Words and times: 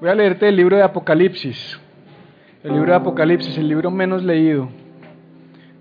Voy 0.00 0.10
a 0.10 0.14
leerte 0.14 0.46
el 0.46 0.54
libro 0.54 0.76
de 0.76 0.84
Apocalipsis. 0.84 1.76
El 2.62 2.74
libro 2.74 2.92
de 2.92 2.96
Apocalipsis, 2.98 3.58
el 3.58 3.68
libro 3.68 3.90
menos 3.90 4.22
leído 4.22 4.68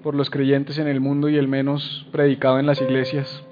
por 0.02 0.16
los 0.16 0.32
creyentes 0.32 0.80
en 0.80 0.88
el 0.88 1.00
mundo 1.00 1.30
y 1.30 1.38
el 1.38 1.48
menos 1.48 2.08
predicado 2.12 2.58
en 2.58 2.66
las 2.66 2.82
iglesias. 2.82 3.44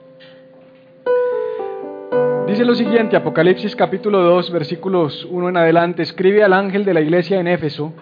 Dice 2.48 2.66
lo 2.66 2.74
siguiente, 2.74 3.16
Apocalipsis 3.16 3.76
capítulo 3.76 4.24
2, 4.24 4.52
versículos 4.52 5.28
1 5.30 5.50
en 5.50 5.58
adelante, 5.58 6.02
escribe 6.02 6.44
al 6.44 6.54
ángel 6.54 6.84
de 6.84 6.96
la 6.96 7.02
iglesia 7.02 7.40
en 7.40 7.48
Éfeso, 7.48 7.94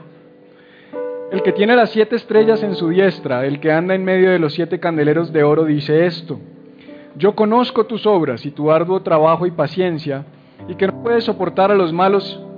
el 1.33 1.43
que 1.43 1.52
tiene 1.52 1.75
las 1.75 1.89
siete 1.89 2.16
estrellas 2.16 2.63
en 2.63 2.75
su 2.75 2.88
diestra, 2.88 3.45
el 3.45 3.59
que 3.59 3.73
anda 3.73 3.93
en 3.93 4.05
medio 4.05 4.30
de 4.30 4.39
los 4.39 4.53
siete 4.53 4.80
candeleros 4.80 5.33
de 5.33 5.43
oro, 5.43 5.66
dice 5.66 6.05
esto, 6.05 6.39
yo 7.17 7.35
conozco 7.35 7.85
tus 7.88 8.05
obras 8.05 8.45
y 8.45 8.52
tu 8.52 8.71
arduo 8.71 9.02
trabajo 9.02 9.45
y 9.45 9.52
paciencia, 9.52 10.23
y 10.67 10.75
que 10.75 10.88
no 10.88 11.03
puedes 11.03 11.25
soportar 11.25 11.71
a 11.71 11.75
los 11.75 11.91
malos, 11.91 12.42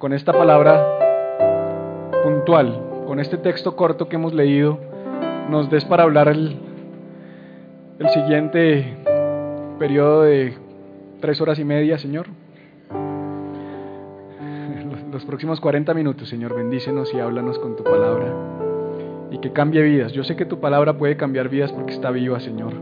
con 0.00 0.14
esta 0.14 0.32
palabra 0.32 0.82
puntual, 2.24 3.04
con 3.06 3.20
este 3.20 3.36
texto 3.36 3.76
corto 3.76 4.08
que 4.08 4.16
hemos 4.16 4.32
leído, 4.32 4.78
nos 5.50 5.68
des 5.68 5.84
para 5.84 6.04
hablar 6.04 6.28
el, 6.28 6.56
el 7.98 8.08
siguiente 8.08 8.96
periodo 9.78 10.22
de 10.22 10.54
tres 11.20 11.38
horas 11.42 11.58
y 11.58 11.64
media, 11.64 11.98
Señor. 11.98 12.28
Los, 15.12 15.26
próximos 15.26 15.60
40 15.60 15.92
minutos, 15.92 16.30
Señor, 16.30 16.54
bendícenos 16.54 17.12
y 17.12 17.20
háblanos 17.20 17.58
con 17.58 17.76
tu 17.76 17.84
palabra. 17.84 18.32
Y 19.30 19.38
que 19.38 19.52
cambie 19.52 19.82
vidas. 19.82 20.12
Yo 20.12 20.24
sé 20.24 20.34
que 20.34 20.46
tu 20.46 20.60
palabra 20.60 20.96
puede 20.96 21.18
cambiar 21.18 21.50
vidas 21.50 21.72
porque 21.72 21.92
está 21.92 22.10
viva, 22.10 22.40
Señor. 22.40 22.72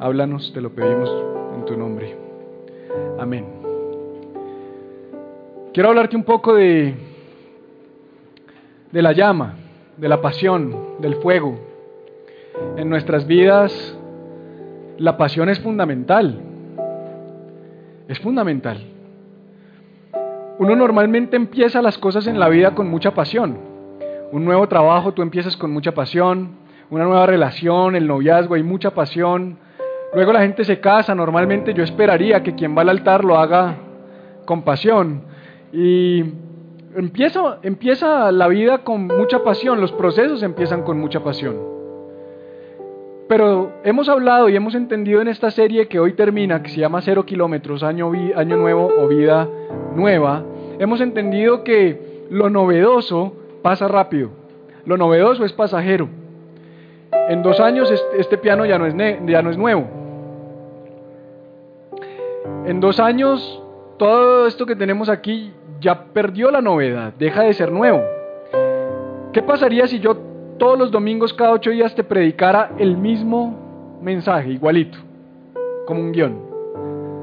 Háblanos, 0.00 0.52
te 0.52 0.60
lo 0.60 0.70
pedimos 0.70 1.08
en 1.54 1.64
tu 1.66 1.76
nombre. 1.76 2.16
Amén. 3.16 3.63
Quiero 5.74 5.88
hablarte 5.88 6.14
un 6.14 6.22
poco 6.22 6.54
de, 6.54 6.94
de 8.92 9.02
la 9.02 9.10
llama 9.10 9.56
de 9.96 10.08
la 10.08 10.20
pasión, 10.22 11.00
del 11.00 11.16
fuego. 11.16 11.58
En 12.76 12.88
nuestras 12.88 13.26
vidas 13.26 13.98
la 14.98 15.16
pasión 15.16 15.48
es 15.48 15.58
fundamental. 15.58 16.40
Es 18.06 18.20
fundamental. 18.20 18.84
Uno 20.60 20.76
normalmente 20.76 21.34
empieza 21.34 21.82
las 21.82 21.98
cosas 21.98 22.28
en 22.28 22.38
la 22.38 22.48
vida 22.48 22.76
con 22.76 22.88
mucha 22.88 23.12
pasión. 23.12 23.58
Un 24.30 24.44
nuevo 24.44 24.68
trabajo 24.68 25.12
tú 25.12 25.22
empiezas 25.22 25.56
con 25.56 25.72
mucha 25.72 25.92
pasión, 25.92 26.50
una 26.88 27.02
nueva 27.02 27.26
relación, 27.26 27.96
el 27.96 28.06
noviazgo, 28.06 28.54
hay 28.54 28.62
mucha 28.62 28.92
pasión. 28.92 29.58
Luego 30.14 30.32
la 30.32 30.42
gente 30.42 30.62
se 30.64 30.78
casa, 30.78 31.16
normalmente 31.16 31.74
yo 31.74 31.82
esperaría 31.82 32.44
que 32.44 32.54
quien 32.54 32.76
va 32.76 32.82
al 32.82 32.90
altar 32.90 33.24
lo 33.24 33.36
haga 33.36 33.74
con 34.44 34.62
pasión. 34.62 35.33
Y 35.76 36.24
empieza, 36.94 37.58
empieza 37.62 38.30
la 38.30 38.46
vida 38.46 38.84
con 38.84 39.08
mucha 39.08 39.42
pasión, 39.42 39.80
los 39.80 39.90
procesos 39.90 40.44
empiezan 40.44 40.82
con 40.82 41.00
mucha 41.00 41.18
pasión. 41.24 41.56
Pero 43.28 43.72
hemos 43.82 44.08
hablado 44.08 44.48
y 44.48 44.54
hemos 44.54 44.76
entendido 44.76 45.20
en 45.20 45.26
esta 45.26 45.50
serie 45.50 45.88
que 45.88 45.98
hoy 45.98 46.12
termina, 46.12 46.62
que 46.62 46.68
se 46.68 46.78
llama 46.78 47.02
Cero 47.02 47.26
Kilómetros, 47.26 47.82
año, 47.82 48.12
año 48.36 48.56
Nuevo 48.56 48.88
o 48.96 49.08
Vida 49.08 49.48
Nueva, 49.96 50.44
hemos 50.78 51.00
entendido 51.00 51.64
que 51.64 52.26
lo 52.30 52.50
novedoso 52.50 53.32
pasa 53.62 53.88
rápido, 53.88 54.30
lo 54.84 54.96
novedoso 54.96 55.44
es 55.44 55.52
pasajero. 55.52 56.08
En 57.28 57.42
dos 57.42 57.58
años 57.58 57.92
este 58.16 58.38
piano 58.38 58.64
ya 58.64 58.78
no 58.78 58.86
es, 58.86 58.94
ya 59.26 59.42
no 59.42 59.50
es 59.50 59.58
nuevo. 59.58 59.88
En 62.64 62.78
dos 62.78 63.00
años 63.00 63.60
todo 63.96 64.46
esto 64.46 64.66
que 64.66 64.76
tenemos 64.76 65.08
aquí 65.08 65.52
ya 65.84 66.06
perdió 66.14 66.50
la 66.50 66.62
novedad, 66.62 67.12
deja 67.18 67.42
de 67.42 67.52
ser 67.52 67.70
nuevo. 67.70 68.02
¿Qué 69.34 69.42
pasaría 69.42 69.86
si 69.86 70.00
yo 70.00 70.16
todos 70.58 70.78
los 70.78 70.90
domingos, 70.90 71.34
cada 71.34 71.50
ocho 71.50 71.70
días, 71.70 71.94
te 71.94 72.02
predicara 72.02 72.70
el 72.78 72.96
mismo 72.96 73.98
mensaje, 74.00 74.50
igualito, 74.50 74.96
como 75.86 76.00
un 76.00 76.12
guion? 76.12 76.40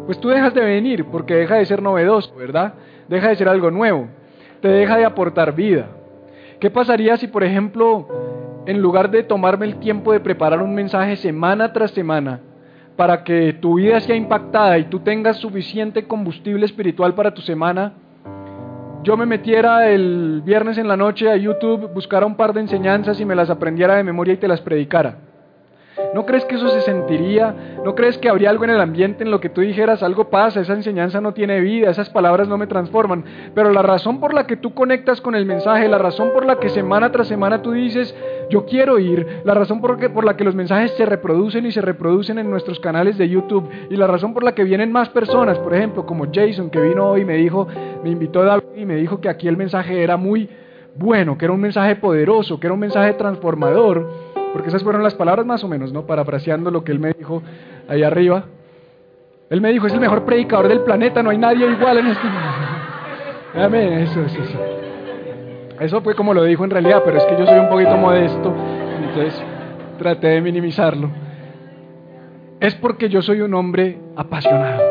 Pues 0.05 0.19
tú 0.19 0.29
dejas 0.29 0.53
de 0.53 0.61
venir 0.61 1.05
porque 1.05 1.33
deja 1.33 1.55
de 1.55 1.65
ser 1.65 1.81
novedoso, 1.81 2.35
¿verdad? 2.35 2.75
Deja 3.07 3.29
de 3.29 3.35
ser 3.35 3.49
algo 3.49 3.71
nuevo, 3.71 4.07
te 4.61 4.67
deja 4.67 4.95
de 4.97 5.05
aportar 5.05 5.55
vida. 5.55 5.87
¿Qué 6.59 6.69
pasaría 6.69 7.17
si, 7.17 7.27
por 7.27 7.43
ejemplo, 7.43 8.07
en 8.67 8.79
lugar 8.79 9.09
de 9.09 9.23
tomarme 9.23 9.65
el 9.65 9.77
tiempo 9.77 10.13
de 10.13 10.19
preparar 10.19 10.61
un 10.61 10.75
mensaje 10.75 11.15
semana 11.15 11.73
tras 11.73 11.89
semana, 11.91 12.41
para 12.95 13.23
que 13.23 13.53
tu 13.53 13.75
vida 13.75 13.99
sea 14.01 14.15
impactada 14.15 14.77
y 14.77 14.83
tú 14.83 14.99
tengas 14.99 15.37
suficiente 15.37 16.05
combustible 16.05 16.65
espiritual 16.67 17.15
para 17.15 17.33
tu 17.33 17.41
semana, 17.41 17.93
yo 19.03 19.17
me 19.17 19.25
metiera 19.25 19.89
el 19.89 20.41
viernes 20.45 20.77
en 20.77 20.87
la 20.87 20.95
noche 20.95 21.29
a 21.29 21.35
YouTube, 21.35 21.91
buscara 21.93 22.25
un 22.25 22.35
par 22.35 22.53
de 22.53 22.61
enseñanzas 22.61 23.19
y 23.19 23.25
me 23.25 23.35
las 23.35 23.49
aprendiera 23.49 23.95
de 23.95 24.03
memoria 24.03 24.35
y 24.35 24.37
te 24.37 24.47
las 24.47 24.61
predicara. 24.61 25.30
¿No 26.13 26.25
crees 26.25 26.45
que 26.45 26.55
eso 26.55 26.69
se 26.69 26.81
sentiría? 26.81 27.53
¿No 27.83 27.95
crees 27.95 28.17
que 28.17 28.29
habría 28.29 28.49
algo 28.49 28.63
en 28.63 28.69
el 28.71 28.81
ambiente 28.81 29.23
en 29.23 29.31
lo 29.31 29.39
que 29.39 29.49
tú 29.49 29.61
dijeras, 29.61 30.03
algo 30.03 30.29
pasa, 30.29 30.61
esa 30.61 30.73
enseñanza 30.73 31.21
no 31.21 31.33
tiene 31.33 31.59
vida, 31.59 31.89
esas 31.89 32.09
palabras 32.09 32.47
no 32.47 32.57
me 32.57 32.67
transforman? 32.67 33.23
Pero 33.53 33.71
la 33.71 33.81
razón 33.81 34.19
por 34.19 34.33
la 34.33 34.47
que 34.47 34.57
tú 34.57 34.73
conectas 34.73 35.21
con 35.21 35.35
el 35.35 35.45
mensaje, 35.45 35.87
la 35.87 35.97
razón 35.97 36.31
por 36.33 36.45
la 36.45 36.59
que 36.59 36.69
semana 36.69 37.11
tras 37.11 37.27
semana 37.27 37.61
tú 37.61 37.71
dices, 37.71 38.15
yo 38.49 38.65
quiero 38.65 38.99
ir, 38.99 39.41
la 39.43 39.53
razón 39.53 39.81
por, 39.81 39.97
por 40.13 40.23
la 40.25 40.35
que 40.37 40.43
los 40.43 40.55
mensajes 40.55 40.91
se 40.91 41.05
reproducen 41.05 41.65
y 41.65 41.71
se 41.71 41.81
reproducen 41.81 42.39
en 42.39 42.49
nuestros 42.49 42.79
canales 42.79 43.17
de 43.17 43.29
YouTube, 43.29 43.69
y 43.89 43.95
la 43.95 44.07
razón 44.07 44.33
por 44.33 44.43
la 44.43 44.53
que 44.53 44.63
vienen 44.63 44.91
más 44.91 45.09
personas, 45.09 45.57
por 45.59 45.73
ejemplo, 45.73 46.05
como 46.05 46.27
Jason, 46.33 46.69
que 46.69 46.79
vino 46.79 47.09
hoy 47.09 47.21
y 47.21 47.25
me 47.25 47.35
dijo, 47.35 47.67
me 48.03 48.09
invitó 48.09 48.41
a 48.41 48.45
David 48.45 48.63
y 48.75 48.85
me 48.85 48.95
dijo 48.95 49.21
que 49.21 49.29
aquí 49.29 49.47
el 49.47 49.57
mensaje 49.57 50.01
era 50.01 50.17
muy 50.17 50.49
bueno, 50.95 51.37
que 51.37 51.45
era 51.45 51.53
un 51.53 51.61
mensaje 51.61 51.95
poderoso, 51.95 52.59
que 52.59 52.67
era 52.67 52.73
un 52.73 52.79
mensaje 52.79 53.13
transformador 53.13 54.30
porque 54.53 54.69
esas 54.69 54.83
fueron 54.83 55.03
las 55.03 55.15
palabras 55.15 55.45
más 55.45 55.63
o 55.63 55.67
menos, 55.67 55.93
¿no? 55.93 56.05
Parafraseando 56.05 56.71
lo 56.71 56.83
que 56.83 56.91
él 56.91 56.99
me 56.99 57.13
dijo 57.13 57.41
ahí 57.87 58.03
arriba. 58.03 58.45
Él 59.49 59.61
me 59.61 59.71
dijo, 59.71 59.87
es 59.87 59.93
el 59.93 59.99
mejor 59.99 60.23
predicador 60.23 60.67
del 60.67 60.81
planeta, 60.81 61.21
no 61.21 61.29
hay 61.29 61.37
nadie 61.37 61.69
igual 61.69 61.97
en 61.97 62.07
este 62.07 62.23
mundo. 62.23 62.47
Eso, 64.01 64.21
eso, 64.21 64.41
eso. 64.43 64.59
Eso 65.81 66.01
fue 66.01 66.15
como 66.15 66.33
lo 66.33 66.43
dijo 66.43 66.63
en 66.63 66.69
realidad, 66.69 67.01
pero 67.03 67.17
es 67.17 67.25
que 67.25 67.37
yo 67.37 67.45
soy 67.45 67.59
un 67.59 67.67
poquito 67.67 67.97
modesto, 67.97 68.53
entonces 69.03 69.43
traté 69.97 70.27
de 70.27 70.41
minimizarlo. 70.41 71.09
Es 72.61 72.75
porque 72.75 73.09
yo 73.09 73.21
soy 73.21 73.41
un 73.41 73.53
hombre 73.55 73.97
apasionado. 74.15 74.81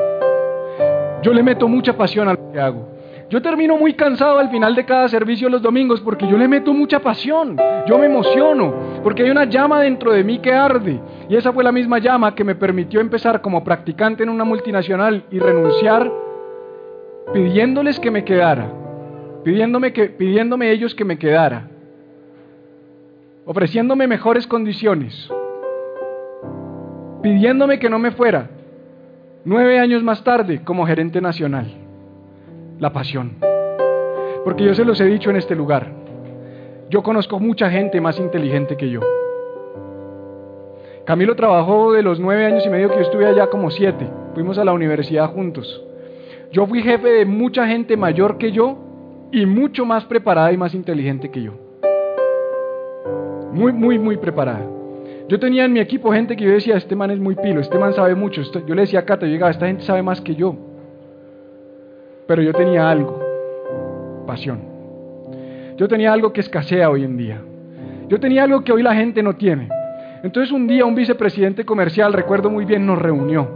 Yo 1.23 1.33
le 1.33 1.43
meto 1.43 1.69
mucha 1.69 1.97
pasión 1.97 2.29
a 2.29 2.33
lo 2.33 2.53
que 2.53 2.61
hago. 2.61 2.89
Yo 3.31 3.41
termino 3.41 3.79
muy 3.79 3.95
cansado 3.95 4.41
al 4.41 4.51
final 4.51 4.75
de 4.75 4.85
cada 4.85 5.09
servicio 5.09 5.49
los 5.49 5.63
domingos 5.63 6.01
porque 6.01 6.27
yo 6.27 6.37
le 6.37 6.49
meto 6.49 6.75
mucha 6.75 6.99
pasión, 6.99 7.57
yo 7.87 7.97
me 7.97 8.07
emociono, 8.07 8.75
porque 9.05 9.23
hay 9.23 9.31
una 9.31 9.45
llama 9.45 9.81
dentro 9.81 10.11
de 10.11 10.25
mí 10.25 10.41
que 10.41 10.53
arde. 10.53 11.01
Y 11.29 11.37
esa 11.37 11.53
fue 11.53 11.63
la 11.63 11.71
misma 11.71 12.01
llama 12.01 12.35
que 12.35 12.43
me 12.43 12.57
permitió 12.57 13.01
empezar 13.01 13.41
como 13.41 13.63
practicante 13.63 14.25
en 14.25 14.31
una 14.31 14.43
multinacional 14.43 15.23
y 15.31 15.39
renunciar 15.39 16.11
pidiéndoles 17.33 18.01
que 18.01 18.11
me 18.11 18.25
quedara, 18.25 18.67
pidiéndome, 19.45 19.93
que, 19.93 20.07
pidiéndome 20.07 20.73
ellos 20.73 20.93
que 20.97 21.05
me 21.05 21.17
quedara, 21.17 21.69
ofreciéndome 23.45 24.09
mejores 24.09 24.45
condiciones, 24.49 25.31
pidiéndome 27.23 27.79
que 27.79 27.91
no 27.91 28.01
me 28.01 28.11
fuera, 28.11 28.51
nueve 29.45 29.79
años 29.79 30.03
más 30.03 30.25
tarde 30.25 30.65
como 30.65 30.85
gerente 30.85 31.21
nacional 31.21 31.80
la 32.81 32.93
pasión. 32.93 33.37
Porque 34.45 34.65
yo 34.65 34.75
se 34.75 34.85
los 34.85 35.01
he 35.01 35.05
dicho 35.05 35.31
en 35.31 35.37
este 35.37 35.55
lugar. 35.55 35.93
Yo 36.89 37.03
conozco 37.03 37.39
mucha 37.39 37.71
gente 37.71 38.01
más 38.01 38.19
inteligente 38.19 38.77
que 38.77 38.91
yo. 38.91 39.01
Camilo 41.05 41.37
trabajó 41.37 41.93
de 41.93 42.03
los 42.03 42.19
nueve 42.19 42.47
años 42.47 42.65
y 42.67 42.71
medio 42.71 42.89
que 42.89 42.97
yo 42.97 43.03
estuve 43.03 43.27
allá 43.27 43.47
como 43.49 43.71
siete. 43.71 44.09
Fuimos 44.35 44.59
a 44.59 44.65
la 44.65 44.73
universidad 44.73 45.33
juntos. 45.33 45.85
Yo 46.53 46.67
fui 46.67 46.83
jefe 46.83 47.09
de 47.09 47.27
mucha 47.27 47.67
gente 47.67 47.97
mayor 47.97 48.39
que 48.39 48.51
yo 48.51 48.79
y 49.31 49.47
mucho 49.47 49.85
más 49.85 50.05
preparada 50.07 50.51
y 50.53 50.57
más 50.57 50.75
inteligente 50.75 51.31
que 51.31 51.43
yo. 51.43 51.53
Muy, 53.53 53.73
muy, 53.73 53.99
muy 53.99 54.17
preparada. 54.17 54.67
Yo 55.29 55.39
tenía 55.39 55.65
en 55.65 55.73
mi 55.73 55.81
equipo 55.81 56.13
gente 56.13 56.35
que 56.35 56.45
yo 56.45 56.51
decía, 56.51 56.77
este 56.77 56.97
man 56.97 57.11
es 57.11 57.21
muy 57.21 57.37
pilo, 57.37 57.61
este 57.61 57.79
man 57.79 57.95
sabe 57.95 58.15
mucho. 58.17 58.43
Yo 58.67 58.75
le 58.75 58.83
decía 58.83 59.01
a 59.01 59.05
Cata, 59.05 59.27
yo 59.27 59.33
llegaba, 59.33 59.51
esta 59.51 59.67
gente 59.67 59.85
sabe 59.85 60.03
más 60.03 60.21
que 60.21 60.35
yo. 60.35 60.57
Pero 62.31 62.43
yo 62.43 62.53
tenía 62.53 62.89
algo, 62.89 63.19
pasión. 64.25 64.61
Yo 65.77 65.89
tenía 65.89 66.13
algo 66.13 66.33
que 66.33 66.43
escasea 66.43 66.89
hoy 66.89 67.03
en 67.03 67.17
día. 67.17 67.43
Yo 68.09 68.21
tenía 68.21 68.45
algo 68.45 68.63
que 68.63 68.71
hoy 68.71 68.85
la 68.85 68.95
gente 68.95 69.21
no 69.21 69.35
tiene. 69.35 69.69
Entonces 70.23 70.53
un 70.53 70.69
día 70.69 70.85
un 70.85 70.95
vicepresidente 70.95 71.65
comercial, 71.65 72.13
recuerdo 72.13 72.49
muy 72.49 72.65
bien, 72.65 72.87
nos 72.87 73.01
reunió 73.01 73.49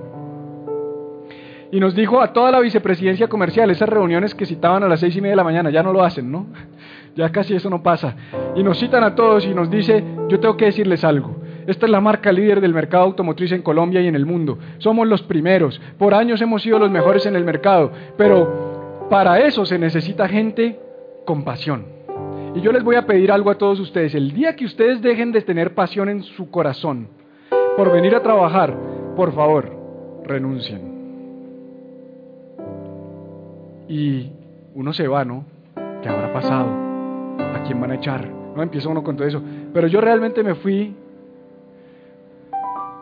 y 1.71 1.79
nos 1.79 1.95
dijo 1.95 2.21
a 2.21 2.33
toda 2.33 2.51
la 2.51 2.61
vicepresidencia 2.61 3.29
comercial, 3.29 3.71
esas 3.71 3.89
reuniones 3.89 4.35
que 4.35 4.45
citaban 4.45 4.83
a 4.83 4.89
las 4.89 4.99
seis 5.01 5.17
y 5.17 5.21
media 5.21 5.33
de 5.33 5.37
la 5.37 5.45
mañana, 5.45 5.71
ya 5.71 5.83
no 5.85 5.93
lo 5.93 6.03
hacen, 6.03 6.33
¿no? 6.33 6.47
Ya 7.17 7.31
casi 7.31 7.55
eso 7.55 7.71
no 7.71 7.81
pasa. 7.81 8.17
Y 8.57 8.65
nos 8.65 8.81
citan 8.81 9.05
a 9.05 9.15
todos 9.15 9.47
y 9.47 9.55
nos 9.55 9.71
dice, 9.71 10.03
yo 10.29 10.41
tengo 10.41 10.57
que 10.57 10.65
decirles 10.65 11.05
algo. 11.05 11.37
Esta 11.67 11.87
es 11.87 11.93
la 11.93 12.01
marca 12.01 12.33
líder 12.33 12.61
del 12.61 12.75
mercado 12.75 13.05
automotriz 13.05 13.53
en 13.53 13.63
Colombia 13.63 14.01
y 14.01 14.07
en 14.07 14.15
el 14.15 14.27
mundo. 14.27 14.59
Somos 14.79 15.07
los 15.07 15.23
primeros. 15.23 15.81
Por 15.99 16.15
años 16.15 16.41
hemos 16.41 16.63
sido 16.63 16.79
los 16.79 16.91
mejores 16.91 17.27
en 17.27 17.37
el 17.37 17.45
mercado. 17.45 17.93
Pero 18.17 19.07
para 19.11 19.41
eso 19.41 19.65
se 19.65 19.79
necesita 19.79 20.29
gente 20.29 20.79
con 21.25 21.45
pasión. 21.45 21.87
Y 22.55 22.61
yo 22.61 22.73
les 22.73 22.85
voy 22.85 22.97
a 22.97 23.07
pedir 23.07 23.33
algo 23.33 23.51
a 23.51 23.59
todos 23.59 23.81
ustedes. 23.81 24.15
El 24.15 24.33
día 24.33 24.57
que 24.57 24.65
ustedes 24.65 25.03
dejen 25.03 25.33
de 25.33 25.43
tener 25.43 25.75
pasión 25.75 26.09
en 26.09 26.23
su 26.23 26.51
corazón 26.51 27.09
por 27.77 27.93
venir 27.93 28.15
a 28.15 28.23
trabajar, 28.23 28.77
por 29.17 29.33
favor, 29.33 29.71
renuncien 30.25 30.95
y 33.89 34.33
uno 34.75 34.93
se 34.93 35.07
va, 35.09 35.25
¿no? 35.25 35.45
¿Qué 36.03 36.09
habrá 36.09 36.33
pasado? 36.33 36.67
¿A 37.39 37.63
quién 37.67 37.81
van 37.81 37.93
a 37.93 37.97
echar? 37.97 38.29
No 38.29 38.63
empieza 38.63 38.89
uno 38.89 39.03
con 39.03 39.17
todo 39.17 39.27
eso. 39.27 39.43
Pero 39.73 39.87
yo 39.89 40.01
realmente 40.01 40.43
me 40.43 40.55
fui 40.55 40.95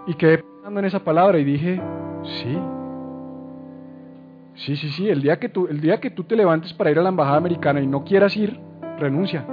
y 0.07 0.15
quedé 0.15 0.39
pensando 0.39 0.81
en 0.81 0.87
esa 0.87 1.01
palabra 1.01 1.39
y 1.39 1.45
dije, 1.45 1.81
sí. 2.23 2.59
Sí, 4.55 4.77
sí, 4.77 4.89
sí, 4.91 5.09
el 5.09 5.23
día 5.23 5.39
que 5.39 5.49
tú 5.49 5.67
el 5.67 5.81
día 5.81 5.99
que 5.99 6.11
tú 6.11 6.25
te 6.25 6.37
levantes 6.37 6.75
para 6.75 6.91
ir 6.91 6.99
a 6.99 7.03
la 7.03 7.09
embajada 7.09 7.39
americana 7.39 7.81
y 7.81 7.87
no 7.87 8.05
quieras 8.05 8.37
ir, 8.37 8.59
renuncia. 8.99 9.45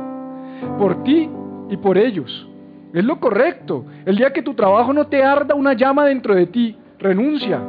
Por 0.77 1.03
ti 1.03 1.29
y 1.69 1.77
por 1.77 1.97
ellos. 1.97 2.47
Es 2.93 3.05
lo 3.05 3.19
correcto. 3.19 3.85
El 4.05 4.17
día 4.17 4.33
que 4.33 4.41
tu 4.41 4.55
trabajo 4.55 4.93
no 4.93 5.07
te 5.07 5.23
arda 5.23 5.55
una 5.55 5.73
llama 5.73 6.05
dentro 6.05 6.35
de 6.35 6.47
ti, 6.47 6.77
renuncia. 6.97 7.61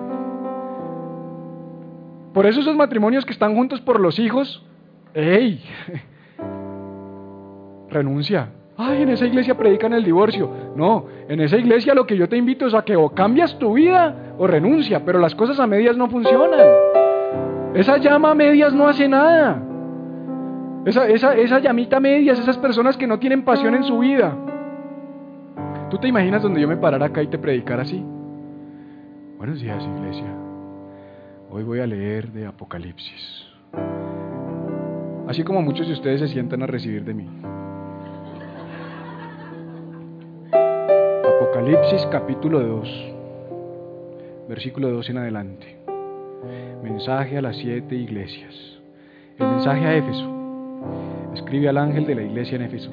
Por 2.32 2.46
eso 2.46 2.60
esos 2.60 2.76
matrimonios 2.76 3.24
que 3.24 3.32
están 3.32 3.54
juntos 3.54 3.80
por 3.80 4.00
los 4.00 4.18
hijos, 4.18 4.64
¡ey! 5.14 5.62
Renuncia. 7.90 8.50
Ay, 8.82 9.02
en 9.02 9.10
esa 9.10 9.26
iglesia 9.26 9.54
predican 9.58 9.92
el 9.92 10.02
divorcio. 10.02 10.48
No, 10.74 11.04
en 11.28 11.38
esa 11.40 11.58
iglesia 11.58 11.94
lo 11.94 12.06
que 12.06 12.16
yo 12.16 12.30
te 12.30 12.38
invito 12.38 12.66
es 12.66 12.72
a 12.72 12.80
que 12.80 12.96
o 12.96 13.10
cambias 13.10 13.58
tu 13.58 13.74
vida 13.74 14.32
o 14.38 14.46
renuncia, 14.46 15.04
pero 15.04 15.18
las 15.18 15.34
cosas 15.34 15.60
a 15.60 15.66
medias 15.66 15.98
no 15.98 16.08
funcionan. 16.08 16.66
Esa 17.74 17.98
llama 17.98 18.30
a 18.30 18.34
medias 18.34 18.72
no 18.72 18.88
hace 18.88 19.06
nada. 19.06 19.62
Esa, 20.86 21.06
esa, 21.08 21.34
esa 21.34 21.58
llamita 21.58 21.98
a 21.98 22.00
medias, 22.00 22.38
esas 22.38 22.56
personas 22.56 22.96
que 22.96 23.06
no 23.06 23.18
tienen 23.18 23.42
pasión 23.42 23.74
en 23.74 23.84
su 23.84 23.98
vida. 23.98 24.34
¿Tú 25.90 25.98
te 25.98 26.08
imaginas 26.08 26.40
donde 26.40 26.62
yo 26.62 26.66
me 26.66 26.78
parara 26.78 27.04
acá 27.04 27.22
y 27.22 27.26
te 27.26 27.36
predicara 27.36 27.82
así? 27.82 28.02
Buenos 29.36 29.60
días, 29.60 29.84
iglesia. 29.98 30.34
Hoy 31.50 31.64
voy 31.64 31.80
a 31.80 31.86
leer 31.86 32.32
de 32.32 32.46
Apocalipsis. 32.46 33.46
Así 35.28 35.44
como 35.44 35.60
muchos 35.60 35.86
de 35.86 35.92
ustedes 35.92 36.20
se 36.20 36.28
sientan 36.28 36.62
a 36.62 36.66
recibir 36.66 37.04
de 37.04 37.12
mí. 37.12 37.28
Apocalipsis 41.60 42.06
capítulo 42.06 42.58
2, 42.58 43.12
versículo 44.48 44.88
2 44.92 45.10
en 45.10 45.18
adelante. 45.18 45.76
Mensaje 46.82 47.36
a 47.36 47.42
las 47.42 47.54
siete 47.54 47.96
iglesias. 47.96 48.80
El 49.38 49.46
mensaje 49.46 49.84
a 49.84 49.94
Éfeso. 49.94 50.26
Escribe 51.34 51.68
al 51.68 51.76
ángel 51.76 52.06
de 52.06 52.14
la 52.14 52.22
iglesia 52.22 52.56
en 52.56 52.62
Éfeso. 52.62 52.90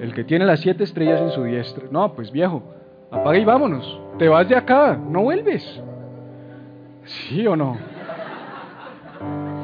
El 0.00 0.12
que 0.12 0.24
tiene 0.24 0.44
las 0.44 0.58
siete 0.58 0.82
estrellas 0.82 1.20
en 1.20 1.30
su 1.30 1.44
diestra. 1.44 1.84
No, 1.88 2.14
pues 2.14 2.32
viejo, 2.32 2.64
apaga 3.12 3.38
y 3.38 3.44
vámonos. 3.44 4.00
Te 4.18 4.28
vas 4.28 4.48
de 4.48 4.56
acá, 4.56 4.96
no 4.96 5.22
vuelves. 5.22 5.80
¿Sí 7.04 7.46
o 7.46 7.54
no? 7.54 7.76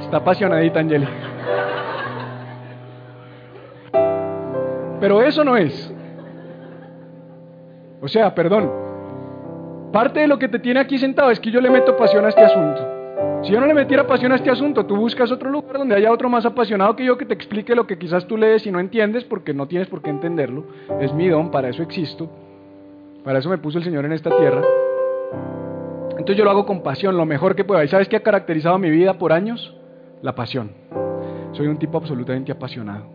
Está 0.03 0.19
apasionadita, 0.19 0.79
Angeli. 0.79 1.09
Pero 5.01 5.21
eso 5.21 5.43
no 5.43 5.57
es. 5.57 5.94
O 8.05 8.09
sea, 8.09 8.35
perdón. 8.35 8.71
Parte 9.91 10.21
de 10.21 10.29
lo 10.29 10.39
que 10.39 10.49
te 10.49 10.59
tiene 10.59 10.79
aquí 10.79 10.99
sentado 10.99 11.31
es 11.31 11.41
que 11.41 11.51
yo 11.51 11.59
le 11.63 11.71
meto 11.71 11.97
pasión 11.97 12.23
a 12.27 12.29
este 12.29 12.43
asunto. 12.43 12.83
Si 13.43 13.51
yo 13.51 13.61
no 13.61 13.67
le 13.67 13.73
metiera 13.73 14.07
pasión 14.07 14.31
a 14.33 14.35
este 14.35 14.51
asunto, 14.51 14.85
tú 14.85 14.95
buscas 14.95 15.33
otro 15.33 15.49
lugar 15.51 15.79
donde 15.79 15.95
haya 15.95 16.13
otro 16.13 16.29
más 16.29 16.45
apasionado 16.45 16.95
que 16.97 17.05
yo 17.07 17.17
que 17.17 17.25
te 17.25 17.33
explique 17.33 17.75
lo 17.75 17.87
que 17.87 17.97
quizás 17.97 18.27
tú 18.27 18.37
lees 18.37 18.67
y 18.67 18.71
no 18.71 18.79
entiendes 18.79 19.25
porque 19.25 19.55
no 19.55 19.67
tienes 19.67 19.89
por 19.89 20.03
qué 20.03 20.11
entenderlo. 20.11 20.67
Es 21.01 21.15
mi 21.15 21.29
don, 21.29 21.51
para 21.51 21.71
eso 21.71 21.83
existo. 21.83 22.29
Para 23.25 23.39
eso 23.39 23.49
me 23.49 23.57
puso 23.57 23.79
el 23.79 23.85
Señor 23.85 24.05
en 24.05 24.13
esta 24.13 24.37
tierra. 24.37 24.63
Entonces 26.11 26.37
yo 26.37 26.45
lo 26.45 26.51
hago 26.51 26.67
con 26.67 26.83
pasión, 26.83 27.17
lo 27.17 27.25
mejor 27.25 27.57
que 27.57 27.65
pueda. 27.65 27.85
¿Y 27.85 27.89
sabes 27.89 28.07
qué 28.11 28.17
ha 28.17 28.23
caracterizado 28.23 28.79
mi 28.79 28.91
vida 28.91 29.17
por 29.17 29.33
años? 29.33 29.75
La 30.21 30.35
pasión. 30.35 30.73
Soy 31.53 31.69
un 31.69 31.79
tipo 31.79 31.97
absolutamente 31.97 32.53
apasionado. 32.53 33.07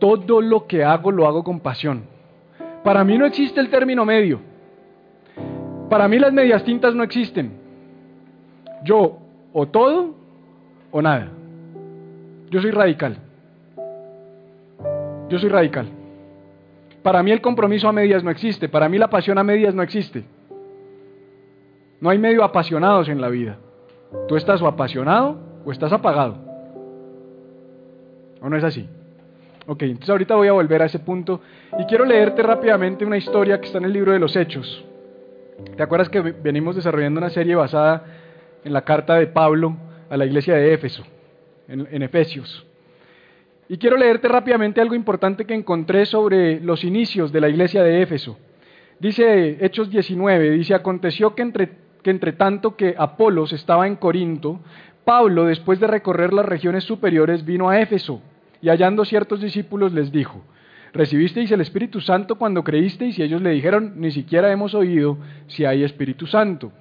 Todo 0.00 0.40
lo 0.40 0.66
que 0.66 0.82
hago 0.82 1.12
lo 1.12 1.28
hago 1.28 1.44
con 1.44 1.60
pasión. 1.60 2.15
Para 2.86 3.02
mí 3.02 3.18
no 3.18 3.26
existe 3.26 3.58
el 3.58 3.68
término 3.68 4.04
medio. 4.04 4.38
Para 5.90 6.06
mí 6.06 6.20
las 6.20 6.32
medias 6.32 6.62
tintas 6.62 6.94
no 6.94 7.02
existen. 7.02 7.50
Yo 8.84 9.18
o 9.52 9.66
todo 9.66 10.14
o 10.92 11.02
nada. 11.02 11.32
Yo 12.48 12.60
soy 12.60 12.70
radical. 12.70 13.16
Yo 15.28 15.36
soy 15.36 15.48
radical. 15.48 15.88
Para 17.02 17.24
mí 17.24 17.32
el 17.32 17.40
compromiso 17.40 17.88
a 17.88 17.92
medias 17.92 18.22
no 18.22 18.30
existe. 18.30 18.68
Para 18.68 18.88
mí 18.88 18.98
la 18.98 19.10
pasión 19.10 19.36
a 19.36 19.42
medias 19.42 19.74
no 19.74 19.82
existe. 19.82 20.22
No 22.00 22.10
hay 22.10 22.18
medio 22.18 22.44
apasionados 22.44 23.08
en 23.08 23.20
la 23.20 23.30
vida. 23.30 23.58
Tú 24.28 24.36
estás 24.36 24.62
o 24.62 24.68
apasionado 24.68 25.36
o 25.64 25.72
estás 25.72 25.92
apagado. 25.92 26.36
¿O 28.40 28.48
no 28.48 28.56
es 28.56 28.62
así? 28.62 28.88
Ok, 29.68 29.82
entonces 29.82 30.10
ahorita 30.10 30.36
voy 30.36 30.46
a 30.46 30.52
volver 30.52 30.82
a 30.82 30.86
ese 30.86 31.00
punto 31.00 31.40
y 31.76 31.84
quiero 31.86 32.04
leerte 32.04 32.40
rápidamente 32.42 33.04
una 33.04 33.16
historia 33.16 33.60
que 33.60 33.66
está 33.66 33.78
en 33.78 33.84
el 33.84 33.92
libro 33.92 34.12
de 34.12 34.20
los 34.20 34.36
Hechos. 34.36 34.84
¿Te 35.76 35.82
acuerdas 35.82 36.08
que 36.08 36.20
venimos 36.20 36.76
desarrollando 36.76 37.18
una 37.18 37.30
serie 37.30 37.56
basada 37.56 38.04
en 38.62 38.72
la 38.72 38.82
carta 38.82 39.16
de 39.16 39.26
Pablo 39.26 39.76
a 40.08 40.16
la 40.16 40.24
iglesia 40.24 40.54
de 40.54 40.72
Éfeso, 40.72 41.02
en, 41.66 42.02
Efesios? 42.02 42.64
Y 43.68 43.76
quiero 43.78 43.96
leerte 43.96 44.28
rápidamente 44.28 44.80
algo 44.80 44.94
importante 44.94 45.44
que 45.44 45.54
encontré 45.54 46.06
sobre 46.06 46.60
los 46.60 46.84
inicios 46.84 47.32
de 47.32 47.40
la 47.40 47.48
iglesia 47.48 47.82
de 47.82 48.02
Éfeso. 48.02 48.38
Dice 49.00 49.64
Hechos 49.64 49.90
19, 49.90 50.50
dice, 50.50 50.74
aconteció 50.74 51.34
que 51.34 51.42
entre 51.42 51.86
que 52.04 52.10
entre 52.10 52.34
tanto 52.34 52.76
que 52.76 52.94
Apolos 52.96 53.52
estaba 53.52 53.88
en 53.88 53.96
Corinto, 53.96 54.60
Pablo, 55.04 55.46
después 55.46 55.80
de 55.80 55.88
recorrer 55.88 56.32
las 56.32 56.46
regiones 56.46 56.84
superiores, 56.84 57.44
vino 57.44 57.68
a 57.68 57.80
Éfeso 57.80 58.22
y 58.62 58.68
hallando 58.68 59.04
ciertos 59.04 59.40
discípulos 59.40 59.92
les 59.92 60.12
dijo, 60.12 60.42
¿recibisteis 60.92 61.50
el 61.50 61.60
Espíritu 61.60 62.00
Santo 62.00 62.36
cuando 62.36 62.64
creísteis? 62.64 63.18
Y 63.18 63.22
ellos 63.22 63.42
le 63.42 63.50
dijeron, 63.50 63.94
ni 63.96 64.10
siquiera 64.10 64.50
hemos 64.52 64.74
oído 64.74 65.18
si 65.46 65.64
hay 65.64 65.84
Espíritu 65.84 66.26
Santo. 66.26 66.72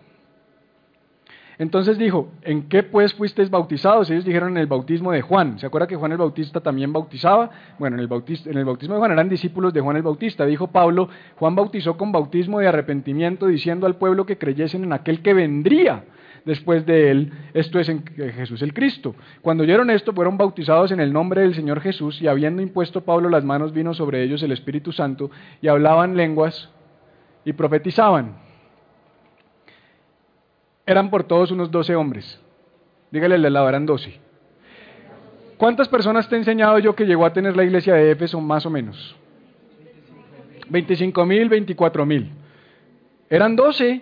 Entonces 1.58 1.98
dijo, 1.98 2.32
¿en 2.42 2.68
qué 2.68 2.84
pues 2.84 3.14
fuisteis 3.14 3.50
bautizados? 3.50 4.10
Ellos 4.10 4.26
dijeron 4.26 4.50
en 4.52 4.58
el 4.58 4.68
bautismo 4.68 5.12
de 5.12 5.22
Juan. 5.22 5.58
¿Se 5.58 5.66
acuerda 5.66 5.88
que 5.88 5.96
Juan 5.96 6.12
el 6.12 6.18
Bautista 6.18 6.60
también 6.60 6.92
bautizaba? 6.92 7.50
Bueno, 7.80 7.96
en 7.96 8.02
el, 8.02 8.10
en 8.12 8.58
el 8.58 8.66
bautismo 8.66 8.96
de 8.96 9.00
Juan 9.00 9.12
eran 9.12 9.30
discípulos 9.30 9.74
de 9.74 9.80
Juan 9.80 9.96
el 9.96 10.04
Bautista. 10.04 10.46
Dijo 10.46 10.68
Pablo, 10.68 11.08
Juan 11.38 11.56
bautizó 11.56 11.96
con 11.96 12.12
bautismo 12.12 12.60
de 12.60 12.68
arrepentimiento, 12.68 13.48
diciendo 13.48 13.88
al 13.88 13.96
pueblo 13.96 14.26
que 14.26 14.38
creyesen 14.38 14.84
en 14.84 14.92
aquel 14.92 15.22
que 15.22 15.34
vendría 15.34 16.04
después 16.46 16.86
de 16.86 17.12
él, 17.12 17.34
esto 17.54 17.80
es 17.80 17.90
en 17.90 18.06
Jesús 18.06 18.62
el 18.62 18.74
Cristo. 18.74 19.16
Cuando 19.42 19.64
oyeron 19.64 19.90
esto, 19.90 20.14
fueron 20.14 20.38
bautizados 20.38 20.92
en 20.92 21.00
el 21.00 21.12
nombre 21.12 21.42
del 21.42 21.56
Señor 21.56 21.82
Jesús, 21.82 22.22
y 22.22 22.28
habiendo 22.28 22.62
impuesto 22.62 23.02
Pablo 23.02 23.30
las 23.30 23.44
manos, 23.44 23.74
vino 23.74 23.94
sobre 23.94 24.24
ellos 24.24 24.42
el 24.44 24.52
Espíritu 24.52 24.92
Santo, 24.92 25.32
y 25.62 25.68
hablaban 25.68 26.16
lenguas 26.16 26.70
y 27.44 27.54
profetizaban 27.54 28.46
eran 30.86 31.10
por 31.10 31.24
todos 31.24 31.52
unos 31.52 31.72
doce 31.72 31.96
hombres. 31.96 32.40
Dígale 33.12 33.36
al 33.36 33.54
lado, 33.54 33.68
eran 33.68 33.86
doce. 33.86 34.20
¿Cuántas 35.58 35.88
personas 35.88 36.30
te 36.30 36.36
he 36.36 36.40
enseñado 36.40 36.80
yo 36.80 36.96
que 36.96 37.06
llegó 37.06 37.26
a 37.26 37.34
tener 37.34 37.56
la 37.56 37.64
iglesia 37.64 37.96
de 37.96 38.12
Éfeso 38.12 38.40
más 38.42 38.66
o 38.66 38.70
menos? 38.70 39.16
25 40.70 41.26
mil, 41.26 41.50
24 41.50 42.06
mil. 42.06 42.32
Eran 43.30 43.56
12. 43.56 44.02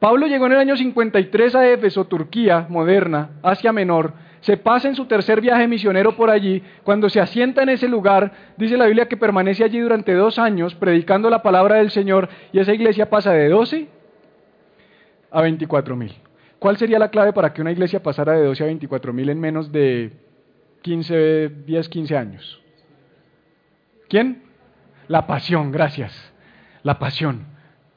Pablo 0.00 0.26
llegó 0.26 0.46
en 0.46 0.52
el 0.52 0.58
año 0.58 0.76
53 0.76 1.54
a 1.54 1.68
Éfeso, 1.68 2.06
Turquía, 2.06 2.66
moderna, 2.70 3.32
Asia 3.42 3.70
Menor. 3.70 4.14
Se 4.40 4.56
pasa 4.56 4.88
en 4.88 4.96
su 4.96 5.04
tercer 5.04 5.42
viaje 5.42 5.68
misionero 5.68 6.16
por 6.16 6.30
allí. 6.30 6.62
Cuando 6.82 7.10
se 7.10 7.20
asienta 7.20 7.62
en 7.62 7.68
ese 7.68 7.86
lugar, 7.86 8.32
dice 8.56 8.78
la 8.78 8.86
Biblia 8.86 9.08
que 9.08 9.18
permanece 9.18 9.62
allí 9.62 9.78
durante 9.78 10.14
dos 10.14 10.38
años 10.38 10.74
predicando 10.74 11.28
la 11.28 11.42
palabra 11.42 11.76
del 11.76 11.90
Señor 11.90 12.30
y 12.50 12.58
esa 12.58 12.72
iglesia 12.72 13.10
pasa 13.10 13.32
de 13.32 13.50
12 13.50 13.88
a 15.30 15.42
24 15.42 15.94
mil. 15.94 16.14
¿Cuál 16.58 16.78
sería 16.78 16.98
la 16.98 17.10
clave 17.10 17.34
para 17.34 17.52
que 17.52 17.60
una 17.60 17.72
iglesia 17.72 18.02
pasara 18.02 18.32
de 18.32 18.44
12 18.44 18.62
a 18.62 18.66
24 18.66 19.12
mil 19.12 19.28
en 19.28 19.38
menos 19.38 19.70
de 19.70 20.12
15, 20.80 21.50
10, 21.66 21.88
15 21.90 22.16
años? 22.16 22.62
¿Quién? 24.08 24.44
La 25.08 25.26
pasión, 25.26 25.70
gracias. 25.72 26.32
La 26.82 26.98
pasión. 26.98 27.46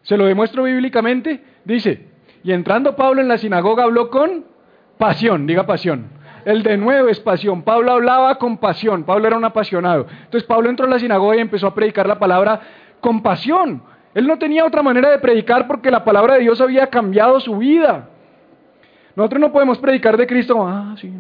Se 0.02 0.18
lo 0.18 0.26
demuestro 0.26 0.64
bíblicamente. 0.64 1.53
Dice, 1.66 2.08
y 2.44 2.52
entrando 2.52 2.96
Pablo 2.96 3.22
en 3.22 3.28
la 3.28 3.38
sinagoga 3.38 3.84
habló 3.84 4.10
con 4.10 4.46
pasión, 4.98 5.48
diga 5.48 5.66
pasión. 5.66 6.08
El 6.46 6.62
de 6.62 6.78
nuevo 6.78 7.08
es 7.08 7.20
pasión. 7.20 7.62
Pablo 7.62 7.94
hablaba 7.94 8.36
con 8.38 8.58
pasión. 8.58 9.04
Pablo 9.04 9.28
era 9.28 9.38
un 9.38 9.46
apasionado. 9.46 10.08
Entonces 10.10 10.44
Pablo 10.44 10.70
entró 10.70 10.86
en 10.86 10.92
la 10.92 11.00
sinagoga 11.00 11.38
y 11.38 11.40
empezó 11.40 11.68
a 11.68 11.74
predicar 11.74 12.08
la 12.08 12.20
palabra 12.20 12.60
con 13.00 13.22
pasión. 13.22 13.82
Él 14.14 14.28
no 14.28 14.38
tenía 14.38 14.66
otra 14.66 14.84
manera 14.84 15.10
de 15.10 15.20
predicar 15.20 15.68
porque 15.68 15.90
la 15.90 16.04
palabra 16.04 16.36
de 16.36 16.42
Dios 16.42 16.60
había 16.62 16.88
cambiado 16.88 17.40
su 17.40 17.58
vida. 17.58 18.10
Nosotros 19.16 19.42
no 19.42 19.52
podemos 19.52 19.78
predicar 19.78 20.18
de 20.18 20.28
Cristo. 20.28 20.68
Ah, 20.68 20.96
sí, 20.98 21.12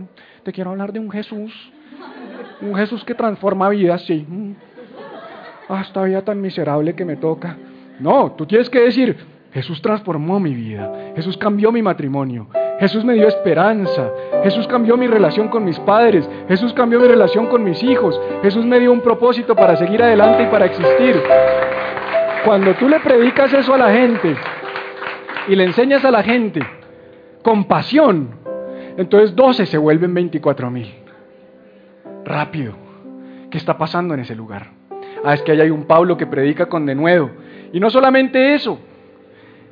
te 0.44 0.52
quiero 0.52 0.72
hablar 0.72 0.92
de 0.92 1.00
un 1.00 1.10
Jesús. 1.10 1.72
Un 2.62 2.76
Jesús 2.76 3.04
que 3.04 3.16
transforma 3.16 3.70
vidas, 3.70 4.04
sí. 4.06 4.26
Ah, 5.70 5.82
esta 5.82 6.04
vida 6.04 6.22
tan 6.22 6.42
miserable 6.42 6.96
que 6.96 7.06
me 7.06 7.16
toca. 7.16 7.58
No, 8.00 8.34
tú 8.34 8.46
tienes 8.46 8.70
que 8.70 8.80
decir, 8.80 9.18
Jesús 9.54 9.82
transformó 9.82 10.40
mi 10.40 10.54
vida. 10.54 11.12
Jesús 11.16 11.38
cambió 11.38 11.72
mi 11.72 11.84
matrimonio. 11.84 12.48
Jesús 12.80 13.06
me 13.06 13.14
dio 13.14 13.28
esperanza. 13.28 14.12
Jesús 14.44 14.68
cambió 14.68 14.98
mi 14.98 15.06
relación 15.06 15.48
con 15.50 15.64
mis 15.64 15.80
padres. 15.80 16.28
Jesús 16.48 16.74
cambió 16.74 17.00
mi 17.00 17.08
relación 17.08 17.46
con 17.48 17.64
mis 17.64 17.82
hijos. 17.84 18.20
Jesús 18.42 18.66
me 18.66 18.80
dio 18.80 18.92
un 18.92 19.02
propósito 19.02 19.56
para 19.56 19.76
seguir 19.76 20.02
adelante 20.02 20.44
y 20.44 20.48
para 20.48 20.66
existir. 20.66 21.22
Cuando 22.44 22.74
tú 22.74 22.90
le 22.90 23.00
predicas 23.00 23.54
eso 23.54 23.76
a 23.76 23.78
la 23.78 23.94
gente 23.94 24.36
y 25.48 25.56
le 25.56 25.66
enseñas 25.66 26.04
a 26.04 26.12
la 26.12 26.24
gente 26.24 26.62
con 27.44 27.66
pasión, 27.66 28.32
entonces 28.98 29.36
12 29.36 29.68
se 29.68 29.78
vuelven 29.78 30.16
24 30.16 30.72
mil. 30.72 30.92
Rápido. 32.26 32.74
¿Qué 33.52 33.60
está 33.60 33.78
pasando 33.78 34.16
en 34.16 34.22
ese 34.22 34.36
lugar? 34.36 34.72
Ah, 35.24 35.36
es 35.36 35.44
que 35.44 35.52
ahí 35.52 35.62
hay 35.62 35.70
un 35.70 35.86
Pablo 35.86 36.18
que 36.18 36.26
predica 36.26 36.66
con 36.66 36.88
denuedo. 36.88 37.30
Y 37.72 37.80
no 37.80 37.92
solamente 37.92 38.56
eso. 38.56 38.80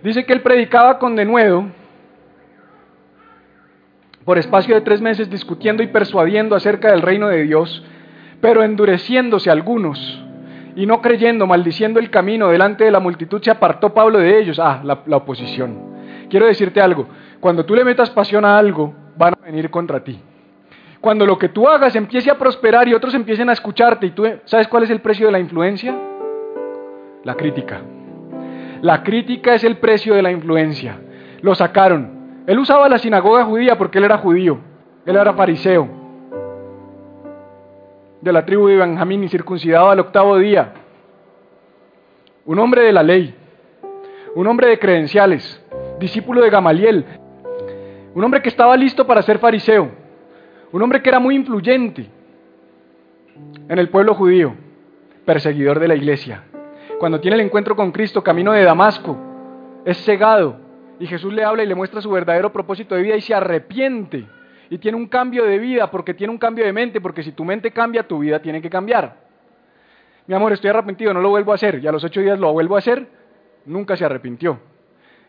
Dice 0.03 0.25
que 0.25 0.33
él 0.33 0.41
predicaba 0.41 0.97
con 0.99 1.15
denuedo 1.15 1.65
por 4.25 4.37
espacio 4.37 4.75
de 4.75 4.81
tres 4.81 5.01
meses 5.01 5.29
discutiendo 5.29 5.83
y 5.83 5.87
persuadiendo 5.87 6.55
acerca 6.55 6.91
del 6.91 7.01
reino 7.01 7.27
de 7.27 7.43
Dios, 7.43 7.83
pero 8.39 8.63
endureciéndose 8.63 9.49
algunos 9.49 10.23
y 10.75 10.85
no 10.85 11.01
creyendo, 11.01 11.47
maldiciendo 11.47 11.99
el 11.99 12.09
camino 12.09 12.49
delante 12.49 12.83
de 12.83 12.91
la 12.91 12.99
multitud, 12.99 13.41
se 13.41 13.51
apartó 13.51 13.93
Pablo 13.93 14.19
de 14.19 14.39
ellos. 14.39 14.59
Ah, 14.59 14.81
la, 14.83 15.01
la 15.05 15.17
oposición. 15.17 15.91
Quiero 16.29 16.45
decirte 16.45 16.79
algo, 16.79 17.07
cuando 17.39 17.65
tú 17.65 17.75
le 17.75 17.83
metas 17.83 18.09
pasión 18.09 18.45
a 18.45 18.57
algo, 18.57 18.93
van 19.17 19.33
a 19.33 19.45
venir 19.45 19.69
contra 19.69 20.03
ti. 20.03 20.19
Cuando 21.01 21.25
lo 21.25 21.37
que 21.37 21.49
tú 21.49 21.67
hagas 21.67 21.95
empiece 21.95 22.29
a 22.29 22.37
prosperar 22.37 22.87
y 22.87 22.93
otros 22.93 23.13
empiecen 23.13 23.49
a 23.49 23.53
escucharte, 23.53 24.05
y 24.05 24.11
tú 24.11 24.25
sabes 24.45 24.67
cuál 24.67 24.83
es 24.83 24.89
el 24.91 25.01
precio 25.01 25.25
de 25.25 25.31
la 25.31 25.39
influencia? 25.39 25.93
La 27.23 27.35
crítica. 27.35 27.81
La 28.81 29.03
crítica 29.03 29.53
es 29.53 29.63
el 29.63 29.77
precio 29.77 30.15
de 30.15 30.23
la 30.23 30.31
influencia. 30.31 30.99
Lo 31.41 31.53
sacaron. 31.53 32.43
Él 32.47 32.57
usaba 32.57 32.89
la 32.89 32.97
sinagoga 32.97 33.45
judía 33.45 33.77
porque 33.77 33.99
él 33.99 34.05
era 34.05 34.17
judío, 34.17 34.59
él 35.05 35.15
era 35.15 35.33
fariseo, 35.33 35.87
de 38.19 38.33
la 38.33 38.43
tribu 38.45 38.67
de 38.67 38.77
Benjamín 38.77 39.23
y 39.23 39.29
circuncidado 39.29 39.91
al 39.91 39.99
octavo 39.99 40.37
día. 40.37 40.73
Un 42.45 42.57
hombre 42.57 42.81
de 42.81 42.91
la 42.91 43.03
ley, 43.03 43.35
un 44.35 44.47
hombre 44.47 44.69
de 44.69 44.79
credenciales, 44.79 45.63
discípulo 45.99 46.41
de 46.41 46.49
Gamaliel, 46.49 47.05
un 48.15 48.23
hombre 48.23 48.41
que 48.41 48.49
estaba 48.49 48.75
listo 48.75 49.05
para 49.05 49.21
ser 49.21 49.37
fariseo, 49.37 49.91
un 50.71 50.81
hombre 50.81 51.03
que 51.03 51.09
era 51.09 51.19
muy 51.19 51.35
influyente 51.35 52.07
en 53.69 53.77
el 53.77 53.89
pueblo 53.89 54.15
judío, 54.15 54.55
perseguidor 55.25 55.79
de 55.79 55.87
la 55.87 55.95
iglesia. 55.95 56.43
Cuando 57.01 57.19
tiene 57.19 57.33
el 57.33 57.41
encuentro 57.41 57.75
con 57.75 57.91
Cristo, 57.91 58.21
camino 58.21 58.51
de 58.51 58.63
Damasco, 58.63 59.17
es 59.85 59.97
cegado 60.05 60.57
y 60.99 61.07
Jesús 61.07 61.33
le 61.33 61.43
habla 61.43 61.63
y 61.63 61.65
le 61.65 61.73
muestra 61.73 61.99
su 61.99 62.11
verdadero 62.11 62.53
propósito 62.53 62.93
de 62.93 63.01
vida 63.01 63.15
y 63.15 63.21
se 63.21 63.33
arrepiente 63.33 64.27
y 64.69 64.77
tiene 64.77 64.99
un 64.99 65.07
cambio 65.07 65.43
de 65.45 65.57
vida 65.57 65.89
porque 65.89 66.13
tiene 66.13 66.31
un 66.31 66.37
cambio 66.37 66.63
de 66.63 66.71
mente, 66.71 67.01
porque 67.01 67.23
si 67.23 67.31
tu 67.31 67.43
mente 67.43 67.71
cambia, 67.71 68.07
tu 68.07 68.19
vida 68.19 68.39
tiene 68.39 68.61
que 68.61 68.69
cambiar. 68.69 69.15
Mi 70.27 70.35
amor, 70.35 70.53
estoy 70.53 70.69
arrepentido, 70.69 71.11
no 71.11 71.21
lo 71.21 71.29
vuelvo 71.29 71.53
a 71.53 71.55
hacer 71.55 71.83
y 71.83 71.87
a 71.87 71.91
los 71.91 72.03
ocho 72.03 72.21
días 72.21 72.37
lo 72.37 72.53
vuelvo 72.53 72.75
a 72.75 72.77
hacer, 72.77 73.07
nunca 73.65 73.97
se 73.97 74.05
arrepintió. 74.05 74.59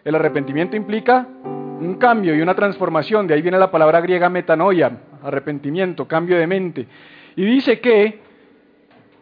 El 0.05 0.14
arrepentimiento 0.14 0.76
implica 0.76 1.26
un 1.43 1.97
cambio 1.99 2.35
y 2.35 2.43
una 2.43 2.55
transformación, 2.55 3.26
de 3.26 3.33
ahí 3.33 3.41
viene 3.41 3.57
la 3.57 3.71
palabra 3.71 4.02
griega 4.02 4.29
metanoia, 4.29 4.93
arrepentimiento, 5.23 6.07
cambio 6.07 6.37
de 6.37 6.47
mente. 6.47 6.87
Y 7.35 7.47
dice 7.47 7.81
que 7.81 8.21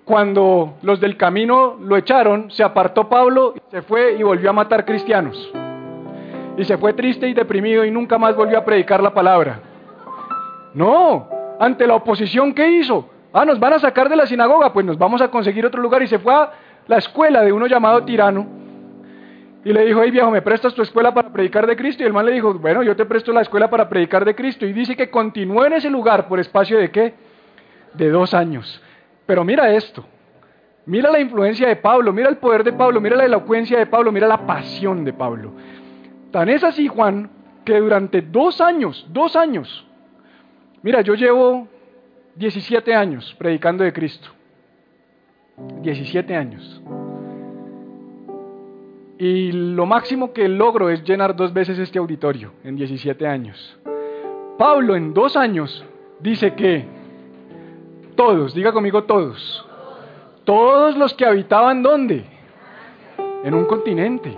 cuando 0.04 0.74
los 0.82 1.00
del 1.00 1.16
camino 1.16 1.76
lo 1.80 1.96
echaron, 1.96 2.50
se 2.50 2.62
apartó 2.62 3.08
Pablo, 3.08 3.54
se 3.70 3.82
fue 3.82 4.16
y 4.18 4.22
volvió 4.22 4.50
a 4.50 4.52
matar 4.52 4.84
cristianos. 4.84 5.52
Y 6.56 6.64
se 6.64 6.76
fue 6.78 6.92
triste 6.92 7.28
y 7.28 7.34
deprimido 7.34 7.84
y 7.84 7.90
nunca 7.90 8.18
más 8.18 8.34
volvió 8.34 8.58
a 8.58 8.64
predicar 8.64 9.02
la 9.02 9.14
palabra. 9.14 9.60
No, 10.74 11.28
ante 11.58 11.86
la 11.86 11.94
oposición 11.94 12.52
que 12.52 12.70
hizo, 12.70 13.08
ah, 13.32 13.44
nos 13.44 13.58
van 13.58 13.74
a 13.74 13.78
sacar 13.78 14.08
de 14.08 14.16
la 14.16 14.26
sinagoga, 14.26 14.72
pues 14.72 14.84
nos 14.84 14.98
vamos 14.98 15.20
a 15.20 15.28
conseguir 15.28 15.64
otro 15.64 15.80
lugar 15.80 16.02
y 16.02 16.06
se 16.06 16.18
fue 16.18 16.34
a 16.34 16.50
la 16.86 16.98
escuela 16.98 17.42
de 17.42 17.52
uno 17.52 17.66
llamado 17.66 18.04
Tirano 18.04 18.60
y 19.64 19.72
le 19.72 19.84
dijo, 19.84 20.00
hey 20.02 20.10
viejo, 20.10 20.30
¿me 20.30 20.40
prestas 20.40 20.74
tu 20.74 20.80
escuela 20.80 21.12
para 21.12 21.30
predicar 21.30 21.66
de 21.66 21.76
Cristo? 21.76 22.02
Y 22.02 22.06
el 22.06 22.14
man 22.14 22.24
le 22.24 22.32
dijo, 22.32 22.54
bueno, 22.54 22.82
yo 22.82 22.96
te 22.96 23.04
presto 23.04 23.30
la 23.32 23.42
escuela 23.42 23.68
para 23.68 23.88
predicar 23.88 24.24
de 24.24 24.34
Cristo. 24.34 24.64
Y 24.64 24.72
dice 24.72 24.96
que 24.96 25.10
continuó 25.10 25.66
en 25.66 25.74
ese 25.74 25.90
lugar 25.90 26.28
por 26.28 26.40
espacio 26.40 26.78
de 26.78 26.90
qué? 26.90 27.14
De 27.92 28.08
dos 28.08 28.32
años. 28.32 28.82
Pero 29.30 29.44
mira 29.44 29.72
esto, 29.72 30.04
mira 30.86 31.08
la 31.08 31.20
influencia 31.20 31.68
de 31.68 31.76
Pablo, 31.76 32.12
mira 32.12 32.28
el 32.28 32.38
poder 32.38 32.64
de 32.64 32.72
Pablo, 32.72 33.00
mira 33.00 33.14
la 33.14 33.26
elocuencia 33.26 33.78
de 33.78 33.86
Pablo, 33.86 34.10
mira 34.10 34.26
la 34.26 34.44
pasión 34.44 35.04
de 35.04 35.12
Pablo. 35.12 35.52
Tan 36.32 36.48
es 36.48 36.64
así, 36.64 36.88
Juan, 36.88 37.30
que 37.64 37.78
durante 37.78 38.22
dos 38.22 38.60
años, 38.60 39.06
dos 39.08 39.36
años, 39.36 39.86
mira, 40.82 41.00
yo 41.02 41.14
llevo 41.14 41.68
17 42.34 42.92
años 42.92 43.32
predicando 43.38 43.84
de 43.84 43.92
Cristo. 43.92 44.30
17 45.80 46.34
años. 46.34 46.82
Y 49.16 49.52
lo 49.52 49.86
máximo 49.86 50.32
que 50.32 50.48
logro 50.48 50.90
es 50.90 51.04
llenar 51.04 51.36
dos 51.36 51.52
veces 51.52 51.78
este 51.78 52.00
auditorio 52.00 52.50
en 52.64 52.74
17 52.74 53.28
años. 53.28 53.78
Pablo 54.58 54.96
en 54.96 55.14
dos 55.14 55.36
años 55.36 55.84
dice 56.18 56.54
que 56.54 56.98
todos, 58.20 58.52
diga 58.52 58.70
conmigo 58.70 59.04
todos, 59.04 59.66
todos 60.44 60.94
los 60.98 61.14
que 61.14 61.24
habitaban 61.24 61.82
¿dónde? 61.82 62.26
En 63.42 63.54
un 63.54 63.64
continente. 63.64 64.34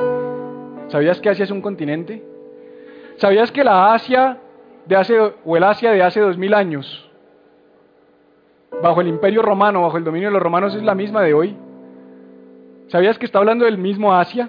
¿Sabías 0.86 1.20
que 1.20 1.30
Asia 1.30 1.42
es 1.42 1.50
un 1.50 1.60
continente? 1.60 2.22
¿Sabías 3.16 3.50
que 3.50 3.64
la 3.64 3.92
Asia 3.92 4.38
de 4.86 4.94
hace, 4.94 5.18
o 5.18 5.56
el 5.56 5.64
Asia 5.64 5.90
de 5.90 6.00
hace 6.00 6.20
dos 6.20 6.38
mil 6.38 6.54
años, 6.54 7.10
bajo 8.80 9.00
el 9.00 9.08
imperio 9.08 9.42
romano, 9.42 9.82
bajo 9.82 9.96
el 9.96 10.04
dominio 10.04 10.28
de 10.28 10.34
los 10.34 10.42
romanos, 10.42 10.76
es 10.76 10.84
la 10.84 10.94
misma 10.94 11.22
de 11.22 11.34
hoy? 11.34 11.56
¿Sabías 12.86 13.18
que 13.18 13.26
está 13.26 13.40
hablando 13.40 13.64
del 13.64 13.78
mismo 13.78 14.14
Asia? 14.14 14.48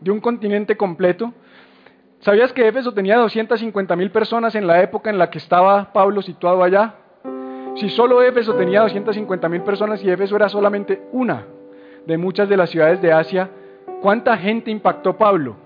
de 0.00 0.10
un 0.10 0.20
continente 0.20 0.78
completo. 0.78 1.34
¿Sabías 2.20 2.54
que 2.54 2.66
Éfeso 2.66 2.94
tenía 2.94 3.18
250 3.18 3.96
mil 3.96 4.10
personas 4.10 4.54
en 4.54 4.66
la 4.66 4.82
época 4.82 5.10
en 5.10 5.18
la 5.18 5.28
que 5.28 5.36
estaba 5.36 5.92
Pablo 5.92 6.22
situado 6.22 6.62
allá? 6.62 6.99
Si 7.76 7.88
solo 7.90 8.22
Éfeso 8.22 8.54
tenía 8.54 8.82
250 8.82 9.48
mil 9.48 9.62
personas 9.62 10.02
y 10.02 10.10
Éfeso 10.10 10.36
era 10.36 10.48
solamente 10.48 11.02
una 11.12 11.46
de 12.06 12.18
muchas 12.18 12.48
de 12.48 12.56
las 12.56 12.70
ciudades 12.70 13.00
de 13.00 13.12
Asia, 13.12 13.50
¿cuánta 14.00 14.36
gente 14.36 14.70
impactó 14.70 15.16
Pablo? 15.16 15.56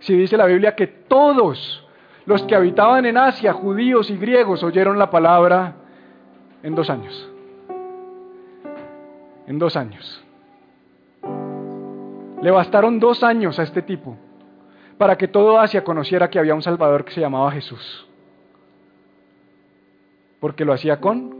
Si 0.00 0.14
dice 0.14 0.36
la 0.36 0.46
Biblia 0.46 0.74
que 0.74 0.86
todos 0.86 1.86
los 2.24 2.42
que 2.44 2.54
habitaban 2.54 3.06
en 3.06 3.16
Asia, 3.16 3.52
judíos 3.52 4.10
y 4.10 4.16
griegos, 4.16 4.62
oyeron 4.62 4.98
la 4.98 5.10
palabra 5.10 5.74
en 6.62 6.74
dos 6.74 6.88
años. 6.90 7.30
En 9.46 9.58
dos 9.58 9.76
años. 9.76 10.24
Le 12.42 12.50
bastaron 12.50 13.00
dos 13.00 13.22
años 13.22 13.58
a 13.58 13.64
este 13.64 13.82
tipo 13.82 14.16
para 14.96 15.16
que 15.16 15.28
todo 15.28 15.58
Asia 15.58 15.82
conociera 15.82 16.30
que 16.30 16.38
había 16.38 16.54
un 16.54 16.62
Salvador 16.62 17.04
que 17.04 17.12
se 17.12 17.20
llamaba 17.20 17.50
Jesús. 17.50 18.06
Porque 20.40 20.64
lo 20.64 20.72
hacía 20.72 21.00
con 21.00 21.39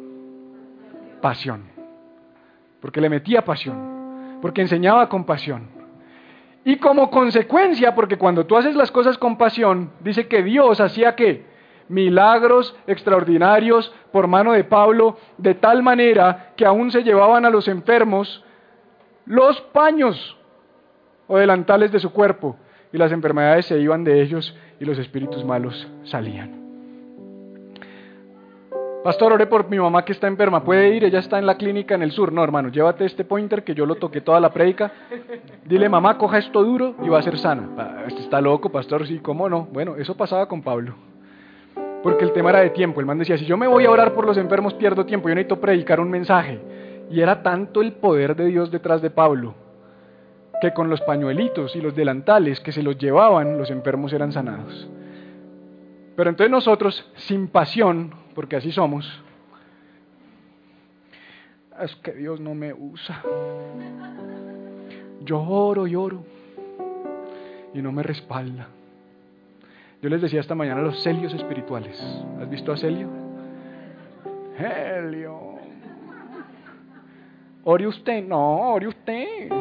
pasión. 1.20 1.64
Porque 2.80 3.00
le 3.00 3.08
metía 3.08 3.44
pasión. 3.44 4.38
Porque 4.40 4.62
enseñaba 4.62 5.08
con 5.08 5.24
pasión. 5.24 5.68
Y 6.64 6.76
como 6.76 7.10
consecuencia, 7.10 7.94
porque 7.94 8.18
cuando 8.18 8.46
tú 8.46 8.56
haces 8.56 8.76
las 8.76 8.90
cosas 8.90 9.16
con 9.18 9.38
pasión, 9.38 9.92
dice 10.00 10.28
que 10.28 10.42
Dios 10.42 10.80
hacía 10.80 11.16
que 11.16 11.46
milagros 11.88 12.76
extraordinarios 12.86 13.92
por 14.12 14.28
mano 14.28 14.52
de 14.52 14.64
Pablo, 14.64 15.16
de 15.38 15.54
tal 15.54 15.82
manera 15.82 16.52
que 16.56 16.64
aún 16.64 16.90
se 16.90 17.02
llevaban 17.02 17.44
a 17.44 17.50
los 17.50 17.66
enfermos 17.66 18.44
los 19.26 19.60
paños 19.60 20.36
o 21.26 21.38
delantales 21.38 21.92
de 21.92 22.00
su 22.00 22.12
cuerpo 22.12 22.56
y 22.92 22.98
las 22.98 23.12
enfermedades 23.12 23.66
se 23.66 23.78
iban 23.78 24.04
de 24.04 24.20
ellos 24.22 24.56
y 24.80 24.84
los 24.84 24.98
espíritus 24.98 25.44
malos 25.44 25.88
salían. 26.04 26.59
Pastor, 29.02 29.32
oré 29.32 29.46
por 29.46 29.70
mi 29.70 29.78
mamá 29.78 30.04
que 30.04 30.12
está 30.12 30.26
enferma. 30.26 30.62
¿Puede 30.62 30.94
ir? 30.94 31.04
Ella 31.04 31.20
está 31.20 31.38
en 31.38 31.46
la 31.46 31.56
clínica 31.56 31.94
en 31.94 32.02
el 32.02 32.12
sur. 32.12 32.32
No, 32.32 32.44
hermano, 32.44 32.68
llévate 32.68 33.06
este 33.06 33.24
pointer 33.24 33.64
que 33.64 33.74
yo 33.74 33.86
lo 33.86 33.94
toqué 33.94 34.20
toda 34.20 34.40
la 34.40 34.52
predica. 34.52 34.92
Dile, 35.64 35.88
mamá, 35.88 36.18
coja 36.18 36.36
esto 36.36 36.62
duro 36.62 36.94
y 37.02 37.08
va 37.08 37.18
a 37.18 37.22
ser 37.22 37.38
sana. 37.38 38.04
Este 38.06 38.20
está 38.20 38.42
loco, 38.42 38.68
pastor. 38.68 39.06
Sí, 39.06 39.20
¿cómo 39.20 39.48
no? 39.48 39.68
Bueno, 39.72 39.96
eso 39.96 40.14
pasaba 40.16 40.46
con 40.46 40.60
Pablo. 40.60 40.94
Porque 42.02 42.24
el 42.24 42.32
tema 42.32 42.50
era 42.50 42.60
de 42.60 42.70
tiempo. 42.70 43.00
El 43.00 43.06
man 43.06 43.18
decía, 43.18 43.38
si 43.38 43.46
yo 43.46 43.56
me 43.56 43.66
voy 43.66 43.86
a 43.86 43.90
orar 43.90 44.12
por 44.12 44.26
los 44.26 44.36
enfermos, 44.36 44.74
pierdo 44.74 45.06
tiempo. 45.06 45.30
Yo 45.30 45.34
necesito 45.34 45.58
predicar 45.60 45.98
un 45.98 46.10
mensaje. 46.10 46.60
Y 47.10 47.22
era 47.22 47.42
tanto 47.42 47.80
el 47.80 47.92
poder 47.92 48.36
de 48.36 48.46
Dios 48.46 48.70
detrás 48.70 49.00
de 49.00 49.08
Pablo 49.08 49.54
que 50.60 50.72
con 50.74 50.90
los 50.90 51.00
pañuelitos 51.00 51.74
y 51.74 51.80
los 51.80 51.96
delantales 51.96 52.60
que 52.60 52.70
se 52.70 52.82
los 52.82 52.98
llevaban, 52.98 53.56
los 53.56 53.70
enfermos 53.70 54.12
eran 54.12 54.30
sanados. 54.30 54.88
Pero 56.16 56.28
entonces 56.28 56.50
nosotros, 56.50 57.10
sin 57.14 57.48
pasión, 57.48 58.12
porque 58.40 58.56
así 58.56 58.72
somos, 58.72 59.06
es 61.78 61.94
que 61.96 62.12
Dios 62.12 62.40
no 62.40 62.54
me 62.54 62.72
usa. 62.72 63.20
Yo 65.20 65.42
oro 65.42 65.86
y 65.86 65.94
oro 65.94 66.24
y 67.74 67.82
no 67.82 67.92
me 67.92 68.02
respalda. 68.02 68.68
Yo 70.00 70.08
les 70.08 70.22
decía 70.22 70.40
esta 70.40 70.54
mañana 70.54 70.80
los 70.80 71.02
celios 71.02 71.34
espirituales. 71.34 72.02
¿Has 72.40 72.48
visto 72.48 72.72
a 72.72 72.78
Celio? 72.78 73.10
Helio. 74.56 75.58
Ore 77.64 77.86
usted, 77.88 78.24
no, 78.24 78.72
ore 78.72 78.88
usted. 78.88 79.50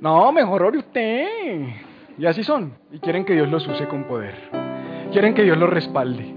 No, 0.00 0.30
mejor 0.32 0.62
ore 0.62 0.78
usted. 0.78 1.89
Y 2.20 2.26
así 2.26 2.44
son. 2.44 2.74
Y 2.92 2.98
quieren 2.98 3.24
que 3.24 3.32
Dios 3.32 3.48
los 3.48 3.66
use 3.66 3.88
con 3.88 4.04
poder. 4.04 4.34
Quieren 5.10 5.32
que 5.32 5.42
Dios 5.42 5.56
los 5.56 5.70
respalde. 5.70 6.34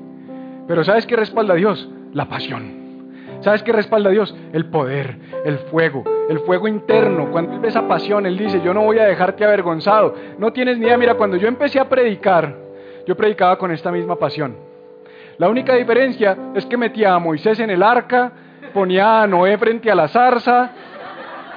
Pero 0.65 0.81
¿sabes 0.85 1.05
qué 1.05 1.17
respalda 1.17 1.55
a 1.55 1.57
Dios? 1.57 1.89
La 2.13 2.29
pasión. 2.29 3.11
¿Sabes 3.41 3.63
qué 3.63 3.73
respalda 3.73 4.07
a 4.07 4.13
Dios? 4.13 4.33
El 4.53 4.67
poder, 4.67 5.17
el 5.43 5.57
fuego, 5.57 6.05
el 6.29 6.39
fuego 6.39 6.69
interno. 6.69 7.29
Cuando 7.31 7.51
Él 7.51 7.59
ve 7.59 7.67
esa 7.67 7.85
pasión, 7.85 8.25
Él 8.25 8.37
dice, 8.37 8.61
yo 8.61 8.73
no 8.73 8.83
voy 8.83 8.97
a 8.99 9.03
dejarte 9.03 9.43
avergonzado. 9.43 10.15
No 10.37 10.53
tienes 10.53 10.77
ni 10.77 10.85
idea. 10.85 10.97
Mira, 10.97 11.15
cuando 11.15 11.35
yo 11.35 11.49
empecé 11.49 11.81
a 11.81 11.89
predicar, 11.89 12.55
yo 13.05 13.17
predicaba 13.17 13.57
con 13.57 13.69
esta 13.71 13.91
misma 13.91 14.15
pasión. 14.15 14.55
La 15.37 15.49
única 15.49 15.75
diferencia 15.75 16.37
es 16.55 16.65
que 16.65 16.77
metía 16.77 17.13
a 17.13 17.19
Moisés 17.19 17.59
en 17.59 17.69
el 17.69 17.83
arca, 17.83 18.31
ponía 18.73 19.23
a 19.23 19.27
Noé 19.27 19.57
frente 19.57 19.91
a 19.91 19.95
la 19.95 20.07
zarza, 20.07 20.71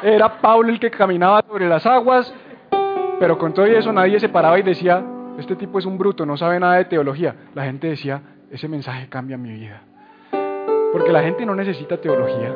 era 0.03 0.41
Pablo 0.41 0.71
el 0.71 0.81
que 0.81 0.91
caminaba 0.91 1.45
sobre 1.47 1.69
las 1.69 1.87
aguas, 1.87 2.35
pero 3.19 3.39
con 3.39 3.55
todo 3.55 3.67
eso 3.67 3.93
nadie 3.93 4.21
se 4.21 4.29
paraba 4.29 4.59
y 4.59 4.63
decía, 4.63 5.03
este 5.39 5.57
tipo 5.57 5.79
es 5.79 5.87
un 5.87 5.99
bruto, 5.99 6.25
no 6.27 6.37
sabe 6.37 6.61
nada 6.61 6.77
de 6.77 6.85
teología. 6.87 7.35
La 7.55 7.65
gente 7.65 7.89
decía, 7.89 8.21
ese 8.51 8.69
mensaje 8.69 9.09
cambia 9.09 9.37
mi 9.37 9.53
vida. 9.53 9.83
Porque 10.93 11.13
la 11.13 11.23
gente 11.23 11.45
no 11.45 11.55
necesita 11.55 11.99
teología. 11.99 12.55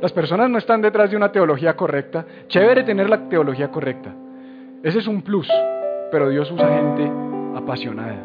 Las 0.00 0.12
personas 0.12 0.50
no 0.50 0.58
están 0.58 0.82
detrás 0.82 1.10
de 1.10 1.16
una 1.16 1.32
teología 1.32 1.74
correcta. 1.74 2.26
Chévere 2.48 2.82
tener 2.82 3.08
la 3.08 3.28
teología 3.28 3.68
correcta. 3.70 4.12
Ese 4.82 4.98
es 4.98 5.06
un 5.06 5.22
plus, 5.22 5.48
pero 6.10 6.28
Dios 6.28 6.50
usa 6.50 6.68
gente 6.68 7.10
apasionada. 7.56 8.24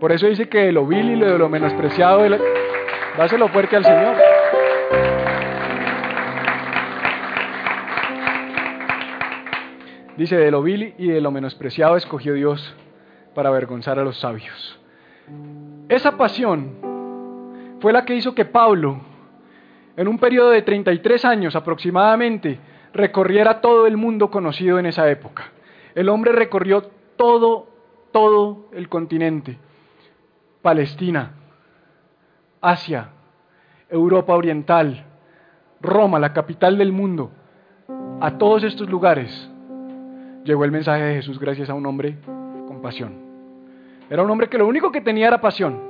Por 0.00 0.10
eso 0.10 0.26
dice 0.26 0.48
que 0.48 0.58
de 0.58 0.72
lo 0.72 0.86
vil 0.86 1.10
y 1.10 1.20
de 1.20 1.38
lo 1.38 1.48
menospreciado, 1.48 2.22
dáselo 3.16 3.48
fuerte 3.48 3.76
al 3.76 3.84
Señor. 3.84 4.16
Dice, 10.16 10.36
de 10.36 10.50
lo 10.50 10.62
vil 10.62 10.94
y 10.98 11.08
de 11.08 11.20
lo 11.20 11.30
menospreciado 11.30 11.96
escogió 11.96 12.34
Dios 12.34 12.74
para 13.34 13.48
avergonzar 13.48 13.98
a 13.98 14.04
los 14.04 14.18
sabios. 14.18 14.78
Esa 15.88 16.16
pasión 16.16 16.76
fue 17.80 17.92
la 17.92 18.04
que 18.04 18.14
hizo 18.14 18.34
que 18.34 18.44
Pablo, 18.44 19.00
en 19.96 20.08
un 20.08 20.18
periodo 20.18 20.50
de 20.50 20.62
33 20.62 21.24
años 21.24 21.56
aproximadamente, 21.56 22.58
recorriera 22.92 23.60
todo 23.60 23.86
el 23.86 23.96
mundo 23.96 24.30
conocido 24.30 24.78
en 24.78 24.86
esa 24.86 25.10
época. 25.10 25.50
El 25.94 26.08
hombre 26.08 26.32
recorrió 26.32 26.82
todo, 27.16 27.68
todo 28.12 28.68
el 28.72 28.88
continente. 28.88 29.58
Palestina, 30.60 31.32
Asia, 32.60 33.10
Europa 33.88 34.34
Oriental, 34.34 35.06
Roma, 35.80 36.18
la 36.18 36.32
capital 36.32 36.78
del 36.78 36.92
mundo. 36.92 37.32
A 38.20 38.38
todos 38.38 38.62
estos 38.62 38.88
lugares 38.88 39.51
llegó 40.44 40.64
el 40.64 40.72
mensaje 40.72 41.02
de 41.02 41.14
Jesús 41.16 41.38
gracias 41.38 41.70
a 41.70 41.74
un 41.74 41.86
hombre 41.86 42.16
con 42.24 42.80
pasión. 42.82 43.14
Era 44.10 44.22
un 44.22 44.30
hombre 44.30 44.48
que 44.48 44.58
lo 44.58 44.66
único 44.66 44.90
que 44.90 45.00
tenía 45.00 45.28
era 45.28 45.40
pasión. 45.40 45.80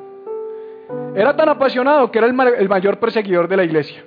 Era 1.14 1.34
tan 1.36 1.48
apasionado 1.48 2.10
que 2.10 2.18
era 2.18 2.26
el, 2.26 2.68
mayor 2.68 2.98
perseguidor 2.98 3.48
de 3.48 3.56
la 3.56 3.64
iglesia. 3.64 4.04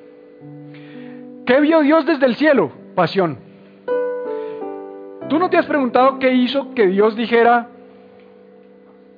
¿Qué 1.46 1.60
vio 1.60 1.82
Dios 1.82 2.06
desde 2.06 2.26
el 2.26 2.36
cielo? 2.36 2.72
Pasión. 2.96 3.40
¿Tú 5.30 5.40
no 5.40 5.50
te 5.50 5.58
has 5.58 5.66
preguntado 5.66 6.20
qué 6.20 6.34
hizo 6.34 6.74
que 6.74 6.88
Dios 6.88 7.16
dijera, 7.16 7.70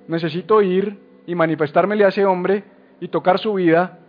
necesito 0.08 0.62
ir 0.62 0.98
y 1.26 1.36
manifestármele 1.36 2.06
a 2.06 2.10
ese 2.10 2.26
hombre 2.26 2.64
y 3.00 3.10
tocar 3.10 3.40
su 3.40 3.54
vida 3.54 4.00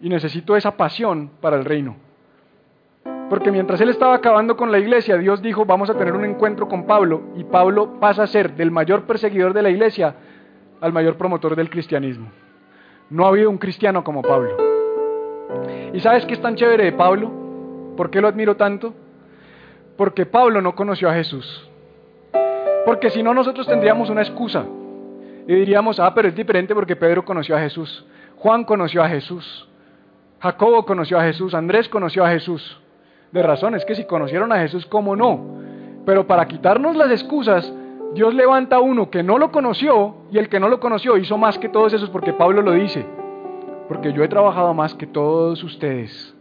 y 0.00 0.08
necesito 0.08 0.56
esa 0.56 0.76
pasión 0.76 1.30
para 1.40 1.56
el 1.56 1.64
reino? 1.64 2.05
Porque 3.28 3.50
mientras 3.50 3.80
él 3.80 3.88
estaba 3.88 4.14
acabando 4.14 4.56
con 4.56 4.70
la 4.70 4.78
iglesia, 4.78 5.16
Dios 5.16 5.42
dijo, 5.42 5.64
vamos 5.64 5.90
a 5.90 5.94
tener 5.94 6.14
un 6.14 6.24
encuentro 6.24 6.68
con 6.68 6.86
Pablo, 6.86 7.22
y 7.34 7.42
Pablo 7.42 7.98
pasa 7.98 8.22
a 8.22 8.26
ser 8.28 8.54
del 8.54 8.70
mayor 8.70 9.02
perseguidor 9.02 9.52
de 9.52 9.62
la 9.62 9.70
iglesia 9.70 10.14
al 10.80 10.92
mayor 10.92 11.16
promotor 11.16 11.56
del 11.56 11.68
cristianismo. 11.68 12.30
No 13.10 13.24
ha 13.24 13.28
habido 13.28 13.50
un 13.50 13.58
cristiano 13.58 14.04
como 14.04 14.22
Pablo. 14.22 14.56
¿Y 15.92 16.00
sabes 16.00 16.24
qué 16.26 16.34
es 16.34 16.40
tan 16.40 16.54
chévere 16.54 16.84
de 16.84 16.92
Pablo? 16.92 17.32
¿Por 17.96 18.10
qué 18.10 18.20
lo 18.20 18.28
admiro 18.28 18.56
tanto? 18.56 18.94
Porque 19.96 20.26
Pablo 20.26 20.60
no 20.60 20.74
conoció 20.76 21.08
a 21.08 21.14
Jesús. 21.14 21.68
Porque 22.84 23.10
si 23.10 23.22
no, 23.22 23.34
nosotros 23.34 23.66
tendríamos 23.66 24.08
una 24.08 24.22
excusa. 24.22 24.64
Y 25.48 25.54
diríamos, 25.54 25.98
ah, 25.98 26.14
pero 26.14 26.28
es 26.28 26.36
diferente 26.36 26.74
porque 26.74 26.94
Pedro 26.94 27.24
conoció 27.24 27.56
a 27.56 27.60
Jesús. 27.60 28.06
Juan 28.36 28.64
conoció 28.64 29.02
a 29.02 29.08
Jesús. 29.08 29.68
Jacobo 30.40 30.84
conoció 30.84 31.18
a 31.18 31.24
Jesús. 31.24 31.54
Andrés 31.54 31.88
conoció 31.88 32.24
a 32.24 32.30
Jesús 32.30 32.80
de 33.32 33.42
razones 33.42 33.84
que 33.84 33.94
si 33.94 34.04
conocieron 34.04 34.52
a 34.52 34.58
Jesús, 34.58 34.86
¿cómo 34.86 35.16
no? 35.16 35.56
Pero 36.04 36.26
para 36.26 36.46
quitarnos 36.46 36.96
las 36.96 37.10
excusas, 37.10 37.72
Dios 38.14 38.34
levanta 38.34 38.76
a 38.76 38.80
uno 38.80 39.10
que 39.10 39.22
no 39.22 39.38
lo 39.38 39.50
conoció 39.50 40.14
y 40.30 40.38
el 40.38 40.48
que 40.48 40.60
no 40.60 40.68
lo 40.68 40.80
conoció 40.80 41.16
hizo 41.16 41.36
más 41.36 41.58
que 41.58 41.68
todos 41.68 41.92
esos 41.92 42.08
porque 42.10 42.32
Pablo 42.32 42.62
lo 42.62 42.72
dice. 42.72 43.04
Porque 43.88 44.12
yo 44.12 44.24
he 44.24 44.28
trabajado 44.28 44.72
más 44.72 44.94
que 44.94 45.06
todos 45.06 45.62
ustedes. 45.62 46.34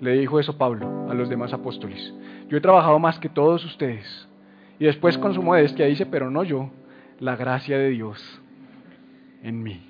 Le 0.00 0.12
dijo 0.12 0.38
eso 0.38 0.56
Pablo 0.58 1.08
a 1.10 1.14
los 1.14 1.28
demás 1.28 1.52
apóstoles. 1.52 2.14
Yo 2.48 2.58
he 2.58 2.60
trabajado 2.60 2.98
más 2.98 3.18
que 3.18 3.28
todos 3.28 3.64
ustedes. 3.64 4.28
Y 4.78 4.84
después 4.84 5.16
con 5.18 5.34
su 5.34 5.42
modestia 5.42 5.86
dice, 5.86 6.06
pero 6.06 6.30
no 6.30 6.44
yo, 6.44 6.70
la 7.18 7.34
gracia 7.34 7.78
de 7.78 7.88
Dios 7.88 8.40
en 9.42 9.62
mí. 9.62 9.82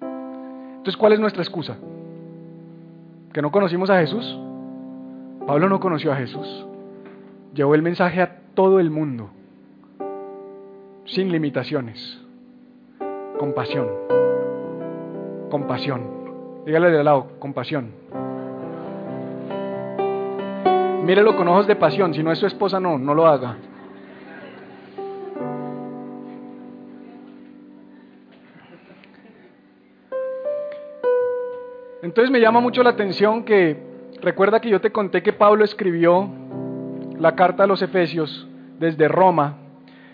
Entonces, 0.00 0.96
¿cuál 0.96 1.12
es 1.12 1.20
nuestra 1.20 1.42
excusa? 1.42 1.76
¿Que 3.32 3.42
no 3.42 3.52
conocimos 3.52 3.90
a 3.90 4.00
Jesús? 4.00 4.38
Pablo 5.50 5.68
no 5.68 5.80
conoció 5.80 6.12
a 6.12 6.14
Jesús. 6.14 6.64
Llevó 7.54 7.74
el 7.74 7.82
mensaje 7.82 8.22
a 8.22 8.36
todo 8.54 8.78
el 8.78 8.88
mundo, 8.88 9.30
sin 11.06 11.32
limitaciones, 11.32 12.24
con 13.36 13.52
pasión. 13.52 13.88
Compasión. 15.50 16.62
Dígale 16.64 16.92
de 16.92 17.02
lado, 17.02 17.32
compasión. 17.40 17.90
Mírelo 21.04 21.36
con 21.36 21.48
ojos 21.48 21.66
de 21.66 21.74
pasión, 21.74 22.14
si 22.14 22.22
no 22.22 22.30
es 22.30 22.38
su 22.38 22.46
esposa, 22.46 22.78
no, 22.78 22.96
no 22.96 23.12
lo 23.12 23.26
haga. 23.26 23.56
Entonces 32.02 32.30
me 32.30 32.38
llama 32.38 32.60
mucho 32.60 32.84
la 32.84 32.90
atención 32.90 33.42
que 33.42 33.89
Recuerda 34.22 34.60
que 34.60 34.68
yo 34.68 34.80
te 34.80 34.92
conté 34.92 35.22
que 35.22 35.32
Pablo 35.32 35.64
escribió 35.64 36.28
la 37.18 37.34
carta 37.34 37.64
a 37.64 37.66
los 37.66 37.80
Efesios 37.80 38.46
desde 38.78 39.08
Roma, 39.08 39.56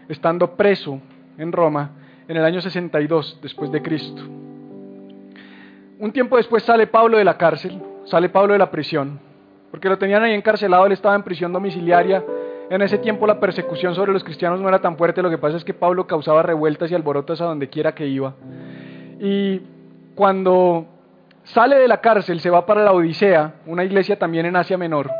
estando 0.08 0.56
preso 0.56 1.00
en 1.38 1.50
Roma 1.50 1.90
en 2.28 2.36
el 2.36 2.44
año 2.44 2.60
62 2.60 3.40
después 3.42 3.72
de 3.72 3.82
Cristo. 3.82 4.22
Un 5.98 6.12
tiempo 6.12 6.36
después 6.36 6.62
sale 6.62 6.86
Pablo 6.86 7.18
de 7.18 7.24
la 7.24 7.36
cárcel, 7.36 7.82
sale 8.04 8.28
Pablo 8.28 8.52
de 8.52 8.58
la 8.60 8.70
prisión, 8.70 9.18
porque 9.70 9.88
lo 9.88 9.98
tenían 9.98 10.22
ahí 10.22 10.34
encarcelado, 10.34 10.86
él 10.86 10.92
estaba 10.92 11.16
en 11.16 11.22
prisión 11.22 11.52
domiciliaria. 11.52 12.24
En 12.70 12.82
ese 12.82 12.98
tiempo 12.98 13.26
la 13.26 13.40
persecución 13.40 13.94
sobre 13.94 14.12
los 14.12 14.22
cristianos 14.22 14.60
no 14.60 14.68
era 14.68 14.80
tan 14.80 14.96
fuerte, 14.96 15.22
lo 15.22 15.30
que 15.30 15.38
pasa 15.38 15.56
es 15.56 15.64
que 15.64 15.74
Pablo 15.74 16.06
causaba 16.06 16.42
revueltas 16.42 16.90
y 16.90 16.94
alborotas 16.94 17.40
a 17.40 17.44
donde 17.44 17.68
quiera 17.68 17.94
que 17.94 18.06
iba. 18.06 18.34
Y 19.20 19.62
cuando 20.14 20.86
sale 21.46 21.76
de 21.76 21.88
la 21.88 22.00
cárcel, 22.00 22.40
se 22.40 22.50
va 22.50 22.66
para 22.66 22.84
la 22.84 22.92
Odisea, 22.92 23.54
una 23.66 23.84
iglesia 23.84 24.18
también 24.18 24.46
en 24.46 24.56
Asia 24.56 24.76
Menor. 24.76 25.10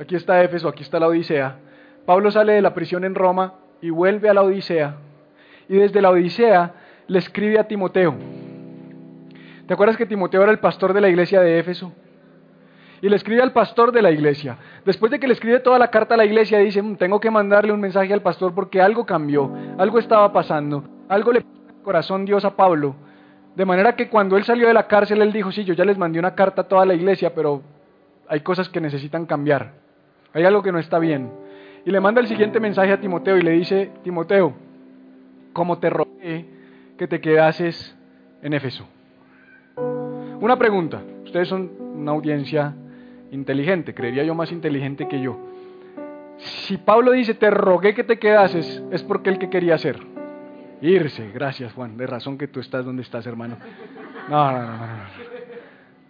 Aquí 0.00 0.14
está 0.14 0.42
Éfeso, 0.42 0.68
aquí 0.68 0.82
está 0.82 1.00
la 1.00 1.08
Odisea. 1.08 1.56
Pablo 2.06 2.30
sale 2.30 2.52
de 2.52 2.62
la 2.62 2.72
prisión 2.72 3.04
en 3.04 3.14
Roma 3.14 3.54
y 3.80 3.90
vuelve 3.90 4.28
a 4.28 4.34
la 4.34 4.42
Odisea. 4.42 4.96
Y 5.68 5.76
desde 5.76 6.00
la 6.00 6.10
Odisea 6.10 6.72
le 7.08 7.18
escribe 7.18 7.58
a 7.58 7.64
Timoteo. 7.64 8.14
¿Te 9.66 9.74
acuerdas 9.74 9.96
que 9.96 10.06
Timoteo 10.06 10.42
era 10.42 10.52
el 10.52 10.60
pastor 10.60 10.92
de 10.94 11.00
la 11.00 11.08
iglesia 11.08 11.40
de 11.40 11.58
Éfeso? 11.58 11.92
Y 13.00 13.08
le 13.08 13.16
escribe 13.16 13.42
al 13.42 13.52
pastor 13.52 13.92
de 13.92 14.02
la 14.02 14.10
iglesia. 14.10 14.56
Después 14.84 15.12
de 15.12 15.20
que 15.20 15.26
le 15.26 15.34
escribe 15.34 15.60
toda 15.60 15.78
la 15.78 15.90
carta 15.90 16.14
a 16.14 16.16
la 16.16 16.24
iglesia, 16.24 16.58
dice, 16.58 16.82
mm, 16.82 16.96
tengo 16.96 17.20
que 17.20 17.30
mandarle 17.30 17.72
un 17.72 17.80
mensaje 17.80 18.12
al 18.12 18.22
pastor 18.22 18.54
porque 18.54 18.80
algo 18.80 19.06
cambió, 19.06 19.52
algo 19.78 19.98
estaba 19.98 20.32
pasando, 20.32 20.84
algo 21.08 21.32
le 21.32 21.44
corazón 21.88 22.26
Dios 22.26 22.44
a 22.44 22.54
Pablo. 22.54 22.94
De 23.56 23.64
manera 23.64 23.96
que 23.96 24.10
cuando 24.10 24.36
él 24.36 24.44
salió 24.44 24.68
de 24.68 24.74
la 24.74 24.86
cárcel, 24.86 25.22
él 25.22 25.32
dijo, 25.32 25.50
sí, 25.50 25.64
yo 25.64 25.72
ya 25.72 25.86
les 25.86 25.96
mandé 25.96 26.18
una 26.18 26.34
carta 26.34 26.60
a 26.60 26.68
toda 26.68 26.84
la 26.84 26.92
iglesia, 26.92 27.34
pero 27.34 27.62
hay 28.28 28.40
cosas 28.40 28.68
que 28.68 28.78
necesitan 28.78 29.24
cambiar. 29.24 29.72
Hay 30.34 30.44
algo 30.44 30.62
que 30.62 30.70
no 30.70 30.78
está 30.78 30.98
bien. 30.98 31.30
Y 31.86 31.90
le 31.90 31.98
manda 31.98 32.20
el 32.20 32.26
siguiente 32.26 32.60
mensaje 32.60 32.92
a 32.92 33.00
Timoteo 33.00 33.38
y 33.38 33.40
le 33.40 33.52
dice, 33.52 33.90
Timoteo, 34.02 34.52
como 35.54 35.78
te 35.78 35.88
rogué 35.88 36.44
que 36.98 37.08
te 37.08 37.22
quedases 37.22 37.96
en 38.42 38.52
Éfeso. 38.52 38.86
Una 40.42 40.58
pregunta, 40.58 41.00
ustedes 41.24 41.48
son 41.48 41.70
una 41.94 42.10
audiencia 42.10 42.74
inteligente, 43.30 43.94
creería 43.94 44.24
yo 44.24 44.34
más 44.34 44.52
inteligente 44.52 45.08
que 45.08 45.22
yo. 45.22 45.38
Si 46.36 46.76
Pablo 46.76 47.12
dice, 47.12 47.32
te 47.32 47.48
rogué 47.48 47.94
que 47.94 48.04
te 48.04 48.18
quedases, 48.18 48.82
es 48.90 49.02
porque 49.04 49.30
él 49.30 49.38
que 49.38 49.48
quería 49.48 49.76
hacer. 49.76 50.17
Irse, 50.80 51.30
gracias 51.32 51.72
Juan, 51.72 51.96
de 51.96 52.06
razón 52.06 52.38
que 52.38 52.48
tú 52.48 52.60
estás 52.60 52.84
donde 52.84 53.02
estás, 53.02 53.26
hermano. 53.26 53.56
No, 54.28 54.52
no, 54.52 54.62
no, 54.62 54.76
no. 54.76 55.38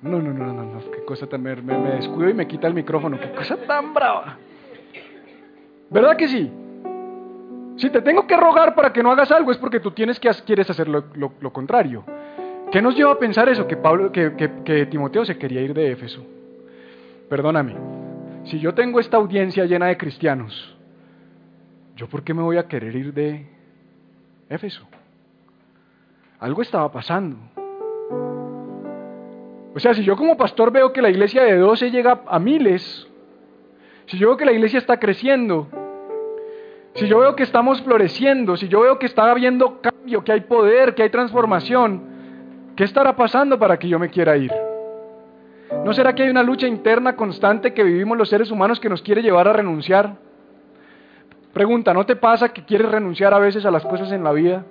No, 0.00 0.22
no, 0.22 0.32
no, 0.32 0.52
no, 0.52 0.64
no, 0.64 0.90
qué 0.92 1.04
cosa 1.04 1.26
tan... 1.26 1.42
Me, 1.42 1.54
descuido 1.54 2.30
y 2.30 2.34
me 2.34 2.46
quita 2.46 2.68
el 2.68 2.74
micrófono, 2.74 3.18
qué 3.18 3.32
cosa 3.32 3.56
tan 3.56 3.92
brava. 3.92 4.36
¿Verdad 5.90 6.16
que 6.16 6.28
sí? 6.28 6.50
Si 7.76 7.90
te 7.90 8.02
tengo 8.02 8.26
que 8.26 8.36
rogar 8.36 8.74
para 8.74 8.92
que 8.92 9.02
no 9.02 9.10
hagas 9.10 9.30
algo 9.32 9.50
es 9.50 9.58
porque 9.58 9.80
tú 9.80 9.90
tienes 9.92 10.20
que, 10.20 10.30
quieres 10.46 10.70
hacer 10.70 10.88
lo, 10.88 11.04
lo, 11.14 11.52
contrario. 11.52 12.04
¿Qué 12.70 12.80
nos 12.82 12.94
lleva 12.94 13.12
a 13.12 13.18
pensar 13.18 13.48
eso? 13.48 13.66
Que, 13.66 13.76
Pablo, 13.76 14.12
que, 14.12 14.34
que, 14.34 14.62
que 14.64 14.86
Timoteo 14.86 15.24
se 15.24 15.38
quería 15.38 15.62
ir 15.62 15.74
de 15.74 15.92
Éfeso. 15.92 16.24
Perdóname, 17.28 17.74
si 18.44 18.60
yo 18.60 18.74
tengo 18.74 19.00
esta 19.00 19.16
audiencia 19.16 19.64
llena 19.64 19.86
de 19.86 19.96
cristianos, 19.96 20.76
¿yo 21.96 22.08
por 22.08 22.22
qué 22.22 22.34
me 22.34 22.42
voy 22.42 22.58
a 22.58 22.68
querer 22.68 22.94
ir 22.94 23.12
de 23.12 23.46
Éfeso? 24.48 24.86
Algo 26.40 26.62
estaba 26.62 26.90
pasando. 26.90 27.36
O 29.74 29.80
sea, 29.80 29.94
si 29.94 30.02
yo 30.02 30.16
como 30.16 30.36
pastor 30.36 30.72
veo 30.72 30.92
que 30.92 31.02
la 31.02 31.10
iglesia 31.10 31.42
de 31.42 31.56
12 31.56 31.90
llega 31.90 32.22
a 32.26 32.38
miles, 32.38 33.06
si 34.06 34.18
yo 34.18 34.28
veo 34.28 34.36
que 34.36 34.46
la 34.46 34.52
iglesia 34.52 34.78
está 34.78 34.98
creciendo, 34.98 35.68
si 36.94 37.06
yo 37.06 37.18
veo 37.18 37.36
que 37.36 37.42
estamos 37.42 37.82
floreciendo, 37.82 38.56
si 38.56 38.68
yo 38.68 38.80
veo 38.80 38.98
que 38.98 39.06
está 39.06 39.30
habiendo 39.30 39.80
cambio, 39.80 40.24
que 40.24 40.32
hay 40.32 40.40
poder, 40.40 40.94
que 40.94 41.02
hay 41.02 41.10
transformación, 41.10 42.02
¿qué 42.74 42.84
estará 42.84 43.14
pasando 43.14 43.58
para 43.58 43.78
que 43.78 43.88
yo 43.88 43.98
me 43.98 44.08
quiera 44.08 44.36
ir? 44.36 44.52
¿No 45.84 45.92
será 45.92 46.14
que 46.14 46.22
hay 46.22 46.30
una 46.30 46.42
lucha 46.42 46.66
interna 46.66 47.14
constante 47.14 47.74
que 47.74 47.84
vivimos 47.84 48.16
los 48.16 48.30
seres 48.30 48.50
humanos 48.50 48.80
que 48.80 48.88
nos 48.88 49.02
quiere 49.02 49.22
llevar 49.22 49.46
a 49.46 49.52
renunciar? 49.52 50.27
Pregunta, 51.58 51.92
¿no 51.92 52.06
te 52.06 52.14
pasa 52.14 52.50
que 52.50 52.62
quieres 52.62 52.88
renunciar 52.88 53.34
a 53.34 53.40
veces 53.40 53.66
a 53.66 53.72
las 53.72 53.84
cosas 53.84 54.12
en 54.12 54.22
la 54.22 54.30
vida? 54.30 54.64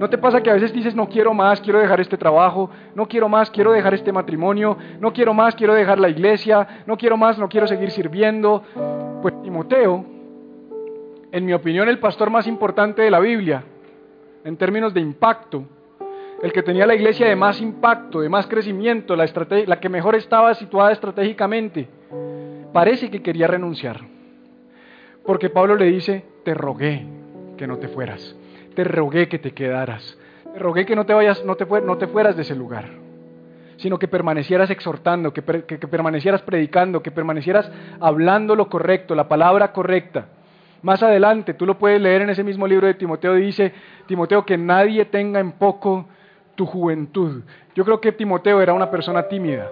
¿No 0.00 0.08
te 0.08 0.16
pasa 0.16 0.42
que 0.42 0.48
a 0.48 0.54
veces 0.54 0.72
dices, 0.72 0.94
no 0.94 1.06
quiero 1.06 1.34
más, 1.34 1.60
quiero 1.60 1.78
dejar 1.80 2.00
este 2.00 2.16
trabajo, 2.16 2.70
no 2.94 3.06
quiero 3.06 3.28
más, 3.28 3.50
quiero 3.50 3.72
dejar 3.72 3.92
este 3.92 4.10
matrimonio, 4.10 4.74
no 5.00 5.12
quiero 5.12 5.34
más, 5.34 5.54
quiero 5.54 5.74
dejar 5.74 5.98
la 5.98 6.08
iglesia, 6.08 6.66
no 6.86 6.96
quiero 6.96 7.18
más, 7.18 7.38
no 7.38 7.46
quiero 7.46 7.66
seguir 7.66 7.90
sirviendo? 7.90 8.62
Pues 9.20 9.34
Timoteo, 9.42 10.02
en 11.30 11.44
mi 11.44 11.52
opinión, 11.52 11.90
el 11.90 11.98
pastor 11.98 12.30
más 12.30 12.46
importante 12.46 13.02
de 13.02 13.10
la 13.10 13.20
Biblia, 13.20 13.62
en 14.44 14.56
términos 14.56 14.94
de 14.94 15.02
impacto, 15.02 15.66
el 16.42 16.52
que 16.52 16.62
tenía 16.62 16.86
la 16.86 16.94
iglesia 16.94 17.28
de 17.28 17.36
más 17.36 17.60
impacto, 17.60 18.22
de 18.22 18.30
más 18.30 18.46
crecimiento, 18.46 19.14
la, 19.14 19.26
la 19.66 19.78
que 19.78 19.90
mejor 19.90 20.14
estaba 20.14 20.54
situada 20.54 20.90
estratégicamente, 20.90 21.86
parece 22.72 23.10
que 23.10 23.20
quería 23.20 23.46
renunciar. 23.46 24.13
Porque 25.24 25.50
Pablo 25.50 25.76
le 25.76 25.86
dice, 25.86 26.24
te 26.44 26.54
rogué 26.54 27.06
que 27.56 27.66
no 27.66 27.78
te 27.78 27.88
fueras 27.88 28.36
te 28.74 28.84
rogué 28.84 29.28
que 29.28 29.38
te 29.38 29.52
quedaras. 29.52 30.18
Te 30.52 30.58
rogué 30.58 30.84
que 30.84 30.96
no 30.96 31.06
te, 31.06 31.14
vayas, 31.14 31.44
no 31.44 31.56
te, 31.56 31.66
fueras 32.06 32.36
de 32.36 32.42
ese 32.42 32.54
lugar, 32.54 32.86
sino 33.76 33.98
que 33.98 34.06
permanecieras 34.06 34.70
exhortando, 34.70 35.32
que, 35.32 35.42
que, 35.42 35.78
que 35.78 35.88
permanecieras 35.88 36.42
predicando, 36.42 37.02
que 37.02 37.10
permanecieras 37.10 37.70
hablando 38.00 38.54
lo 38.54 38.68
correcto, 38.68 39.14
la 39.14 39.28
palabra 39.28 39.72
correcta. 39.72 40.26
Más 40.82 41.02
adelante, 41.02 41.54
tú 41.54 41.66
lo 41.66 41.78
puedes 41.78 42.00
leer 42.00 42.22
en 42.22 42.30
ese 42.30 42.44
mismo 42.44 42.66
libro 42.66 42.86
de 42.86 42.94
Timoteo, 42.94 43.34
dice, 43.34 43.72
Timoteo, 44.06 44.44
que 44.44 44.58
nadie 44.58 45.06
tenga 45.06 45.40
en 45.40 45.52
poco 45.52 46.06
tu 46.54 46.66
juventud. 46.66 47.42
Yo 47.74 47.84
creo 47.84 48.00
que 48.00 48.12
Timoteo 48.12 48.60
era 48.60 48.74
una 48.74 48.90
persona 48.90 49.26
tímida. 49.26 49.68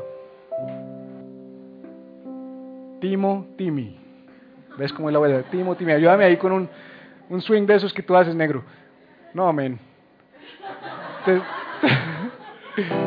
Timo, 3.00 3.46
Timi. 3.56 4.01
¿Ves 4.76 4.92
cómo 4.92 5.08
es 5.08 5.12
la 5.12 5.18
abuela? 5.18 5.42
Timo, 5.50 5.74
Timi. 5.76 5.92
Ayúdame 5.92 6.24
ahí 6.24 6.36
con 6.36 6.52
un, 6.52 6.68
un 7.28 7.40
swing 7.40 7.66
de 7.66 7.74
esos 7.74 7.92
que 7.92 8.02
tú 8.02 8.16
haces, 8.16 8.34
negro. 8.34 8.64
No, 9.34 9.48
amén. 9.48 9.78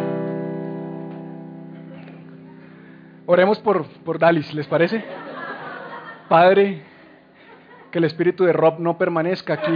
Oremos 3.26 3.60
por, 3.60 3.86
por 4.04 4.20
Dalis, 4.20 4.54
¿les 4.54 4.68
parece? 4.68 5.04
Padre, 6.30 6.84
que 7.92 7.98
el 7.98 8.06
espíritu 8.06 8.46
de 8.46 8.54
Rob 8.54 8.80
no 8.80 8.98
permanezca 8.98 9.54
aquí. 9.56 9.76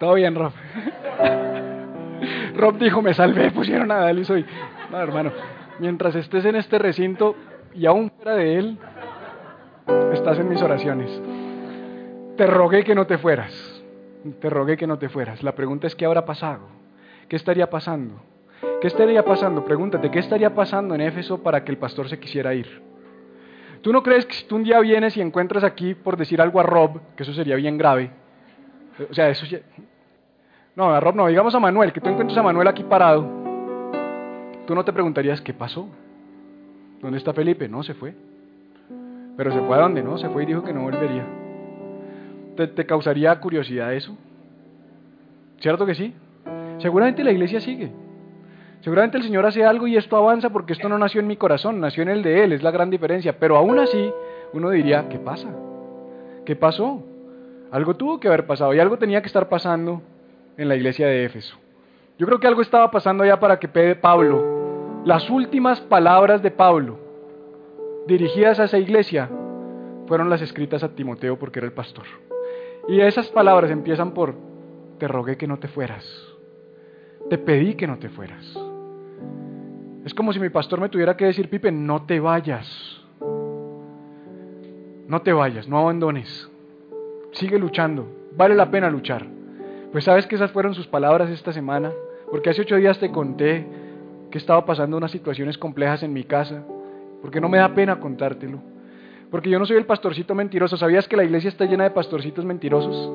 Todo 0.00 0.14
bien, 0.14 0.34
Rob. 0.34 0.52
Rob 2.56 2.78
dijo, 2.78 3.02
me 3.02 3.12
salvé, 3.12 3.50
pusieron 3.50 3.90
a 3.90 3.96
Dalis 3.96 4.30
hoy. 4.30 4.46
No, 4.90 4.98
hermano, 4.98 5.32
mientras 5.78 6.14
estés 6.14 6.46
en 6.46 6.56
este 6.56 6.78
recinto 6.78 7.36
y 7.76 7.86
aún 7.86 8.10
fuera 8.10 8.34
de 8.34 8.58
él, 8.58 8.78
estás 10.12 10.38
en 10.38 10.48
mis 10.48 10.62
oraciones 10.62 11.20
te 12.36 12.46
rogué 12.46 12.84
que 12.84 12.94
no 12.94 13.06
te 13.06 13.18
fueras, 13.18 13.82
te 14.40 14.50
rogué 14.50 14.76
que 14.76 14.86
no 14.86 14.98
te 14.98 15.08
fueras. 15.08 15.42
La 15.42 15.54
pregunta 15.54 15.86
es, 15.86 15.96
¿qué 15.96 16.04
habrá 16.04 16.24
pasado? 16.24 16.60
¿Qué 17.28 17.36
estaría 17.36 17.68
pasando? 17.68 18.14
¿Qué 18.80 18.86
estaría 18.86 19.24
pasando? 19.24 19.64
Pregúntate, 19.64 20.10
¿qué 20.10 20.18
estaría 20.18 20.54
pasando 20.54 20.94
en 20.94 21.00
Éfeso 21.00 21.42
para 21.42 21.64
que 21.64 21.72
el 21.72 21.78
pastor 21.78 22.08
se 22.08 22.20
quisiera 22.20 22.54
ir? 22.54 22.82
¿Tú 23.80 23.92
no 23.92 24.02
crees 24.02 24.26
que 24.26 24.34
si 24.34 24.44
tú 24.44 24.56
un 24.56 24.64
día 24.64 24.80
vienes 24.80 25.16
y 25.16 25.20
encuentras 25.20 25.64
aquí, 25.64 25.94
por 25.94 26.16
decir 26.16 26.40
algo 26.40 26.60
a 26.60 26.62
Rob, 26.62 27.00
que 27.16 27.22
eso 27.22 27.32
sería 27.32 27.56
bien 27.56 27.78
grave? 27.78 28.10
O 29.10 29.14
sea, 29.14 29.28
eso 29.28 29.46
No, 30.74 30.94
a 30.94 31.00
Rob 31.00 31.14
no, 31.14 31.26
digamos 31.26 31.54
a 31.54 31.60
Manuel, 31.60 31.92
que 31.92 32.00
tú 32.00 32.08
encuentres 32.08 32.38
a 32.38 32.42
Manuel 32.42 32.68
aquí 32.68 32.84
parado. 32.84 33.26
Tú 34.66 34.74
no 34.74 34.84
te 34.84 34.92
preguntarías, 34.92 35.40
¿qué 35.40 35.54
pasó? 35.54 35.88
¿Dónde 37.00 37.18
está 37.18 37.32
Felipe? 37.32 37.68
No, 37.68 37.82
se 37.82 37.94
fue. 37.94 38.14
Pero 39.36 39.52
se 39.52 39.60
fue 39.60 39.76
a 39.76 39.80
dónde, 39.80 40.02
no, 40.02 40.16
se 40.16 40.28
fue 40.30 40.44
y 40.44 40.46
dijo 40.46 40.64
que 40.64 40.72
no 40.72 40.82
volvería. 40.82 41.24
¿Te, 42.56 42.86
causaría 42.86 43.38
curiosidad 43.38 43.92
eso? 43.92 44.16
¿Cierto 45.60 45.84
que 45.84 45.94
sí? 45.94 46.14
Seguramente 46.78 47.22
la 47.22 47.32
iglesia 47.32 47.60
sigue. 47.60 47.90
Seguramente 48.80 49.18
el 49.18 49.24
Señor 49.24 49.44
hace 49.44 49.64
algo 49.64 49.86
y 49.86 49.96
esto 49.96 50.16
avanza 50.16 50.50
porque 50.50 50.72
esto 50.72 50.88
no 50.88 50.98
nació 50.98 51.20
en 51.20 51.26
mi 51.26 51.36
corazón, 51.36 51.80
nació 51.80 52.02
en 52.02 52.08
el 52.08 52.22
de 52.22 52.44
Él, 52.44 52.52
es 52.52 52.62
la 52.62 52.70
gran 52.70 52.88
diferencia. 52.88 53.38
Pero 53.38 53.56
aún 53.56 53.78
así, 53.78 54.10
uno 54.52 54.70
diría, 54.70 55.08
¿qué 55.08 55.18
pasa? 55.18 55.48
¿Qué 56.44 56.56
pasó? 56.56 57.02
Algo 57.70 57.94
tuvo 57.94 58.20
que 58.20 58.28
haber 58.28 58.46
pasado 58.46 58.72
y 58.74 58.80
algo 58.80 58.96
tenía 58.96 59.20
que 59.20 59.26
estar 59.26 59.48
pasando 59.48 60.02
en 60.56 60.68
la 60.68 60.76
iglesia 60.76 61.06
de 61.08 61.24
Éfeso. 61.24 61.58
Yo 62.18 62.26
creo 62.26 62.40
que 62.40 62.46
algo 62.46 62.62
estaba 62.62 62.90
pasando 62.90 63.24
ya 63.24 63.38
para 63.38 63.58
que 63.58 63.68
Pablo, 63.96 64.55
las 65.06 65.30
últimas 65.30 65.80
palabras 65.82 66.42
de 66.42 66.50
Pablo 66.50 66.98
dirigidas 68.08 68.58
a 68.58 68.64
esa 68.64 68.76
iglesia, 68.76 69.30
fueron 70.08 70.28
las 70.28 70.42
escritas 70.42 70.82
a 70.82 70.96
Timoteo 70.96 71.38
porque 71.38 71.60
era 71.60 71.66
el 71.66 71.72
pastor. 71.72 72.04
Y 72.88 73.00
esas 73.00 73.28
palabras 73.28 73.70
empiezan 73.70 74.14
por, 74.14 74.34
te 74.98 75.06
rogué 75.06 75.36
que 75.36 75.46
no 75.46 75.60
te 75.60 75.68
fueras, 75.68 76.04
te 77.30 77.38
pedí 77.38 77.74
que 77.74 77.86
no 77.86 77.98
te 77.98 78.08
fueras. 78.08 78.58
Es 80.04 80.12
como 80.12 80.32
si 80.32 80.40
mi 80.40 80.48
pastor 80.48 80.80
me 80.80 80.88
tuviera 80.88 81.16
que 81.16 81.26
decir, 81.26 81.48
Pipe, 81.48 81.70
no 81.70 82.04
te 82.04 82.18
vayas. 82.18 83.00
No 85.06 85.22
te 85.22 85.32
vayas, 85.32 85.68
no 85.68 85.78
abandones. 85.78 86.50
Sigue 87.30 87.60
luchando. 87.60 88.08
Vale 88.36 88.56
la 88.56 88.72
pena 88.72 88.90
luchar. 88.90 89.24
Pues 89.92 90.02
sabes 90.02 90.26
que 90.26 90.34
esas 90.34 90.50
fueron 90.50 90.74
sus 90.74 90.88
palabras 90.88 91.30
esta 91.30 91.52
semana, 91.52 91.92
porque 92.28 92.50
hace 92.50 92.62
ocho 92.62 92.74
días 92.74 92.98
te 92.98 93.12
conté 93.12 93.85
que 94.30 94.38
estaba 94.38 94.64
pasando 94.64 94.96
unas 94.96 95.10
situaciones 95.10 95.58
complejas 95.58 96.02
en 96.02 96.12
mi 96.12 96.24
casa, 96.24 96.62
porque 97.22 97.40
no 97.40 97.48
me 97.48 97.58
da 97.58 97.74
pena 97.74 97.98
contártelo. 98.00 98.60
Porque 99.30 99.50
yo 99.50 99.58
no 99.58 99.66
soy 99.66 99.76
el 99.76 99.86
pastorcito 99.86 100.34
mentiroso. 100.34 100.76
¿Sabías 100.76 101.08
que 101.08 101.16
la 101.16 101.24
iglesia 101.24 101.48
está 101.48 101.64
llena 101.64 101.84
de 101.84 101.90
pastorcitos 101.90 102.44
mentirosos 102.44 103.10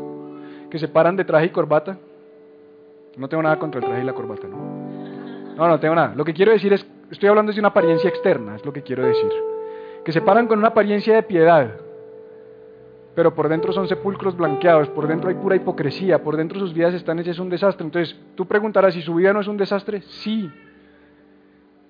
que 0.70 0.80
se 0.80 0.88
paran 0.88 1.16
de 1.16 1.26
traje 1.26 1.48
y 1.48 1.50
corbata? 1.50 1.98
No 3.18 3.28
tengo 3.28 3.44
nada 3.44 3.58
contra 3.60 3.80
el 3.80 3.86
traje 3.86 4.02
y 4.02 4.06
la 4.06 4.14
corbata, 4.14 4.48
¿no? 4.48 4.58
No, 5.56 5.68
no 5.68 5.80
tengo 5.80 5.96
nada. 5.96 6.14
Lo 6.16 6.26
que 6.26 6.34
quiero 6.34 6.52
decir 6.52 6.74
es, 6.74 6.86
estoy 7.10 7.30
hablando 7.30 7.52
de 7.52 7.60
una 7.60 7.70
apariencia 7.70 8.10
externa, 8.10 8.56
es 8.56 8.66
lo 8.66 8.74
que 8.74 8.82
quiero 8.82 9.06
decir. 9.06 9.32
Que 10.04 10.12
se 10.12 10.22
paran 10.22 10.48
con 10.48 10.60
una 10.60 10.70
apariencia 10.70 11.16
de 11.16 11.24
piedad, 11.24 11.76
pero 13.16 13.36
por 13.36 13.50
dentro 13.50 13.74
son 13.74 13.88
sepulcros 13.88 14.38
blanqueados, 14.38 14.90
por 14.90 15.08
dentro 15.08 15.30
hay 15.30 15.36
pura 15.36 15.56
hipocresía, 15.56 16.24
por 16.24 16.38
dentro 16.38 16.60
sus 16.60 16.74
vidas 16.74 16.94
están 16.94 17.20
hechas 17.20 17.40
un 17.40 17.50
desastre. 17.50 17.86
Entonces, 17.86 18.18
tú 18.36 18.46
preguntarás 18.46 18.94
si 18.94 19.02
su 19.02 19.14
vida 19.16 19.34
no 19.34 19.42
es 19.42 19.48
un 19.48 19.58
desastre, 19.58 20.02
sí, 20.02 20.50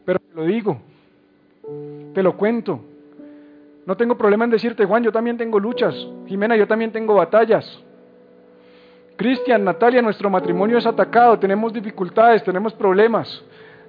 pero 0.05 0.19
te 0.19 0.35
lo 0.35 0.43
digo, 0.45 0.77
te 2.13 2.23
lo 2.23 2.35
cuento. 2.37 2.79
No 3.85 3.97
tengo 3.97 4.15
problema 4.17 4.45
en 4.45 4.51
decirte, 4.51 4.85
Juan, 4.85 5.03
yo 5.03 5.11
también 5.11 5.37
tengo 5.37 5.59
luchas, 5.59 5.95
Jimena, 6.27 6.55
yo 6.55 6.67
también 6.67 6.91
tengo 6.91 7.15
batallas. 7.15 7.81
Cristian, 9.17 9.63
Natalia, 9.63 10.01
nuestro 10.01 10.29
matrimonio 10.29 10.77
es 10.77 10.85
atacado, 10.85 11.37
tenemos 11.37 11.73
dificultades, 11.73 12.43
tenemos 12.43 12.73
problemas. 12.73 13.43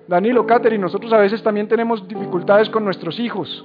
Danilo, 0.06 0.46
Catherine, 0.46 0.82
nosotros 0.82 1.12
a 1.12 1.18
veces 1.18 1.42
también 1.42 1.68
tenemos 1.68 2.06
dificultades 2.06 2.68
con 2.68 2.84
nuestros 2.84 3.18
hijos. 3.18 3.64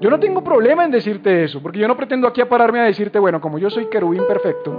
Yo 0.00 0.10
no 0.10 0.20
tengo 0.20 0.44
problema 0.44 0.84
en 0.84 0.92
decirte 0.92 1.44
eso, 1.44 1.60
porque 1.60 1.78
yo 1.78 1.88
no 1.88 1.96
pretendo 1.96 2.28
aquí 2.28 2.42
pararme 2.44 2.80
a 2.80 2.84
decirte, 2.84 3.18
bueno, 3.18 3.40
como 3.40 3.58
yo 3.58 3.68
soy 3.68 3.86
querubín 3.86 4.22
perfecto, 4.28 4.72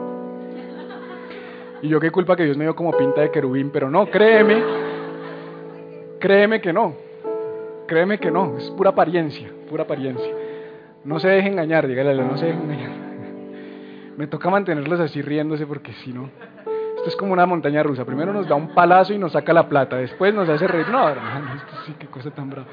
y 1.82 1.90
yo 1.90 2.00
qué 2.00 2.12
culpa 2.12 2.36
que 2.36 2.46
Dios 2.46 2.58
me 2.58 2.66
dio 2.66 2.76
como 2.76 2.92
pinta 2.92 3.22
de 3.22 3.32
querubín, 3.32 3.70
pero 3.70 3.90
no, 3.90 4.06
créeme, 4.10 4.64
créeme 6.20 6.62
que 6.62 6.72
no, 6.72 6.94
créeme 7.90 8.20
que 8.20 8.30
no, 8.30 8.58
es 8.58 8.70
pura 8.72 8.92
apariencia, 8.92 9.50
pura 9.68 9.84
apariencia. 9.84 10.32
No 11.04 11.20
se 11.20 11.28
deje 11.28 11.50
engañar, 11.50 11.88
dígale, 11.88 12.16
no 12.24 12.38
se 12.38 12.46
deje 12.46 12.60
engañar. 12.60 12.92
Me 14.18 14.28
toca 14.28 14.50
mantenerlos 14.50 15.00
así 15.00 15.22
riéndose 15.22 15.66
porque 15.66 15.92
si 15.94 16.14
no, 16.14 16.30
esto 16.98 17.10
es 17.10 17.16
como 17.16 17.34
una 17.34 17.46
montaña 17.46 17.82
rusa. 17.82 18.06
Primero 18.06 18.32
nos 18.32 18.48
da 18.48 18.56
un 18.56 18.70
palazo 18.76 19.14
y 19.14 19.18
nos 19.18 19.32
saca 19.32 19.54
la 19.54 19.68
plata, 19.68 19.96
después 19.98 20.34
nos 20.34 20.48
hace 20.48 20.68
reír. 20.68 20.88
No, 20.90 21.10
hermano, 21.10 21.56
esto 21.56 21.74
sí, 21.86 21.96
qué 21.98 22.08
cosa 22.08 22.30
tan 22.30 22.50
brava. 22.50 22.68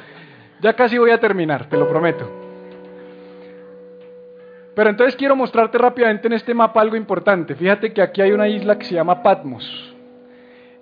Ya 0.61 0.75
casi 0.75 0.99
voy 0.99 1.11
a 1.11 1.19
terminar, 1.19 1.69
te 1.69 1.77
lo 1.77 1.89
prometo. 1.89 2.31
Pero 4.75 4.91
entonces 4.91 5.17
quiero 5.17 5.35
mostrarte 5.35 5.79
rápidamente 5.79 6.27
en 6.27 6.35
este 6.35 6.53
mapa 6.53 6.83
algo 6.83 6.97
importante. 6.97 7.55
Fíjate 7.55 7.95
que 7.95 8.03
aquí 8.03 8.21
hay 8.21 8.33
una 8.33 8.49
isla 8.49 8.79
que 8.79 8.85
se 8.85 8.95
llama 8.95 9.23
Patmos. 9.23 9.95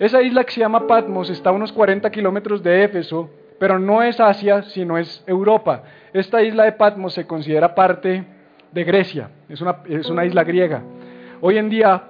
Esa 0.01 0.21
isla 0.23 0.43
que 0.43 0.51
se 0.51 0.61
llama 0.61 0.89
Patmos 0.89 1.31
está 1.31 1.51
a 1.51 1.53
unos 1.53 1.73
40 1.73 2.11
kilómetros 2.11 2.63
de 2.65 2.83
Éfeso, 2.83 3.31
pero 3.59 3.79
no 3.79 4.03
es 4.03 4.21
Asia, 4.21 4.63
sino 4.63 4.99
es 4.99 5.23
Europa. 5.27 5.83
Esta 6.13 6.43
isla 6.43 6.65
de 6.65 6.73
Patmos 6.73 7.15
se 7.15 7.27
considera 7.27 7.75
parte 7.75 8.25
de 8.73 8.85
Grecia, 8.85 9.31
es 9.49 9.61
una, 9.61 9.77
es 9.89 10.09
una 10.11 10.25
isla 10.25 10.45
griega. 10.45 10.83
Hoy 11.41 11.59
en 11.59 11.71
día 11.71 12.03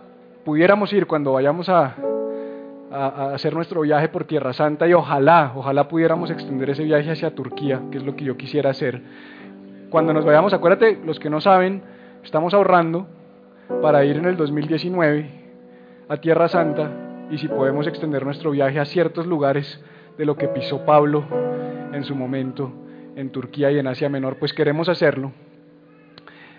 pudiéramos 0.44 0.92
ir 0.92 1.06
cuando 1.06 1.32
vayamos 1.32 1.68
a, 1.68 1.94
a, 2.90 3.34
hacer 3.34 3.54
nuestro 3.54 3.82
viaje 3.82 4.08
por 4.08 4.24
Tierra 4.24 4.52
Santa 4.52 4.86
y 4.88 4.94
ojalá, 4.94 5.52
ojalá 5.54 5.88
pudiéramos 5.88 6.30
extender 6.30 6.70
ese 6.70 6.84
viaje 6.84 7.10
hacia 7.10 7.34
Turquía, 7.34 7.82
que 7.90 7.98
es 7.98 8.04
lo 8.04 8.16
que 8.16 8.24
yo 8.24 8.36
quisiera 8.36 8.70
hacer. 8.70 9.02
Cuando 9.90 10.12
nos 10.12 10.24
vayamos, 10.24 10.52
acuérdate, 10.54 10.98
los 11.04 11.20
que 11.20 11.30
no 11.30 11.40
saben, 11.40 11.82
estamos 12.24 12.54
ahorrando 12.54 13.06
para 13.82 14.04
ir 14.04 14.16
en 14.16 14.24
el 14.24 14.36
2019 14.36 15.30
a 16.08 16.16
Tierra 16.18 16.48
Santa 16.48 16.90
y 17.30 17.38
si 17.38 17.48
podemos 17.48 17.86
extender 17.86 18.24
nuestro 18.24 18.50
viaje 18.50 18.78
a 18.78 18.84
ciertos 18.84 19.26
lugares 19.26 19.82
de 20.16 20.24
lo 20.24 20.36
que 20.36 20.48
pisó 20.48 20.84
Pablo 20.84 21.24
en 21.92 22.04
su 22.04 22.14
momento 22.14 22.72
en 23.16 23.30
Turquía 23.30 23.70
y 23.70 23.78
en 23.78 23.86
Asia 23.86 24.08
Menor, 24.08 24.36
pues 24.36 24.52
queremos 24.52 24.88
hacerlo. 24.88 25.32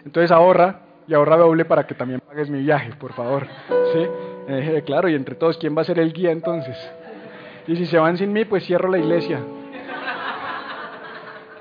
Entonces 0.05 0.31
ahorra 0.31 0.81
y 1.07 1.13
ahorra 1.13 1.37
doble 1.37 1.65
para 1.65 1.85
que 1.85 1.95
también 1.95 2.21
pagues 2.21 2.49
mi 2.49 2.61
viaje, 2.61 2.91
por 2.99 3.13
favor. 3.13 3.47
¿Sí? 3.93 4.07
Eh, 4.47 4.83
claro, 4.85 5.09
y 5.09 5.15
entre 5.15 5.35
todos, 5.35 5.57
¿quién 5.57 5.75
va 5.75 5.81
a 5.81 5.85
ser 5.85 5.99
el 5.99 6.13
guía 6.13 6.31
entonces? 6.31 6.77
Y 7.67 7.75
si 7.75 7.85
se 7.85 7.97
van 7.97 8.17
sin 8.17 8.31
mí, 8.31 8.45
pues 8.45 8.65
cierro 8.65 8.89
la 8.89 8.97
iglesia. 8.97 9.39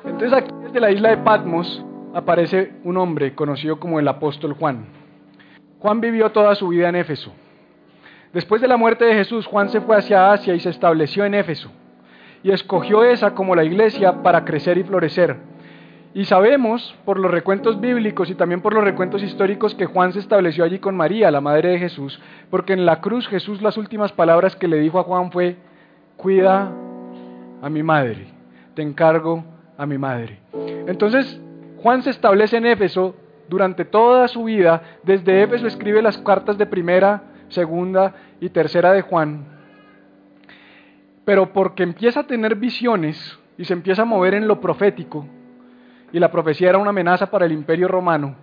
Entonces 0.05 0.33
aquí 0.35 0.51
desde 0.63 0.81
la 0.81 0.91
isla 0.91 1.11
de 1.11 1.17
Patmos 1.19 1.85
aparece 2.15 2.75
un 2.85 2.97
hombre 2.99 3.35
conocido 3.35 3.81
como 3.81 3.99
el 3.99 4.07
apóstol 4.07 4.53
Juan. 4.53 4.87
Juan 5.79 6.01
vivió 6.01 6.31
toda 6.31 6.55
su 6.55 6.69
vida 6.69 6.89
en 6.89 6.97
Éfeso. 6.97 7.33
Después 8.33 8.61
de 8.61 8.69
la 8.69 8.77
muerte 8.77 9.05
de 9.05 9.15
Jesús, 9.15 9.47
Juan 9.47 9.69
se 9.71 9.81
fue 9.81 9.97
hacia 9.97 10.33
Asia 10.33 10.55
y 10.55 10.61
se 10.61 10.71
estableció 10.71 11.25
en 11.25 11.35
Éfeso. 11.35 11.71
Y 12.45 12.53
escogió 12.53 13.03
esa 13.03 13.35
como 13.35 13.57
la 13.57 13.65
iglesia 13.65 14.23
para 14.23 14.45
crecer 14.45 14.79
y 14.79 14.85
florecer. 14.85 15.37
Y 16.15 16.27
sabemos 16.27 16.95
por 17.05 17.19
los 17.19 17.29
recuentos 17.29 17.81
bíblicos 17.81 18.31
y 18.31 18.37
también 18.37 18.61
por 18.61 18.73
los 18.73 18.85
recuentos 18.85 19.21
históricos 19.21 19.75
que 19.75 19.87
Juan 19.87 20.13
se 20.13 20.21
estableció 20.21 20.63
allí 20.63 20.79
con 20.79 20.97
María, 20.97 21.33
la 21.33 21.41
madre 21.41 21.71
de 21.71 21.79
Jesús, 21.81 22.21
porque 22.51 22.73
en 22.73 22.87
la 22.87 23.01
cruz 23.01 23.27
Jesús 23.27 23.61
las 23.61 23.77
últimas 23.77 24.13
palabras 24.13 24.55
que 24.55 24.69
le 24.69 24.79
dijo 24.79 25.01
a 25.01 25.03
Juan 25.03 25.33
fue, 25.33 25.57
cuida 26.17 26.71
a 27.61 27.69
mi 27.69 27.83
madre, 27.83 28.29
te 28.75 28.83
encargo 28.83 29.43
a 29.77 29.87
mi 29.87 29.99
madre. 29.99 30.39
Entonces, 30.87 31.41
Juan 31.83 32.05
se 32.05 32.11
establece 32.11 32.59
en 32.59 32.67
Éfeso 32.67 33.17
durante 33.49 33.85
toda 33.85 34.29
su 34.29 34.45
vida, 34.45 34.83
desde 35.03 35.43
Éfeso 35.43 35.67
escribe 35.67 36.01
las 36.01 36.19
cartas 36.19 36.57
de 36.59 36.67
primera, 36.67 37.23
segunda 37.49 38.15
y 38.41 38.51
tercera 38.51 38.93
de 38.93 39.03
Juan, 39.03 39.47
pero 41.25 41.53
porque 41.53 41.83
empieza 41.83 42.21
a 42.21 42.27
tener 42.27 42.57
visiones 42.57 43.39
y 43.57 43.65
se 43.65 43.73
empieza 43.73 44.03
a 44.03 44.05
mover 44.05 44.35
en 44.35 44.47
lo 44.49 44.61
profético, 44.61 45.27
y 46.13 46.19
la 46.19 46.31
profecía 46.31 46.69
era 46.69 46.79
una 46.79 46.91
amenaza 46.91 47.31
para 47.31 47.47
el 47.47 47.53
imperio 47.53 47.89
romano, 47.89 48.37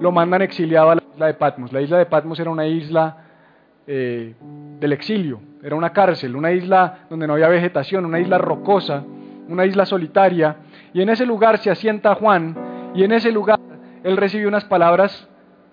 lo 0.00 0.12
mandan 0.12 0.42
exiliado 0.42 0.90
a 0.90 0.94
la 0.96 1.02
isla 1.14 1.26
de 1.26 1.34
Patmos. 1.34 1.72
La 1.72 1.80
isla 1.80 1.98
de 1.98 2.06
Patmos 2.06 2.38
era 2.40 2.50
una 2.50 2.66
isla 2.66 3.16
eh, 3.86 4.34
del 4.78 4.92
exilio, 4.92 5.40
era 5.62 5.74
una 5.74 5.90
cárcel, 5.92 6.36
una 6.36 6.52
isla 6.52 7.06
donde 7.08 7.26
no 7.26 7.34
había 7.34 7.48
vegetación, 7.48 8.04
una 8.04 8.20
isla 8.20 8.38
rocosa, 8.38 9.04
una 9.48 9.64
isla 9.64 9.86
solitaria, 9.86 10.56
y 10.92 11.00
en 11.00 11.08
ese 11.08 11.24
lugar 11.24 11.58
se 11.58 11.70
asienta 11.70 12.14
Juan, 12.14 12.54
y 12.94 13.04
en 13.04 13.12
ese 13.12 13.32
lugar 13.32 13.58
él 14.04 14.16
recibió 14.16 14.48
unas 14.48 14.64
palabras 14.64 15.28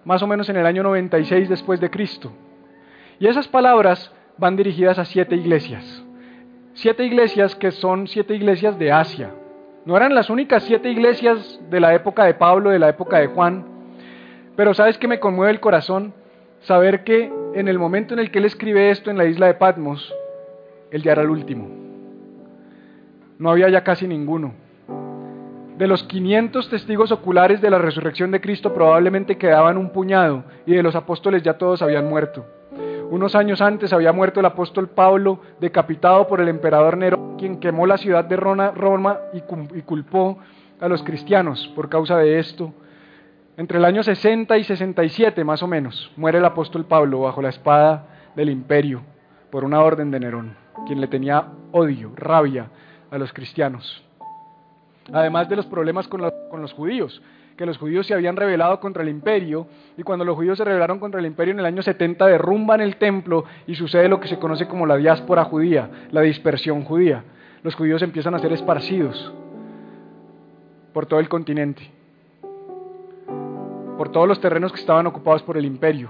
más 0.06 0.22
o 0.22 0.28
menos 0.28 0.48
en 0.50 0.56
el 0.56 0.66
año 0.66 0.84
96 0.84 1.50
después 1.50 1.82
de 1.82 1.90
Cristo. 1.90 2.32
Y 3.20 3.28
esas 3.28 3.48
palabras 3.48 4.12
van 4.38 4.56
dirigidas 4.56 5.00
a 5.00 5.06
siete 5.06 5.36
iglesias. 5.36 6.05
Siete 6.76 7.06
iglesias 7.06 7.56
que 7.56 7.72
son 7.72 8.06
siete 8.06 8.36
iglesias 8.36 8.78
de 8.78 8.92
Asia, 8.92 9.32
no 9.86 9.96
eran 9.96 10.14
las 10.14 10.30
únicas 10.30 10.64
siete 10.64 10.90
iglesias 10.92 11.58
de 11.70 11.80
la 11.80 11.96
época 11.96 12.26
de 12.26 12.34
Pablo, 12.34 12.70
de 12.70 12.80
la 12.80 12.90
época 12.90 13.20
de 13.20 13.28
Juan, 13.28 13.66
pero 14.58 14.74
sabes 14.74 14.98
que 14.98 15.08
me 15.08 15.22
conmueve 15.22 15.54
el 15.54 15.62
corazón 15.62 16.14
saber 16.60 17.06
que 17.06 17.32
en 17.54 17.70
el 17.70 17.80
momento 17.80 18.14
en 18.14 18.20
el 18.20 18.30
que 18.30 18.40
él 18.40 18.46
escribe 18.46 18.90
esto 18.90 19.10
en 19.10 19.18
la 19.18 19.24
isla 19.24 19.48
de 19.48 19.54
Patmos, 19.54 20.14
él 20.92 21.02
ya 21.02 21.14
era 21.14 21.22
el 21.22 21.30
último. 21.30 21.70
No 23.40 23.52
había 23.52 23.70
ya 23.70 23.86
casi 23.86 24.06
ninguno. 24.06 24.54
De 25.78 25.88
los 25.88 26.04
500 26.04 26.70
testigos 26.70 27.14
oculares 27.14 27.62
de 27.62 27.70
la 27.70 27.78
resurrección 27.78 28.32
de 28.32 28.42
Cristo 28.42 28.74
probablemente 28.74 29.38
quedaban 29.38 29.78
un 29.78 29.92
puñado 29.92 30.44
y 30.66 30.74
de 30.74 30.84
los 30.84 30.96
apóstoles 30.96 31.42
ya 31.42 31.58
todos 31.58 31.82
habían 31.82 32.10
muerto. 32.10 32.46
Unos 33.12 33.36
años 33.36 33.62
antes 33.62 33.94
había 33.94 34.12
muerto 34.12 34.39
el 34.39 34.46
apóstol 34.48 34.89
Pablo, 34.89 35.39
decapitado 35.60 36.28
por 36.28 36.41
el 36.41 36.48
emperador 36.48 36.98
Nero, 36.98 37.36
quien 37.38 37.60
quemó 37.60 37.86
la 37.86 37.98
ciudad 37.98 38.26
de 38.26 38.36
Roma 38.36 39.20
y 39.74 39.82
culpó 39.82 40.39
a 40.80 40.88
los 40.88 41.04
cristianos 41.04 41.72
por 41.76 41.88
causa 41.88 42.18
de 42.18 42.39
esto. 42.39 42.74
Entre 43.58 43.78
el 43.78 43.86
año 43.86 44.04
60 44.04 44.58
y 44.58 44.63
67 44.63 45.44
más 45.44 45.63
o 45.63 45.68
menos 45.68 46.12
muere 46.18 46.39
el 46.39 46.46
apóstol 46.46 46.86
Pablo 46.86 47.22
bajo 47.22 47.41
la 47.41 47.50
espada 47.50 48.08
del 48.36 48.50
imperio 48.50 49.02
por 49.52 49.63
una 49.63 49.82
orden 49.82 50.12
de 50.12 50.20
Nerón, 50.20 50.56
quien 50.88 51.00
le 51.00 51.08
tenía 51.08 51.46
odio, 51.72 52.12
rabia 52.15 52.70
a 53.12 53.18
los 53.18 53.32
cristianos. 53.32 54.04
Además 55.13 55.48
de 55.48 55.56
los 55.56 55.68
problemas 55.68 56.08
con 56.08 56.22
con 56.50 56.62
los 56.62 56.74
judíos, 56.74 57.22
que 57.58 57.65
los 57.65 57.78
judíos 57.78 58.06
se 58.06 58.13
habían 58.13 58.36
rebelado 58.36 58.80
contra 58.80 59.04
el 59.04 59.10
imperio 59.10 59.68
y 59.98 60.04
cuando 60.04 60.26
los 60.26 60.36
judíos 60.36 60.58
se 60.58 60.65
rebelaron 60.65 61.00
contra 61.00 61.20
el 61.20 61.26
imperio 61.26 61.54
en 61.54 61.60
el 61.60 61.65
año 61.65 61.82
70 61.82 62.26
derrumban 62.26 62.82
el 62.82 62.98
templo 62.98 63.46
y 63.65 63.76
sucede 63.76 64.10
lo 64.10 64.20
que 64.20 64.28
se 64.28 64.38
conoce 64.38 64.68
como 64.68 64.86
la 64.86 64.98
diáspora 64.98 65.46
judía, 65.46 65.89
la 66.12 66.22
dispersión 66.22 66.84
judía. 66.84 67.24
Los 67.63 67.76
judíos 67.76 68.02
empiezan 68.02 68.36
a 68.36 68.39
ser 68.39 68.52
esparcidos 68.52 69.34
por 70.94 71.06
todo 71.06 71.20
el 71.20 71.30
continente, 71.30 71.89
por 73.98 74.12
todos 74.12 74.28
los 74.28 74.39
terrenos 74.39 74.72
que 74.72 74.80
estaban 74.80 75.08
ocupados 75.08 75.41
por 75.44 75.58
el 75.58 75.65
imperio. 75.65 76.10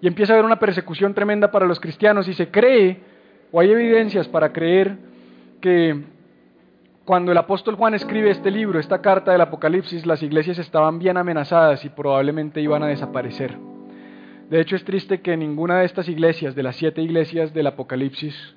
Y 0.00 0.06
empieza 0.06 0.32
a 0.32 0.36
haber 0.36 0.46
una 0.46 0.60
persecución 0.60 1.14
tremenda 1.14 1.50
para 1.50 1.66
los 1.66 1.80
cristianos 1.80 2.28
y 2.28 2.34
se 2.34 2.50
cree, 2.50 3.00
o 3.50 3.60
hay 3.60 3.72
evidencias 3.72 4.28
para 4.28 4.52
creer, 4.52 4.96
que 5.60 6.04
Cuando 7.08 7.32
el 7.32 7.38
apóstol 7.38 7.76
Juan 7.76 7.94
escribe 7.94 8.28
este 8.28 8.50
libro, 8.50 8.78
esta 8.78 9.00
carta 9.00 9.32
del 9.32 9.40
Apocalipsis, 9.40 10.04
las 10.04 10.22
iglesias 10.22 10.58
estaban 10.58 10.98
bien 10.98 11.16
amenazadas 11.16 11.82
y 11.86 11.88
probablemente 11.88 12.60
iban 12.60 12.82
a 12.82 12.88
desaparecer. 12.88 13.56
De 14.50 14.60
hecho, 14.60 14.76
es 14.76 14.84
triste 14.84 15.22
que 15.22 15.34
ninguna 15.34 15.78
de 15.78 15.86
estas 15.86 16.06
iglesias, 16.10 16.54
de 16.54 16.62
las 16.62 16.76
siete 16.76 17.00
iglesias 17.00 17.54
del 17.54 17.68
Apocalipsis, 17.68 18.54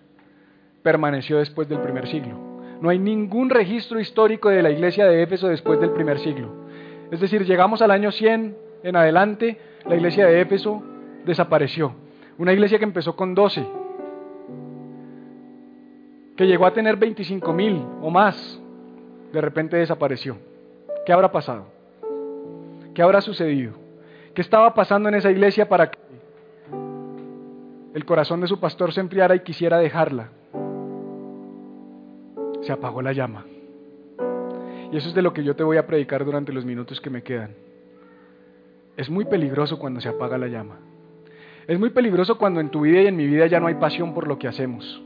permaneció 0.83 1.37
después 1.37 1.69
del 1.69 1.79
primer 1.79 2.09
siglo. 2.09 2.37
No 2.81 2.89
hay 2.89 2.99
ningún 2.99 3.49
registro 3.49 4.01
histórico 4.01 4.49
de 4.49 4.61
la 4.61 4.69
iglesia 4.69 5.05
de 5.05 5.23
Éfeso 5.23 5.47
después 5.47 5.79
del 5.79 5.91
primer 5.91 6.19
siglo. 6.19 6.67
Es 7.09 7.21
decir, 7.21 7.45
llegamos 7.45 7.81
al 7.81 7.91
año 7.91 8.11
100 8.11 8.57
en 8.83 8.95
adelante, 8.97 9.61
la 9.87 9.95
iglesia 9.95 10.25
de 10.27 10.41
Éfeso 10.41 10.83
desapareció. 11.25 11.95
Una 12.37 12.51
iglesia 12.51 12.79
que 12.79 12.83
empezó 12.83 13.15
con 13.15 13.33
12, 13.33 13.65
que 16.41 16.47
llegó 16.47 16.65
a 16.65 16.73
tener 16.73 16.95
25 16.95 17.53
mil 17.53 17.85
o 18.01 18.09
más, 18.09 18.59
de 19.31 19.41
repente 19.41 19.77
desapareció. 19.77 20.37
¿Qué 21.05 21.13
habrá 21.13 21.31
pasado? 21.31 21.67
¿Qué 22.95 23.03
habrá 23.03 23.21
sucedido? 23.21 23.73
¿Qué 24.33 24.41
estaba 24.41 24.73
pasando 24.73 25.07
en 25.07 25.13
esa 25.13 25.29
iglesia 25.29 25.69
para 25.69 25.91
que 25.91 25.99
el 27.93 28.05
corazón 28.05 28.41
de 28.41 28.47
su 28.47 28.59
pastor 28.59 28.91
se 28.91 29.01
enfriara 29.01 29.35
y 29.35 29.41
quisiera 29.41 29.77
dejarla? 29.77 30.29
Se 32.63 32.71
apagó 32.71 33.03
la 33.03 33.13
llama. 33.13 33.45
Y 34.91 34.97
eso 34.97 35.09
es 35.09 35.13
de 35.13 35.21
lo 35.21 35.33
que 35.33 35.43
yo 35.43 35.55
te 35.55 35.61
voy 35.61 35.77
a 35.77 35.85
predicar 35.85 36.25
durante 36.25 36.51
los 36.51 36.65
minutos 36.65 36.99
que 36.99 37.11
me 37.11 37.21
quedan. 37.21 37.51
Es 38.97 39.11
muy 39.11 39.25
peligroso 39.25 39.77
cuando 39.77 40.01
se 40.01 40.09
apaga 40.09 40.39
la 40.39 40.47
llama. 40.47 40.79
Es 41.67 41.77
muy 41.77 41.91
peligroso 41.91 42.39
cuando 42.39 42.61
en 42.61 42.71
tu 42.71 42.81
vida 42.81 43.03
y 43.03 43.05
en 43.05 43.15
mi 43.15 43.27
vida 43.27 43.45
ya 43.45 43.59
no 43.59 43.67
hay 43.67 43.75
pasión 43.75 44.15
por 44.15 44.25
lo 44.25 44.39
que 44.39 44.47
hacemos. 44.47 45.03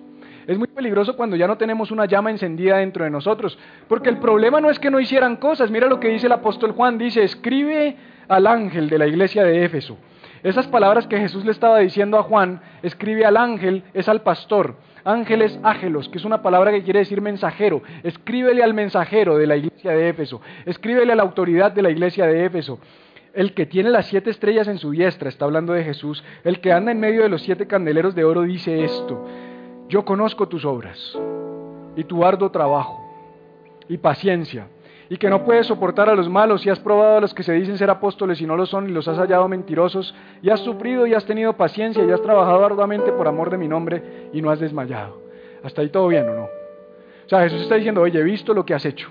Es 0.47 0.60
muy 0.60 0.67
peligroso 0.67 1.15
cuando 1.15 1.36
ya 1.36 1.47
no 1.47 1.58
tenemos 1.58 1.89
una 1.91 2.05
llama 2.05 2.29
encendida 2.29 2.77
dentro 2.77 3.03
de 3.03 3.10
nosotros, 3.10 3.58
porque 3.88 4.10
el 4.10 4.17
problema 4.17 4.62
no 4.62 4.69
es 4.69 4.77
que 4.77 4.91
no 4.91 4.99
hicieran 4.99 5.38
cosas. 5.38 5.71
Mira 5.71 5.88
lo 5.88 5.99
que 5.99 6.10
dice 6.10 6.27
el 6.27 6.34
apóstol 6.34 6.73
Juan, 6.73 6.97
dice, 6.97 7.23
escribe 7.23 7.97
al 8.27 8.45
ángel 8.45 8.89
de 8.89 8.99
la 8.99 9.08
iglesia 9.08 9.43
de 9.43 9.65
Éfeso. 9.65 9.97
Esas 10.43 10.67
palabras 10.67 11.08
que 11.08 11.17
Jesús 11.17 11.43
le 11.45 11.51
estaba 11.51 11.79
diciendo 11.79 12.19
a 12.19 12.23
Juan, 12.23 12.62
escribe 12.84 13.25
al 13.25 13.38
ángel, 13.38 13.84
es 13.95 14.08
al 14.08 14.21
pastor. 14.21 14.75
Ángeles 15.03 15.60
ágelos, 15.63 16.10
que 16.10 16.19
es 16.19 16.25
una 16.25 16.43
palabra 16.43 16.71
que 16.71 16.84
quiere 16.84 16.99
decir 16.99 17.21
mensajero. 17.21 17.81
Escríbele 18.03 18.63
al 18.63 18.75
mensajero 18.75 19.38
de 19.38 19.47
la 19.47 19.55
iglesia 19.55 19.91
de 19.91 20.10
Éfeso. 20.10 20.41
Escríbele 20.65 21.13
a 21.13 21.15
la 21.15 21.23
autoridad 21.23 21.71
de 21.71 21.81
la 21.81 21.89
iglesia 21.89 22.27
de 22.27 22.45
Éfeso. 22.45 22.79
El 23.34 23.53
que 23.53 23.65
tiene 23.65 23.89
las 23.89 24.05
siete 24.05 24.29
estrellas 24.29 24.67
en 24.67 24.77
su 24.77 24.91
diestra, 24.91 25.29
está 25.29 25.45
hablando 25.45 25.73
de 25.73 25.84
Jesús. 25.84 26.23
El 26.43 26.60
que 26.62 26.71
anda 26.71 26.91
en 26.91 26.99
medio 26.99 27.23
de 27.23 27.29
los 27.29 27.41
siete 27.41 27.67
candeleros 27.67 28.13
de 28.13 28.23
oro 28.23 28.43
dice 28.43 28.84
esto 28.84 29.27
yo 29.87 30.03
conozco 30.03 30.47
tus 30.47 30.65
obras 30.65 31.17
y 31.95 32.03
tu 32.03 32.25
arduo 32.25 32.49
trabajo 32.51 33.01
y 33.87 33.97
paciencia, 33.97 34.67
y 35.09 35.17
que 35.17 35.29
no 35.29 35.43
puedes 35.43 35.67
soportar 35.67 36.09
a 36.09 36.15
los 36.15 36.27
malos 36.27 36.65
y 36.65 36.69
has 36.69 36.79
probado 36.79 37.17
a 37.17 37.21
los 37.21 37.33
que 37.33 37.43
se 37.43 37.53
dicen 37.53 37.77
ser 37.77 37.91
apóstoles 37.91 38.41
y 38.41 38.47
no 38.47 38.55
lo 38.55 38.65
son 38.65 38.89
y 38.89 38.91
los 38.91 39.07
has 39.07 39.17
hallado 39.17 39.47
mentirosos, 39.47 40.15
y 40.41 40.49
has 40.49 40.59
sufrido 40.61 41.05
y 41.05 41.13
has 41.13 41.25
tenido 41.25 41.53
paciencia 41.53 42.03
y 42.03 42.11
has 42.11 42.21
trabajado 42.21 42.65
arduamente 42.65 43.11
por 43.11 43.27
amor 43.27 43.51
de 43.51 43.57
mi 43.57 43.67
nombre 43.67 44.29
y 44.33 44.41
no 44.41 44.49
has 44.49 44.59
desmayado. 44.59 45.21
¿Hasta 45.63 45.81
ahí 45.81 45.89
todo 45.89 46.07
bien 46.07 46.27
o 46.29 46.33
no? 46.33 46.43
O 46.43 47.29
sea, 47.29 47.41
Jesús 47.41 47.61
está 47.61 47.75
diciendo, 47.75 48.01
oye, 48.01 48.19
he 48.19 48.23
visto 48.23 48.53
lo 48.53 48.65
que 48.65 48.73
has 48.73 48.85
hecho. 48.85 49.09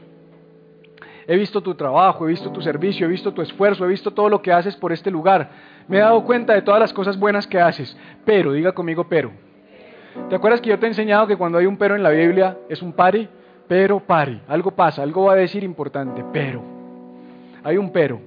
He 1.27 1.37
visto 1.37 1.63
tu 1.63 1.75
trabajo, 1.75 2.27
he 2.27 2.31
visto 2.31 2.51
tu 2.51 2.61
servicio, 2.61 3.07
he 3.07 3.09
visto 3.09 3.33
tu 3.33 3.43
esfuerzo, 3.43 3.85
he 3.85 3.89
visto 3.89 4.13
todo 4.13 4.29
lo 4.29 4.43
que 4.43 4.53
haces 4.53 4.77
por 4.77 4.93
este 4.93 5.11
lugar. 5.11 5.51
Me 5.89 5.97
he 5.97 6.01
dado 6.01 6.23
cuenta 6.25 6.53
de 6.53 6.63
todas 6.63 6.81
las 6.81 6.93
cosas 6.93 7.19
buenas 7.19 7.47
que 7.47 7.61
haces. 7.61 7.97
Pero, 8.25 8.53
diga 8.53 8.73
conmigo, 8.73 9.07
pero. 9.09 9.33
¿Te 10.29 10.37
acuerdas 10.37 10.61
que 10.61 10.71
yo 10.71 10.79
te 10.79 10.87
he 10.87 10.89
enseñado 10.89 11.27
que 11.27 11.37
cuando 11.37 11.59
hay 11.59 11.67
un 11.67 11.77
pero 11.77 11.97
en 11.97 12.03
la 12.03 12.11
Biblia 12.11 12.59
es 12.69 12.83
un 12.83 12.93
pare? 12.93 13.29
Pero 13.67 14.01
pare, 14.01 14.41
algo 14.47 14.71
pasa, 14.71 15.03
algo 15.03 15.25
va 15.25 15.33
a 15.33 15.37
decir 15.37 15.65
importante, 15.65 16.25
pero. 16.33 16.63
Hay 17.63 17.79
un 17.79 17.91
pero. 17.91 18.21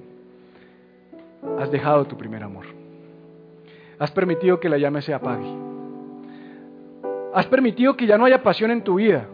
Has 1.58 1.70
dejado 1.70 2.04
tu 2.04 2.16
primer 2.16 2.42
amor. 2.42 2.66
Has 3.98 4.10
permitido 4.10 4.60
que 4.60 4.68
la 4.68 4.78
llama 4.78 5.00
se 5.00 5.14
apague. 5.14 5.48
Has 7.34 7.46
permitido 7.46 7.96
que 7.96 8.06
ya 8.06 8.18
no 8.18 8.24
haya 8.24 8.42
pasión 8.42 8.70
en 8.70 8.82
tu 8.82 8.96
vida. 8.96 9.26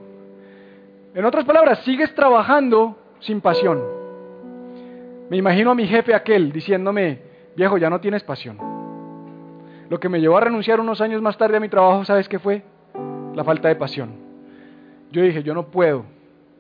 En 1.15 1.25
otras 1.25 1.45
palabras, 1.45 1.81
sigues 1.81 2.15
trabajando 2.15 2.97
sin 3.21 3.41
pasión. 3.41 3.83
Me 5.31 5.37
imagino 5.37 5.71
a 5.71 5.75
mi 5.75 5.87
jefe 5.87 6.15
aquel 6.15 6.53
diciéndome, 6.53 7.21
viejo, 7.57 7.79
ya 7.79 7.89
no 7.89 8.01
tienes 8.01 8.23
pasión. 8.23 8.74
Lo 9.91 10.01
que 10.01 10.09
me 10.09 10.21
llevó 10.21 10.37
a 10.39 10.41
renunciar 10.41 10.81
unos 10.81 11.01
años 11.01 11.21
más 11.21 11.37
tarde 11.37 11.57
a 11.57 11.61
mi 11.61 11.69
trabajo, 11.69 12.05
¿sabes 12.05 12.29
qué 12.29 12.39
fue? 12.39 12.63
La 13.35 13.45
falta 13.45 13.69
de 13.69 13.77
pasión. 13.77 14.13
Yo 15.13 15.23
dije, 15.23 15.43
yo 15.43 15.55
no 15.55 15.67
puedo 15.71 16.05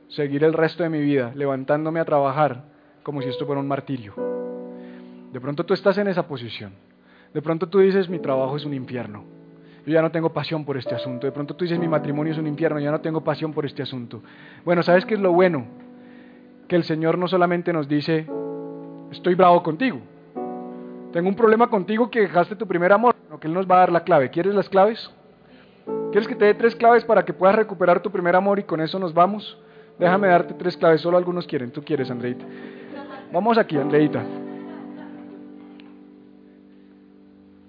seguir 0.08 0.44
el 0.44 0.52
resto 0.52 0.82
de 0.82 0.90
mi 0.90 1.00
vida 1.00 1.32
levantándome 1.34 2.00
a 2.00 2.04
trabajar 2.04 2.64
como 3.02 3.22
si 3.22 3.28
esto 3.28 3.46
fuera 3.46 3.60
un 3.60 3.68
martirio. 3.68 4.14
De 5.32 5.40
pronto 5.40 5.64
tú 5.64 5.74
estás 5.74 5.98
en 5.98 6.08
esa 6.08 6.26
posición. 6.26 6.72
De 7.32 7.42
pronto 7.42 7.68
tú 7.68 7.80
dices, 7.80 8.08
mi 8.08 8.20
trabajo 8.20 8.56
es 8.56 8.64
un 8.64 8.74
infierno. 8.74 9.24
Yo 9.86 9.92
ya 9.92 10.00
no 10.00 10.10
tengo 10.10 10.32
pasión 10.32 10.64
por 10.64 10.76
este 10.76 10.94
asunto. 10.94 11.26
De 11.26 11.32
pronto 11.32 11.54
tú 11.54 11.64
dices, 11.64 11.78
mi 11.78 11.88
matrimonio 11.88 12.32
es 12.32 12.38
un 12.38 12.46
infierno. 12.46 12.78
Yo 12.78 12.84
ya 12.84 12.90
no 12.90 13.00
tengo 13.00 13.22
pasión 13.22 13.52
por 13.52 13.66
este 13.66 13.82
asunto. 13.82 14.22
Bueno, 14.64 14.82
¿sabes 14.82 15.04
qué 15.04 15.14
es 15.14 15.20
lo 15.20 15.32
bueno? 15.32 15.66
Que 16.68 16.76
el 16.76 16.84
Señor 16.84 17.18
no 17.18 17.28
solamente 17.28 17.72
nos 17.72 17.88
dice, 17.88 18.26
estoy 19.10 19.34
bravo 19.34 19.62
contigo. 19.62 20.00
Tengo 21.14 21.28
un 21.28 21.36
problema 21.36 21.68
contigo 21.68 22.10
que 22.10 22.22
dejaste 22.22 22.56
tu 22.56 22.66
primer 22.66 22.92
amor 22.92 23.14
que 23.38 23.46
Él 23.46 23.54
nos 23.54 23.70
va 23.70 23.76
a 23.76 23.78
dar 23.78 23.92
la 23.92 24.02
clave. 24.02 24.30
¿Quieres 24.30 24.52
las 24.52 24.68
claves? 24.68 25.08
¿Quieres 26.10 26.26
que 26.26 26.34
te 26.34 26.44
dé 26.44 26.54
tres 26.54 26.74
claves 26.74 27.04
para 27.04 27.24
que 27.24 27.32
puedas 27.32 27.54
recuperar 27.54 28.00
tu 28.00 28.10
primer 28.10 28.34
amor 28.34 28.58
y 28.58 28.64
con 28.64 28.80
eso 28.80 28.98
nos 28.98 29.14
vamos? 29.14 29.56
Déjame 29.96 30.26
darte 30.26 30.54
tres 30.54 30.76
claves, 30.76 31.02
solo 31.02 31.16
algunos 31.16 31.46
quieren. 31.46 31.70
Tú 31.70 31.84
quieres, 31.84 32.10
Andreita. 32.10 32.44
Vamos 33.32 33.56
aquí, 33.58 33.76
Andreita. 33.76 34.24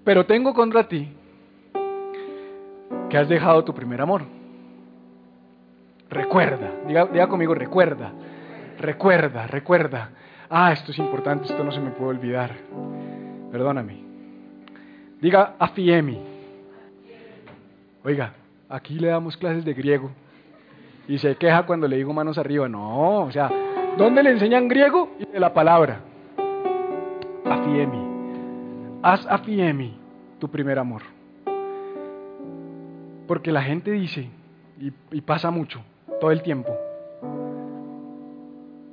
Pero 0.03 0.25
tengo 0.25 0.51
contra 0.51 0.87
ti 0.87 1.07
que 3.11 3.17
has 3.19 3.29
dejado 3.29 3.63
tu 3.63 3.75
primer 3.75 4.01
amor. 4.01 4.23
Recuerda, 6.09 6.71
diga, 6.87 7.05
diga 7.05 7.27
conmigo, 7.27 7.53
recuerda, 7.53 8.11
recuerda, 8.79 9.45
recuerda. 9.45 10.09
Ah, 10.49 10.71
esto 10.71 10.91
es 10.91 10.97
importante, 10.97 11.45
esto 11.45 11.63
no 11.63 11.71
se 11.71 11.79
me 11.79 11.91
puede 11.91 12.09
olvidar. 12.09 12.55
Perdóname. 13.55 13.95
Diga 15.21 15.55
afiemi. 15.57 16.19
Oiga, 18.03 18.33
aquí 18.67 18.99
le 18.99 19.07
damos 19.07 19.37
clases 19.37 19.63
de 19.63 19.73
griego 19.73 20.11
y 21.07 21.17
se 21.19 21.37
queja 21.37 21.65
cuando 21.65 21.87
le 21.87 21.95
digo 21.95 22.11
manos 22.11 22.37
arriba. 22.37 22.67
No, 22.67 23.21
o 23.21 23.31
sea, 23.31 23.49
¿dónde 23.97 24.23
le 24.23 24.31
enseñan 24.31 24.67
griego? 24.67 25.11
Y 25.19 25.25
de 25.31 25.39
la 25.39 25.53
palabra. 25.53 26.01
Afiemi. 27.45 28.99
Haz 29.01 29.25
afiemi 29.25 29.97
tu 30.37 30.49
primer 30.49 30.77
amor. 30.77 31.03
Porque 33.25 33.53
la 33.53 33.61
gente 33.61 33.91
dice, 33.91 34.27
y, 34.81 34.91
y 35.13 35.21
pasa 35.21 35.49
mucho, 35.49 35.81
todo 36.19 36.31
el 36.31 36.41
tiempo, 36.41 36.77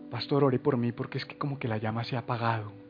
Pastor, 0.08 0.44
ore 0.44 0.60
por 0.60 0.76
mí 0.76 0.92
porque 0.92 1.18
es 1.18 1.24
que 1.24 1.36
como 1.36 1.58
que 1.58 1.66
la 1.66 1.78
llama 1.78 2.04
se 2.04 2.14
ha 2.14 2.20
apagado. 2.20 2.81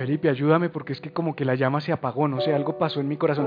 Felipe, 0.00 0.30
ayúdame 0.30 0.70
porque 0.70 0.94
es 0.94 1.00
que 1.02 1.12
como 1.12 1.36
que 1.36 1.44
la 1.44 1.56
llama 1.56 1.82
se 1.82 1.92
apagó, 1.92 2.26
no 2.26 2.40
sé, 2.40 2.54
algo 2.54 2.78
pasó 2.78 3.00
en 3.00 3.08
mi 3.08 3.18
corazón. 3.18 3.46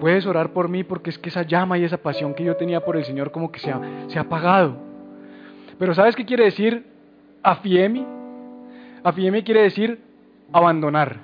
Puedes 0.00 0.24
orar 0.24 0.54
por 0.54 0.70
mí 0.70 0.82
porque 0.82 1.10
es 1.10 1.18
que 1.18 1.28
esa 1.28 1.42
llama 1.42 1.76
y 1.76 1.84
esa 1.84 1.98
pasión 1.98 2.32
que 2.32 2.42
yo 2.42 2.56
tenía 2.56 2.82
por 2.82 2.96
el 2.96 3.04
Señor 3.04 3.30
como 3.30 3.52
que 3.52 3.60
se 3.60 3.70
ha, 3.70 3.78
se 4.08 4.18
ha 4.18 4.22
apagado. 4.22 4.78
Pero 5.78 5.92
¿sabes 5.92 6.16
qué 6.16 6.24
quiere 6.24 6.44
decir 6.44 6.86
afiemi? 7.42 8.06
Afiemi 9.04 9.42
quiere 9.42 9.60
decir 9.60 10.00
abandonar. 10.50 11.18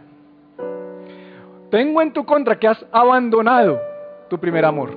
Tengo 1.70 2.02
en 2.02 2.12
tu 2.12 2.26
contra 2.26 2.58
que 2.58 2.68
has 2.68 2.84
abandonado 2.92 3.80
tu 4.28 4.38
primer 4.38 4.66
amor. 4.66 4.94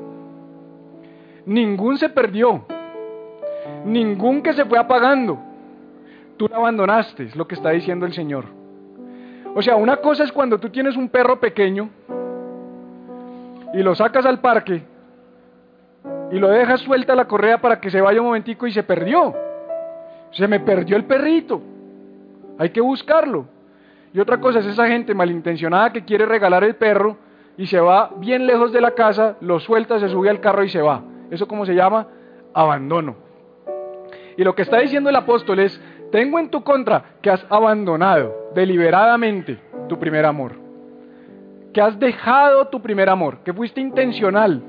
Ningún 1.46 1.98
se 1.98 2.10
perdió. 2.10 2.66
Ningún 3.86 4.42
que 4.42 4.52
se 4.52 4.66
fue 4.66 4.78
apagando. 4.78 5.40
Tú 6.36 6.50
la 6.50 6.58
abandonaste, 6.58 7.24
es 7.24 7.36
lo 7.38 7.48
que 7.48 7.56
está 7.56 7.70
diciendo 7.70 8.06
el 8.06 8.12
Señor. 8.12 8.59
O 9.56 9.62
sea, 9.62 9.76
una 9.76 9.98
cosa 9.98 10.24
es 10.24 10.32
cuando 10.32 10.60
tú 10.60 10.70
tienes 10.70 10.96
un 10.96 11.10
perro 11.10 11.40
pequeño 11.40 11.90
y 13.74 13.84
lo 13.84 13.96
sacas 13.96 14.26
al 14.26 14.40
parque 14.40 14.84
y 16.32 16.38
lo 16.38 16.50
dejas 16.50 16.82
suelta 16.82 17.16
la 17.16 17.26
correa 17.26 17.60
para 17.60 17.80
que 17.80 17.90
se 17.90 18.02
vaya 18.02 18.22
un 18.22 18.28
momentico 18.28 18.68
y 18.68 18.72
se 18.72 18.84
perdió. 18.84 19.34
Se 20.32 20.48
me 20.48 20.60
perdió 20.60 20.96
el 20.96 21.06
perrito. 21.06 21.62
Hay 22.58 22.70
que 22.70 22.82
buscarlo. 22.82 23.46
Y 24.14 24.20
otra 24.20 24.40
cosa 24.40 24.60
es 24.60 24.66
esa 24.66 24.88
gente 24.88 25.14
malintencionada 25.14 25.92
que 25.92 26.06
quiere 26.06 26.26
regalar 26.26 26.64
el 26.64 26.76
perro 26.76 27.18
y 27.58 27.68
se 27.68 27.80
va 27.80 28.12
bien 28.18 28.46
lejos 28.48 28.72
de 28.72 28.82
la 28.82 28.92
casa, 28.92 29.36
lo 29.42 29.60
suelta, 29.60 30.00
se 30.00 30.10
sube 30.10 30.30
al 30.30 30.40
carro 30.40 30.64
y 30.64 30.70
se 30.70 30.82
va. 30.82 31.02
¿Eso 31.30 31.48
cómo 31.48 31.66
se 31.66 31.76
llama? 31.76 32.08
Abandono. 32.54 33.16
Y 34.38 34.44
lo 34.44 34.56
que 34.56 34.62
está 34.62 34.80
diciendo 34.80 35.10
el 35.10 35.16
apóstol 35.16 35.60
es, 35.60 35.82
tengo 36.12 36.40
en 36.40 36.50
tu 36.50 36.64
contra 36.64 37.04
que 37.22 37.30
has 37.30 37.46
abandonado 37.50 38.52
deliberadamente 38.54 39.60
tu 39.88 40.00
primer 40.00 40.26
amor, 40.26 40.54
que 41.74 41.82
has 41.82 42.00
dejado 42.00 42.68
tu 42.68 42.82
primer 42.82 43.10
amor, 43.10 43.40
que 43.44 43.54
fuiste 43.54 43.80
intencional, 43.80 44.62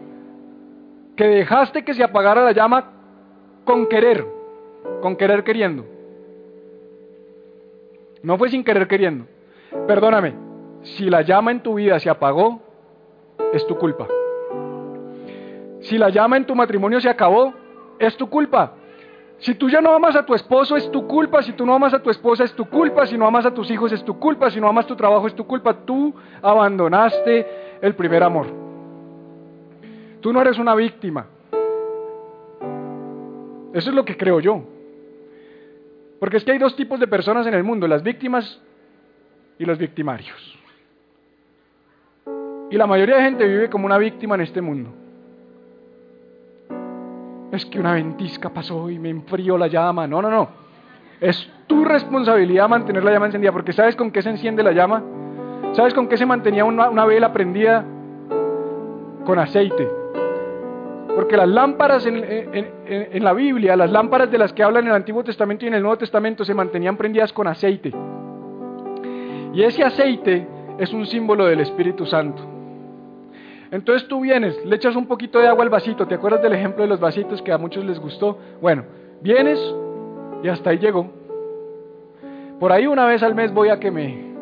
que 1.17 1.27
dejaste 1.27 1.85
que 1.85 1.95
se 1.95 2.03
apagara 2.03 2.45
la 2.45 2.53
llama 2.53 2.93
con 3.65 3.87
querer, 3.87 4.25
con 5.01 5.17
querer 5.17 5.45
queriendo. 5.45 5.85
No 8.23 8.37
fue 8.37 8.51
sin 8.51 8.65
querer 8.65 8.87
queriendo. 8.87 9.27
Perdóname, 9.87 10.35
si 10.83 11.09
la 11.09 11.23
llama 11.23 11.51
en 11.53 11.61
tu 11.61 11.75
vida 11.75 11.99
se 11.99 12.11
apagó, 12.11 12.61
es 13.53 13.67
tu 13.67 13.77
culpa. 13.77 14.07
Si 15.81 15.97
la 15.97 16.11
llama 16.11 16.37
en 16.37 16.45
tu 16.45 16.55
matrimonio 16.55 17.01
se 17.01 17.09
acabó, 17.09 17.55
es 17.99 18.17
tu 18.17 18.29
culpa. 18.29 18.75
Si 19.41 19.55
tú 19.55 19.71
ya 19.71 19.81
no 19.81 19.95
amas 19.95 20.15
a 20.17 20.25
tu 20.25 20.35
esposo, 20.35 20.77
es 20.77 20.91
tu 20.93 21.07
culpa. 21.07 21.43
Si 21.43 21.53
tú 21.53 21.65
no 21.65 21.75
amas 21.75 21.95
a 21.95 22.03
tu 22.03 22.11
esposa, 22.11 22.45
es 22.45 22.53
tu 22.53 22.67
culpa. 22.67 23.07
Si 23.07 23.17
no 23.17 23.27
amas 23.27 23.47
a 23.47 23.55
tus 23.55 23.71
hijos, 23.71 23.91
es 23.91 24.05
tu 24.05 24.19
culpa. 24.19 24.51
Si 24.51 24.61
no 24.61 24.69
amas 24.69 24.87
tu 24.87 24.95
trabajo, 24.95 25.27
es 25.27 25.35
tu 25.35 25.47
culpa. 25.47 25.75
Tú 25.75 26.15
abandonaste 26.43 27.79
el 27.81 27.95
primer 27.95 28.23
amor. 28.23 28.47
Tú 30.21 30.33
no 30.33 30.43
eres 30.43 30.59
una 30.59 30.75
víctima. 30.75 31.27
Eso 33.73 33.89
es 33.89 33.95
lo 33.95 34.05
que 34.05 34.17
creo 34.17 34.41
yo. 34.41 34.63
Porque 36.19 36.37
es 36.37 36.45
que 36.45 36.53
hay 36.53 36.59
dos 36.59 36.77
tipos 36.77 37.01
de 37.01 37.07
personas 37.07 37.47
en 37.47 37.55
el 37.55 37.65
mundo, 37.65 37.89
las 37.89 38.03
víctimas 38.03 38.61
y 39.59 39.65
los 39.65 39.79
victimarios. 39.79 40.59
Y 42.71 42.77
la 42.77 42.87
mayoría 42.87 43.17
de 43.17 43.23
gente 43.23 43.47
vive 43.47 43.71
como 43.71 43.87
una 43.87 43.97
víctima 43.97 44.35
en 44.35 44.43
este 44.43 44.61
mundo. 44.61 45.00
Es 47.53 47.67
que 47.67 47.81
una 47.81 47.95
ventisca 47.95 48.51
pasó 48.51 48.89
y 48.91 48.99
me 48.99 49.11
enfrió 49.11 49.59
la 49.59 49.67
llama. 49.67 50.07
No, 50.07 50.23
no, 50.23 50.31
no. 50.31 50.49
Es 51.21 51.51
tu 51.67 51.85
responsabilidad 51.85 52.69
mantener 52.69 53.05
la 53.05 53.13
llama 53.13 53.27
encendida, 53.27 53.53
porque 53.53 53.73
¿sabes 53.73 53.97
con 53.97 54.11
qué 54.11 54.23
se 54.23 54.31
enciende 54.31 54.63
la 54.63 54.73
llama? 54.73 55.03
¿Sabes 55.73 55.95
con 55.95 56.09
qué 56.09 56.17
se 56.17 56.27
mantenía 56.27 56.65
una, 56.65 57.05
vela 57.05 57.33
prendida? 57.33 57.85
Con 59.25 59.39
aceite. 59.39 59.89
Porque 61.15 61.37
las 61.37 61.49
lámparas 61.49 62.07
en, 62.07 62.25
en, 62.25 63.25
la 63.25 63.33
Biblia, 63.33 63.77
las 63.77 63.91
lámparas 63.91 64.31
de 64.31 64.39
las 64.39 64.53
que 64.53 64.63
hablan 64.63 64.85
en 64.85 64.91
el 64.91 64.97
Antiguo 64.97 65.23
Testamento 65.23 65.65
y 65.65 65.69
en 65.69 65.75
el 65.75 65.83
Nuevo 65.83 65.99
Testamento, 65.99 66.45
se 66.45 66.55
mantenían 66.55 66.97
prendidas 66.97 67.33
con 67.33 67.47
aceite. 67.47 67.93
Y 69.53 69.63
ese 69.63 69.85
aceite 69.85 70.47
es 70.79 70.93
un 70.93 71.05
símbolo 71.07 71.47
del 71.47 71.61
Espíritu 71.61 72.07
Santo. 72.07 72.50
Entonces 73.71 74.09
tú 74.09 74.21
vienes, 74.21 74.65
le 74.65 74.77
echas 74.77 74.97
un 74.97 75.07
poquito 75.07 75.39
de 75.39 75.47
agua 75.47 75.63
al 75.63 75.71
vasito, 75.71 76.07
¿te 76.07 76.17
acuerdas 76.17 76.43
del 76.43 76.55
ejemplo 76.55 76.83
de 76.83 76.89
los 76.89 76.99
vasitos 76.99 77.41
que 77.43 77.53
a 77.53 77.59
muchos 77.59 77.85
les 77.85 78.01
gustó? 78.01 78.39
Bueno, 78.61 78.85
vienes 79.21 79.61
y 80.43 80.49
hasta 80.49 80.71
ahí 80.71 80.79
llegó. 80.79 81.11
Por 82.59 82.73
ahí 82.73 82.87
una 82.87 83.07
vez 83.07 83.23
al 83.23 83.35
mes 83.35 83.55
voy 83.55 83.69
a 83.69 83.79
que 83.79 83.91
me, 83.91 84.35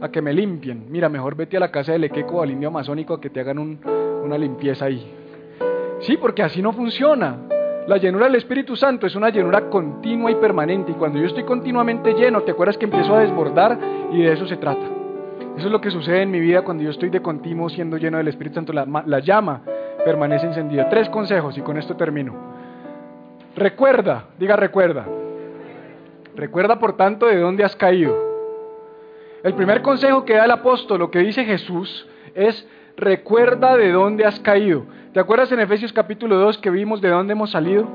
a 0.00 0.10
que 0.10 0.20
me 0.20 0.32
limpien. 0.32 0.86
Mira, 0.88 1.08
mejor 1.08 1.36
vete 1.36 1.56
a 1.56 1.60
la 1.60 1.70
casa 1.70 1.92
del 1.92 2.04
Equeco 2.04 2.38
o 2.38 2.42
al 2.42 2.50
indio 2.50 2.68
amazónico 2.68 3.14
a 3.14 3.20
que 3.20 3.30
te 3.30 3.40
hagan 3.40 3.58
una 3.58 4.36
limpieza 4.36 4.86
ahí. 4.86 5.06
Sí, 6.00 6.16
porque 6.16 6.42
así 6.42 6.60
no 6.60 6.72
funciona. 6.72 7.38
La 7.86 7.96
llenura 7.96 8.26
del 8.26 8.34
Espíritu 8.34 8.76
Santo 8.76 9.06
es 9.06 9.14
una 9.14 9.30
llenura 9.30 9.70
continua 9.70 10.30
y 10.30 10.34
permanente. 10.34 10.92
Y 10.92 10.94
cuando 10.94 11.18
yo 11.18 11.26
estoy 11.26 11.44
continuamente 11.44 12.12
lleno, 12.14 12.42
¿te 12.42 12.50
acuerdas 12.50 12.76
que 12.76 12.86
empiezo 12.86 13.14
a 13.14 13.20
desbordar? 13.20 13.78
Y 14.10 14.22
de 14.22 14.32
eso 14.32 14.46
se 14.46 14.56
trata. 14.56 14.93
Eso 15.56 15.66
es 15.66 15.72
lo 15.72 15.80
que 15.80 15.90
sucede 15.90 16.22
en 16.22 16.32
mi 16.32 16.40
vida 16.40 16.62
cuando 16.62 16.82
yo 16.82 16.90
estoy 16.90 17.10
de 17.10 17.22
continuo 17.22 17.68
siendo 17.68 17.96
lleno 17.96 18.18
del 18.18 18.26
Espíritu 18.26 18.56
Santo. 18.56 18.72
La, 18.72 19.18
llama 19.20 19.62
permanece 20.04 20.46
encendida. 20.46 20.88
Tres 20.88 21.08
consejos 21.08 21.56
y 21.56 21.60
con 21.60 21.76
esto 21.76 21.96
termino. 21.96 22.34
Recuerda, 23.54 24.26
diga 24.38 24.56
recuerda. 24.56 25.06
Recuerda 26.34 26.80
por 26.80 26.96
tanto 26.96 27.26
de 27.26 27.38
dónde 27.38 27.62
has 27.62 27.76
caído. 27.76 28.16
El 29.44 29.54
primer 29.54 29.82
consejo 29.82 30.24
que 30.24 30.34
da 30.34 30.44
el 30.44 30.50
apóstol, 30.50 30.98
lo 30.98 31.10
que 31.12 31.20
dice 31.20 31.44
Jesús, 31.44 32.08
es 32.34 32.66
recuerda 32.96 33.76
de 33.76 33.92
dónde 33.92 34.24
has 34.24 34.40
caído. 34.40 34.86
¿Te 35.12 35.20
acuerdas 35.20 35.52
en 35.52 35.60
Efesios 35.60 35.92
capítulo 35.92 36.36
2 36.36 36.58
que 36.58 36.70
vimos 36.70 37.00
de 37.00 37.10
dónde 37.10 37.34
hemos 37.34 37.52
salido? 37.52 37.86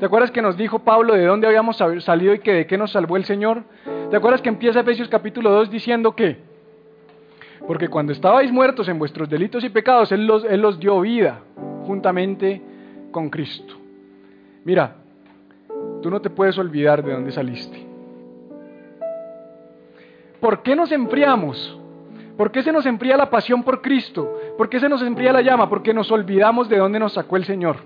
¿Te 0.00 0.06
acuerdas 0.06 0.30
que 0.30 0.40
nos 0.40 0.56
dijo 0.56 0.78
Pablo 0.78 1.12
de 1.12 1.26
dónde 1.26 1.46
habíamos 1.46 1.76
salido 1.76 2.32
y 2.32 2.38
que 2.38 2.54
de 2.54 2.66
qué 2.66 2.78
nos 2.78 2.92
salvó 2.92 3.18
el 3.18 3.24
Señor? 3.24 3.64
¿Te 4.10 4.16
acuerdas 4.16 4.40
que 4.40 4.48
empieza 4.48 4.80
Efesios 4.80 5.08
capítulo 5.08 5.50
2 5.50 5.70
diciendo 5.70 6.16
que 6.16 6.53
porque 7.66 7.88
cuando 7.88 8.12
estabais 8.12 8.52
muertos 8.52 8.88
en 8.88 8.98
vuestros 8.98 9.28
delitos 9.28 9.64
y 9.64 9.70
pecados, 9.70 10.12
Él 10.12 10.26
los, 10.26 10.44
Él 10.44 10.60
los 10.60 10.78
dio 10.78 11.00
vida 11.00 11.40
juntamente 11.86 12.62
con 13.10 13.30
Cristo. 13.30 13.74
Mira, 14.64 14.96
tú 16.02 16.10
no 16.10 16.20
te 16.20 16.30
puedes 16.30 16.58
olvidar 16.58 17.02
de 17.02 17.12
dónde 17.12 17.32
saliste. 17.32 17.86
¿Por 20.40 20.62
qué 20.62 20.76
nos 20.76 20.92
enfriamos? 20.92 21.78
¿Por 22.36 22.50
qué 22.50 22.62
se 22.62 22.72
nos 22.72 22.84
enfría 22.84 23.16
la 23.16 23.30
pasión 23.30 23.62
por 23.62 23.80
Cristo? 23.80 24.38
¿Por 24.58 24.68
qué 24.68 24.80
se 24.80 24.88
nos 24.88 25.02
enfría 25.02 25.32
la 25.32 25.40
llama? 25.40 25.68
Porque 25.68 25.94
nos 25.94 26.10
olvidamos 26.10 26.68
de 26.68 26.78
dónde 26.78 26.98
nos 26.98 27.14
sacó 27.14 27.36
el 27.36 27.44
Señor. 27.44 27.76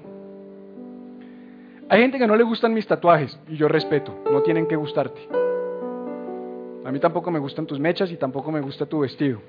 Hay 1.89 2.01
gente 2.01 2.19
que 2.19 2.27
no 2.27 2.37
le 2.37 2.45
gustan 2.45 2.75
mis 2.75 2.87
tatuajes 2.87 3.39
y 3.49 3.57
yo 3.57 3.69
respeto, 3.69 4.15
no 4.31 4.43
tienen 4.43 4.67
que 4.67 4.77
gustarte. 4.77 5.48
A 6.85 6.93
mí 6.93 6.99
tampoco 7.01 7.31
me 7.31 7.39
gustan 7.39 7.67
tus 7.67 7.79
mechas 7.79 8.11
y 8.11 8.17
tampoco 8.17 8.53
me 8.53 8.61
gusta 8.61 8.87
tu 8.87 9.01
vestido. 9.01 9.41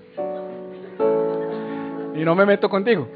Y 2.15 2.23
no 2.25 2.35
me 2.35 2.45
meto 2.45 2.69
contigo. 2.69 3.07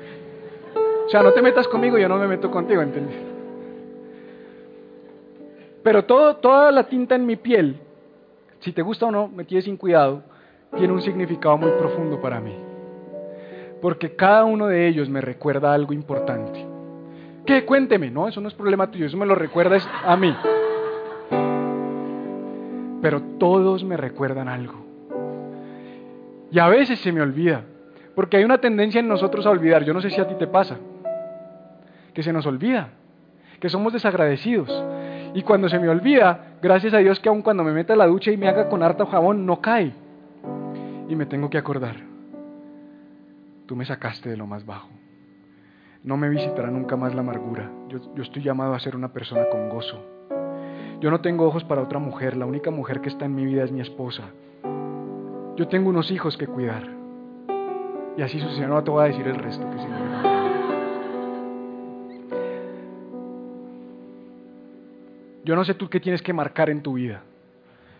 O 1.06 1.10
sea, 1.10 1.22
no 1.22 1.32
te 1.34 1.42
metas 1.42 1.68
conmigo, 1.68 1.98
yo 1.98 2.08
no 2.08 2.18
me 2.18 2.28
meto 2.28 2.50
contigo, 2.50 2.82
¿entiendes? 2.82 3.16
Pero 5.84 6.06
todo, 6.06 6.38
toda 6.38 6.72
la 6.72 6.84
tinta 6.88 7.16
en 7.16 7.26
mi 7.26 7.36
piel, 7.36 7.82
si 8.60 8.72
te 8.72 8.82
gusta 8.82 9.08
o 9.08 9.12
no, 9.12 9.28
me 9.28 9.44
tienes 9.44 9.66
sin 9.66 9.76
cuidado, 9.76 10.24
tiene 10.78 10.94
un 10.94 11.02
significado 11.02 11.58
muy 11.58 11.72
profundo 11.72 12.22
para 12.22 12.40
mí. 12.40 12.56
Porque 13.82 14.16
cada 14.16 14.46
uno 14.46 14.68
de 14.68 14.88
ellos 14.88 15.10
me 15.10 15.20
recuerda 15.20 15.74
algo 15.74 15.92
importante. 15.92 16.66
¿Qué? 17.46 17.66
Cuénteme. 17.66 18.10
No, 18.10 18.30
eso 18.30 18.40
no 18.40 18.48
es 18.48 18.54
problema 18.54 18.90
tuyo, 18.90 19.08
eso 19.08 19.18
me 19.18 19.26
lo 19.26 19.36
recuerdas 19.36 19.86
a 20.06 20.16
mí 20.16 20.34
pero 23.04 23.22
todos 23.38 23.84
me 23.84 23.98
recuerdan 23.98 24.48
algo. 24.48 24.76
Y 26.50 26.58
a 26.58 26.70
veces 26.70 27.00
se 27.00 27.12
me 27.12 27.22
olvida, 27.22 27.66
porque 28.16 28.38
hay 28.38 28.46
una 28.46 28.60
tendencia 28.60 29.02
en 29.02 29.10
nosotros 29.10 29.46
a 29.46 29.50
olvidar. 29.50 29.84
Yo 29.84 29.94
no 29.94 30.00
sé 30.00 30.10
si 30.10 30.22
a 30.22 30.28
ti 30.28 30.36
te 30.36 30.48
pasa, 30.48 30.78
que 32.14 32.24
se 32.24 32.32
nos 32.32 32.46
olvida, 32.46 32.92
que 33.60 33.68
somos 33.68 33.92
desagradecidos. 33.92 34.70
Y 35.34 35.42
cuando 35.42 35.68
se 35.68 35.80
me 35.80 35.90
olvida, 35.90 36.56
gracias 36.62 36.94
a 36.94 37.00
Dios 37.00 37.20
que 37.20 37.28
aun 37.28 37.42
cuando 37.42 37.66
me 37.66 37.74
meta 37.74 37.92
a 37.92 37.98
la 37.98 38.08
ducha 38.08 38.32
y 38.32 38.38
me 38.38 38.48
haga 38.48 38.70
con 38.70 38.82
harta 38.82 39.06
jabón, 39.06 39.46
no 39.46 39.60
cae. 39.60 39.92
Y 41.10 41.16
me 41.18 41.26
tengo 41.26 41.50
que 41.50 41.58
acordar, 41.58 41.98
tú 43.66 43.76
me 43.76 43.84
sacaste 43.84 44.30
de 44.30 44.38
lo 44.38 44.48
más 44.48 44.66
bajo. 44.66 44.88
No 46.04 46.16
me 46.16 46.30
visitará 46.30 46.72
nunca 46.72 46.96
más 46.96 47.14
la 47.14 47.20
amargura. 47.20 47.70
Yo, 47.90 48.00
yo 48.16 48.24
estoy 48.24 48.44
llamado 48.44 48.74
a 48.74 48.80
ser 48.80 48.96
una 48.96 49.12
persona 49.12 49.50
con 49.52 49.68
gozo. 49.68 50.13
Yo 51.00 51.12
no 51.12 51.22
tengo 51.22 51.46
ojos 51.46 51.64
para 51.64 51.82
otra 51.82 52.00
mujer, 52.00 52.38
la 52.38 52.46
única 52.46 52.72
mujer 52.72 53.02
que 53.02 53.10
está 53.10 53.26
en 53.26 53.36
mi 53.36 53.46
vida 53.46 53.64
es 53.64 53.72
mi 53.72 53.82
esposa. 53.82 54.24
Yo 55.56 55.68
tengo 55.68 55.90
unos 55.90 56.10
hijos 56.12 56.38
que 56.38 56.48
cuidar. 56.48 56.84
Y 58.18 58.22
así 58.22 58.40
sucede, 58.40 58.68
no 58.68 58.84
te 58.84 58.92
voy 58.92 59.04
a 59.04 59.08
decir 59.08 59.28
el 59.28 59.36
resto 59.36 59.70
que 59.70 59.78
Yo 65.46 65.56
no 65.56 65.66
sé 65.66 65.74
tú 65.74 65.90
qué 65.90 66.00
tienes 66.00 66.22
que 66.22 66.32
marcar 66.32 66.70
en 66.70 66.82
tu 66.82 66.94
vida. 66.94 67.22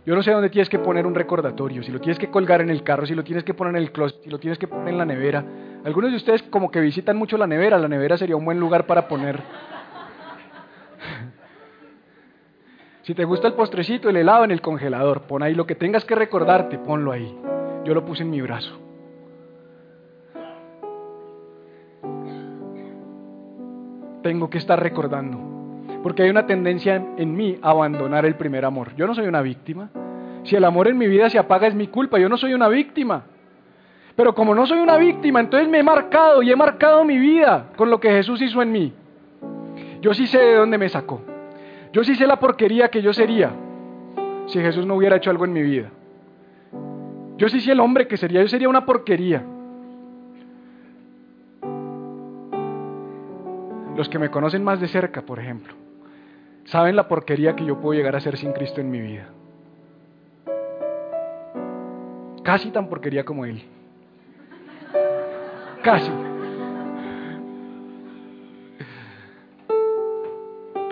Yo 0.06 0.16
no 0.16 0.24
sé 0.24 0.32
dónde 0.32 0.50
tienes 0.50 0.70
que 0.70 0.80
poner 0.80 1.06
un 1.06 1.16
recordatorio, 1.16 1.82
si 1.84 1.92
lo 1.92 2.00
tienes 2.00 2.20
que 2.20 2.30
colgar 2.30 2.62
en 2.62 2.70
el 2.70 2.84
carro, 2.84 3.06
si 3.06 3.16
lo 3.16 3.24
tienes 3.24 3.44
que 3.44 3.54
poner 3.54 3.76
en 3.76 3.84
el 3.84 3.92
closet, 3.92 4.22
si 4.24 4.30
lo 4.30 4.38
tienes 4.38 4.58
que 4.58 4.68
poner 4.68 4.90
en 4.90 4.98
la 4.98 5.06
nevera. 5.06 5.46
Algunos 5.86 6.12
de 6.12 6.18
ustedes 6.18 6.44
como 6.44 6.72
que 6.72 6.82
visitan 6.82 7.16
mucho 7.16 7.38
la 7.38 7.48
nevera, 7.48 7.78
la 7.78 7.88
nevera 7.88 8.18
sería 8.18 8.36
un 8.36 8.44
buen 8.44 8.60
lugar 8.60 8.86
para 8.86 9.08
poner 9.08 9.42
Si 13.04 13.14
te 13.14 13.26
gusta 13.26 13.50
el 13.50 13.54
postrecito, 13.54 14.10
el 14.10 14.16
helado 14.16 14.46
en 14.46 14.52
el 14.52 14.62
congelador, 14.62 15.24
pon 15.24 15.44
ahí 15.44 15.54
lo 15.54 15.68
que 15.68 15.76
tengas 15.76 16.06
que 16.06 16.16
recordarte, 16.16 16.78
ponlo 16.78 17.12
ahí. 17.12 17.38
Yo 17.84 17.94
lo 17.94 18.06
puse 18.06 18.24
en 18.24 18.30
mi 18.30 18.42
brazo. 18.42 18.80
Tengo 24.22 24.50
que 24.50 24.58
estar 24.58 24.82
recordando, 24.82 25.38
porque 26.02 26.24
hay 26.24 26.30
una 26.30 26.48
tendencia 26.48 26.96
en, 26.96 27.36
mí 27.36 27.58
a 27.62 27.72
abandonar 27.72 28.26
el 28.26 28.36
primer 28.36 28.64
amor. 28.64 28.96
Yo 28.96 29.06
no 29.06 29.14
soy 29.14 29.28
una 29.28 29.42
víctima. 29.42 29.90
Si 30.46 30.56
el 30.56 30.64
amor 30.64 30.88
en 30.88 30.98
mi 30.98 31.08
vida 31.08 31.30
se 31.30 31.38
apaga 31.38 31.68
es 31.68 31.76
mi 31.76 31.88
culpa, 31.88 32.20
yo 32.20 32.30
no 32.30 32.38
soy 32.38 32.54
una 32.54 32.70
víctima. 32.70 33.26
Pero 34.16 34.34
como 34.34 34.56
no 34.56 34.66
soy 34.66 34.80
una 34.80 34.96
víctima, 34.96 35.42
entonces 35.42 35.68
me 35.68 35.80
he 35.80 35.84
marcado 35.84 36.42
y 36.42 36.52
he 36.54 36.56
marcado 36.56 37.04
mi 37.04 37.18
vida 37.18 37.66
con 37.76 37.90
lo 37.90 38.00
que 38.00 38.12
Jesús 38.12 38.42
hizo 38.42 38.62
en 38.62 38.72
mí. 38.72 38.94
Yo 40.00 40.14
sí 40.14 40.26
sé 40.26 40.38
de 40.38 40.56
dónde 40.56 40.78
me 40.78 40.88
sacó. 40.88 41.33
Yo 41.94 42.04
sí 42.04 42.16
sé 42.16 42.26
la 42.26 42.40
porquería 42.40 42.90
que 42.90 43.04
yo 43.04 43.14
sería 43.14 43.52
si 44.48 44.60
Jesús 44.60 44.86
no 44.86 44.96
hubiera 44.96 45.16
hecho 45.16 45.30
algo 45.30 45.46
en 45.46 45.54
mi 45.54 45.62
vida. 45.62 45.92
Yo 47.38 47.48
sí 47.50 47.62
sé 47.62 47.72
el 47.72 47.80
hombre 47.80 48.08
que 48.08 48.18
sería, 48.18 48.42
yo 48.42 48.48
sería 48.48 48.68
una 48.68 48.84
porquería. 48.84 49.44
Los 53.96 54.10
que 54.10 54.18
me 54.18 54.32
conocen 54.32 54.64
más 54.64 54.82
de 54.82 54.88
cerca, 54.88 55.22
por 55.22 55.40
ejemplo, 55.40 55.76
saben 56.66 56.96
la 56.96 57.08
porquería 57.08 57.56
que 57.56 57.64
yo 57.64 57.80
puedo 57.80 57.94
llegar 57.94 58.16
a 58.16 58.20
ser 58.22 58.38
sin 58.38 58.54
Cristo 58.54 58.82
en 58.82 58.90
mi 58.90 59.00
vida. 59.00 59.28
Casi 62.44 62.72
tan 62.72 62.90
porquería 62.90 63.24
como 63.24 63.46
Él. 63.46 63.62
Casi. 65.84 66.12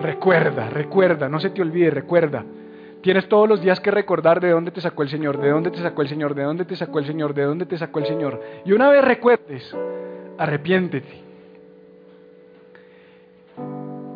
Recuerda, 0.02 0.68
recuerda, 0.68 1.28
no 1.28 1.38
se 1.38 1.50
te 1.50 1.62
olvide, 1.62 1.90
recuerda. 1.90 2.44
Tienes 3.02 3.28
todos 3.28 3.48
los 3.48 3.60
días 3.60 3.78
que 3.78 3.92
recordar 3.92 4.40
de 4.40 4.50
dónde 4.50 4.72
te 4.72 4.80
sacó 4.80 5.04
el 5.04 5.08
Señor, 5.08 5.40
de 5.40 5.50
dónde 5.50 5.70
te 5.70 5.78
sacó 5.78 6.02
el 6.02 6.08
Señor, 6.08 6.34
de 6.34 6.42
dónde 6.42 6.64
te 6.64 6.74
sacó 6.74 6.98
el 6.98 7.06
Señor, 7.06 7.34
de 7.34 7.42
dónde 7.44 7.66
te 7.66 7.78
sacó 7.78 8.00
el 8.00 8.06
Señor. 8.06 8.40
Y 8.64 8.72
una 8.72 8.90
vez 8.90 9.04
recuerdes, 9.04 9.76
arrepiéntete. 10.38 11.22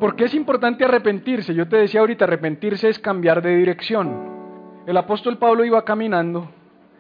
¿Por 0.01 0.17
qué 0.17 0.25
es 0.25 0.35
importante 0.35 0.85
arrepentirse? 0.85 1.55
Yo 1.55 1.69
te 1.69 1.77
decía 1.77 2.01
ahorita, 2.01 2.25
arrepentirse 2.25 2.89
es 2.89 2.99
cambiar 2.99 3.41
de 3.41 3.57
dirección. 3.57 4.83
El 4.87 4.97
apóstol 4.97 5.39
Pablo 5.39 5.65
iba 5.65 5.85
caminando 5.85 6.51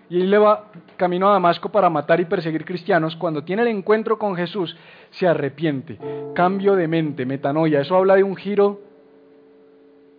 y 0.08 0.20
él 0.20 0.30
le 0.30 0.38
va 0.38 0.70
camino 0.96 1.28
a 1.28 1.32
Damasco 1.32 1.70
para 1.70 1.90
matar 1.90 2.20
y 2.20 2.24
perseguir 2.26 2.64
cristianos. 2.64 3.16
Cuando 3.16 3.42
tiene 3.42 3.62
el 3.62 3.68
encuentro 3.68 4.18
con 4.18 4.36
Jesús, 4.36 4.76
se 5.10 5.26
arrepiente. 5.26 5.98
Cambio 6.34 6.76
de 6.76 6.86
mente, 6.86 7.26
metanoia. 7.26 7.80
Eso 7.80 7.96
habla 7.96 8.14
de 8.14 8.22
un 8.22 8.36
giro. 8.36 8.80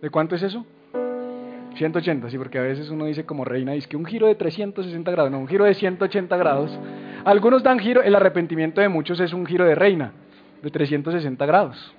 ¿De 0.02 0.10
cuánto 0.10 0.34
es 0.34 0.42
eso? 0.42 0.64
180, 1.78 2.28
sí, 2.30 2.38
porque 2.38 2.58
a 2.58 2.62
veces 2.62 2.90
uno 2.90 3.04
dice 3.04 3.24
como 3.24 3.44
reina, 3.44 3.72
dice 3.72 3.88
que 3.88 3.96
un 3.96 4.04
giro 4.04 4.26
de 4.26 4.34
360 4.34 5.10
grados, 5.10 5.30
no, 5.30 5.38
un 5.38 5.48
giro 5.48 5.64
de 5.64 5.74
180 5.74 6.36
grados. 6.36 6.76
Algunos 7.24 7.62
dan 7.62 7.78
giro, 7.78 8.02
el 8.02 8.14
arrepentimiento 8.14 8.80
de 8.80 8.88
muchos 8.88 9.20
es 9.20 9.32
un 9.32 9.46
giro 9.46 9.64
de 9.64 9.76
reina, 9.76 10.12
de 10.62 10.70
360 10.70 11.46
grados. 11.46 11.94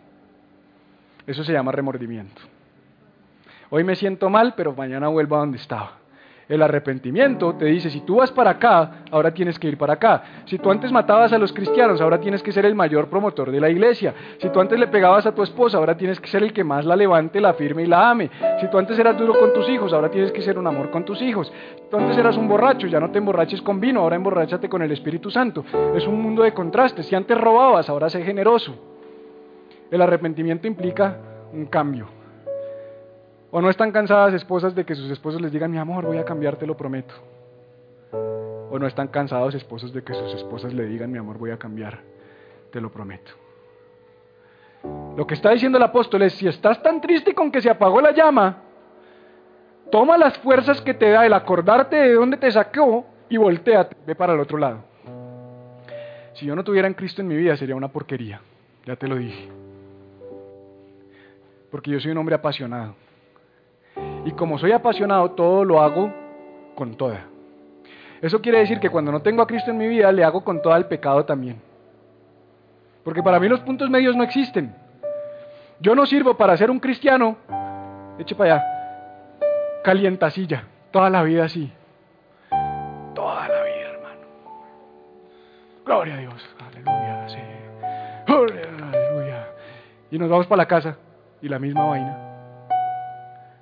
Eso 1.26 1.44
se 1.44 1.54
llama 1.54 1.72
remordimiento. 1.72 2.42
Hoy 3.70 3.84
me 3.84 3.96
siento 3.96 4.30
mal, 4.30 4.54
pero 4.56 4.74
mañana 4.74 5.08
vuelvo 5.08 5.38
a 5.38 5.40
donde 5.40 5.58
estaba. 5.58 6.00
El 6.50 6.64
arrepentimiento 6.64 7.54
te 7.54 7.66
dice, 7.66 7.92
si 7.92 8.02
tú 8.02 8.16
vas 8.16 8.32
para 8.32 8.50
acá, 8.50 9.04
ahora 9.12 9.32
tienes 9.32 9.60
que 9.60 9.68
ir 9.68 9.78
para 9.78 9.94
acá. 9.94 10.24
Si 10.46 10.58
tú 10.58 10.72
antes 10.72 10.92
matabas 10.92 11.32
a 11.32 11.38
los 11.38 11.54
cristianos, 11.54 12.02
ahora 12.02 12.20
tienes 12.20 12.42
que 12.42 12.52
ser 12.52 12.66
el 12.66 12.74
mayor 12.74 13.08
promotor 13.08 13.52
de 13.52 13.62
la 13.62 13.70
iglesia. 13.70 14.16
Si 14.40 14.50
tú 14.50 14.60
antes 14.60 14.80
le 14.80 14.88
pegabas 14.88 15.28
a 15.28 15.36
tu 15.36 15.44
esposa, 15.44 15.78
ahora 15.78 15.96
tienes 15.96 16.20
que 16.20 16.28
ser 16.28 16.42
el 16.42 16.52
que 16.52 16.64
más 16.64 16.86
la 16.86 16.96
levante, 16.96 17.40
la 17.40 17.54
firme 17.54 17.84
y 17.84 17.86
la 17.86 18.10
ame. 18.10 18.32
Si 18.60 18.68
tú 18.68 18.80
antes 18.80 18.98
eras 18.98 19.16
duro 19.16 19.40
con 19.40 19.54
tus 19.54 19.70
hijos, 19.70 19.94
ahora 19.94 20.10
tienes 20.10 20.32
que 20.32 20.42
ser 20.42 20.58
un 20.58 20.66
amor 20.66 20.90
con 20.90 21.06
tus 21.06 21.22
hijos. 21.22 21.54
Si 21.76 21.84
tú 21.92 21.98
antes 21.98 22.18
eras 22.18 22.36
un 22.36 22.48
borracho, 22.48 22.88
ya 22.88 23.00
no 23.00 23.12
te 23.12 23.20
emborraches 23.20 23.62
con 23.62 23.80
vino, 23.80 24.02
ahora 24.02 24.16
emborráchate 24.16 24.68
con 24.68 24.82
el 24.82 24.92
Espíritu 24.92 25.30
Santo. 25.30 25.64
Es 25.96 26.08
un 26.08 26.20
mundo 26.20 26.42
de 26.42 26.52
contrastes. 26.52 27.06
Si 27.06 27.14
antes 27.14 27.38
robabas, 27.38 27.88
ahora 27.90 28.10
sé 28.10 28.24
generoso. 28.24 28.74
El 29.92 30.02
arrepentimiento 30.02 30.66
implica 30.66 31.16
un 31.54 31.68
cambio. 31.68 32.19
¿O 33.52 33.62
no 33.62 33.70
están 33.70 33.92
cansadas 33.92 34.34
esposas 34.34 34.76
de 34.76 34.86
que 34.86 34.96
sus 34.96 35.10
esposos 35.10 35.42
les 35.42 35.52
digan, 35.52 35.72
mi 35.72 35.78
amor, 35.78 36.06
voy 36.06 36.18
a 36.18 36.26
cambiar, 36.26 36.58
te 36.58 36.68
lo 36.68 36.78
prometo? 36.78 37.16
¿O 38.12 38.78
no 38.78 38.86
están 38.86 39.08
cansados 39.08 39.56
esposos 39.56 39.92
de 39.92 40.04
que 40.04 40.14
sus 40.14 40.36
esposas 40.36 40.74
le 40.74 40.86
digan, 40.86 41.12
mi 41.12 41.18
amor, 41.18 41.40
voy 41.40 41.50
a 41.50 41.58
cambiar, 41.58 42.00
te 42.72 42.80
lo 42.80 42.92
prometo? 42.92 43.32
Lo 45.18 45.26
que 45.26 45.34
está 45.34 45.50
diciendo 45.50 45.78
el 45.78 45.84
apóstol 45.84 46.22
es, 46.22 46.34
si 46.34 46.48
estás 46.48 46.82
tan 46.84 47.02
triste 47.02 47.34
con 47.34 47.52
que 47.52 47.62
se 47.62 47.70
apagó 47.70 48.00
la 48.00 48.12
llama, 48.12 48.58
toma 49.92 50.18
las 50.18 50.38
fuerzas 50.38 50.80
que 50.82 50.94
te 50.94 51.10
da 51.10 51.26
el 51.26 51.34
acordarte 51.34 51.96
de 51.96 52.14
dónde 52.14 52.38
te 52.38 52.52
sacó 52.52 53.06
y 53.30 53.38
volteate, 53.38 53.98
ve 54.06 54.16
para 54.16 54.34
el 54.34 54.40
otro 54.40 54.60
lado. 54.60 54.84
Si 56.34 56.46
yo 56.46 56.56
no 56.56 56.64
tuviera 56.64 56.88
en 56.88 56.94
Cristo 56.94 57.22
en 57.22 57.28
mi 57.28 57.36
vida 57.36 57.58
sería 57.58 57.76
una 57.76 57.88
porquería, 57.88 58.40
ya 58.86 58.96
te 58.96 59.08
lo 59.08 59.16
dije. 59.16 59.50
Porque 61.72 61.92
yo 61.92 62.00
soy 62.00 62.12
un 62.12 62.20
hombre 62.20 62.36
apasionado. 62.36 62.96
Y 64.26 64.32
como 64.32 64.58
soy 64.58 64.72
apasionado, 64.72 65.32
todo 65.32 65.64
lo 65.64 65.82
hago 65.82 66.12
con 66.76 66.96
toda. 66.96 67.26
Eso 68.22 68.42
quiere 68.42 68.60
decir 68.60 68.80
que 68.80 68.90
cuando 68.90 69.12
no 69.12 69.22
tengo 69.22 69.42
a 69.42 69.48
Cristo 69.48 69.72
en 69.72 69.78
mi 69.78 69.88
vida, 69.88 70.12
le 70.12 70.24
hago 70.24 70.44
con 70.44 70.62
toda 70.62 70.78
el 70.78 70.86
pecado 70.86 71.26
también. 71.26 71.62
Porque 73.04 73.24
para 73.24 73.40
mí 73.40 73.48
los 73.48 73.62
puntos 73.62 73.90
medios 73.90 74.16
no 74.16 74.24
existen. 74.24 74.76
Yo 75.80 75.96
no 75.96 76.06
sirvo 76.06 76.36
para 76.36 76.58
ser 76.58 76.70
un 76.70 76.80
cristiano, 76.80 77.38
eche 78.18 78.36
para 78.36 78.56
allá, 78.56 78.66
calientacilla, 79.84 80.66
toda 80.92 81.10
la 81.10 81.24
vida 81.24 81.46
así. 81.46 81.72
Toda 83.16 83.48
la 83.48 83.64
vida, 83.64 83.90
hermano. 83.94 84.22
Gloria 85.86 86.16
a 86.16 86.18
Dios, 86.18 86.56
aleluya, 86.60 87.30
sí. 87.30 87.40
aleluya. 88.28 89.48
Y 90.12 90.20
nos 90.20 90.30
vamos 90.30 90.48
para 90.48 90.64
la 90.64 90.68
casa 90.68 90.98
y 91.42 91.48
la 91.48 91.60
misma 91.60 91.86
vaina 91.86 92.29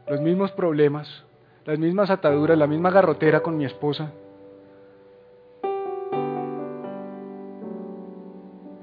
los 0.07 0.21
mismos 0.21 0.51
problemas, 0.51 1.25
las 1.65 1.77
mismas 1.77 2.09
ataduras, 2.09 2.57
la 2.57 2.67
misma 2.67 2.91
garrotera 2.91 3.41
con 3.41 3.57
mi 3.57 3.65
esposa. 3.65 4.11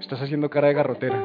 Estás 0.00 0.20
haciendo 0.20 0.50
cara 0.50 0.68
de 0.68 0.74
garrotera. 0.74 1.22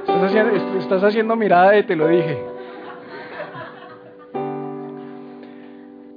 Estás 0.00 0.22
haciendo, 0.22 0.78
estás 0.78 1.04
haciendo 1.04 1.36
mirada 1.36 1.72
de 1.72 1.82
te 1.82 1.96
lo 1.96 2.08
dije. 2.08 2.38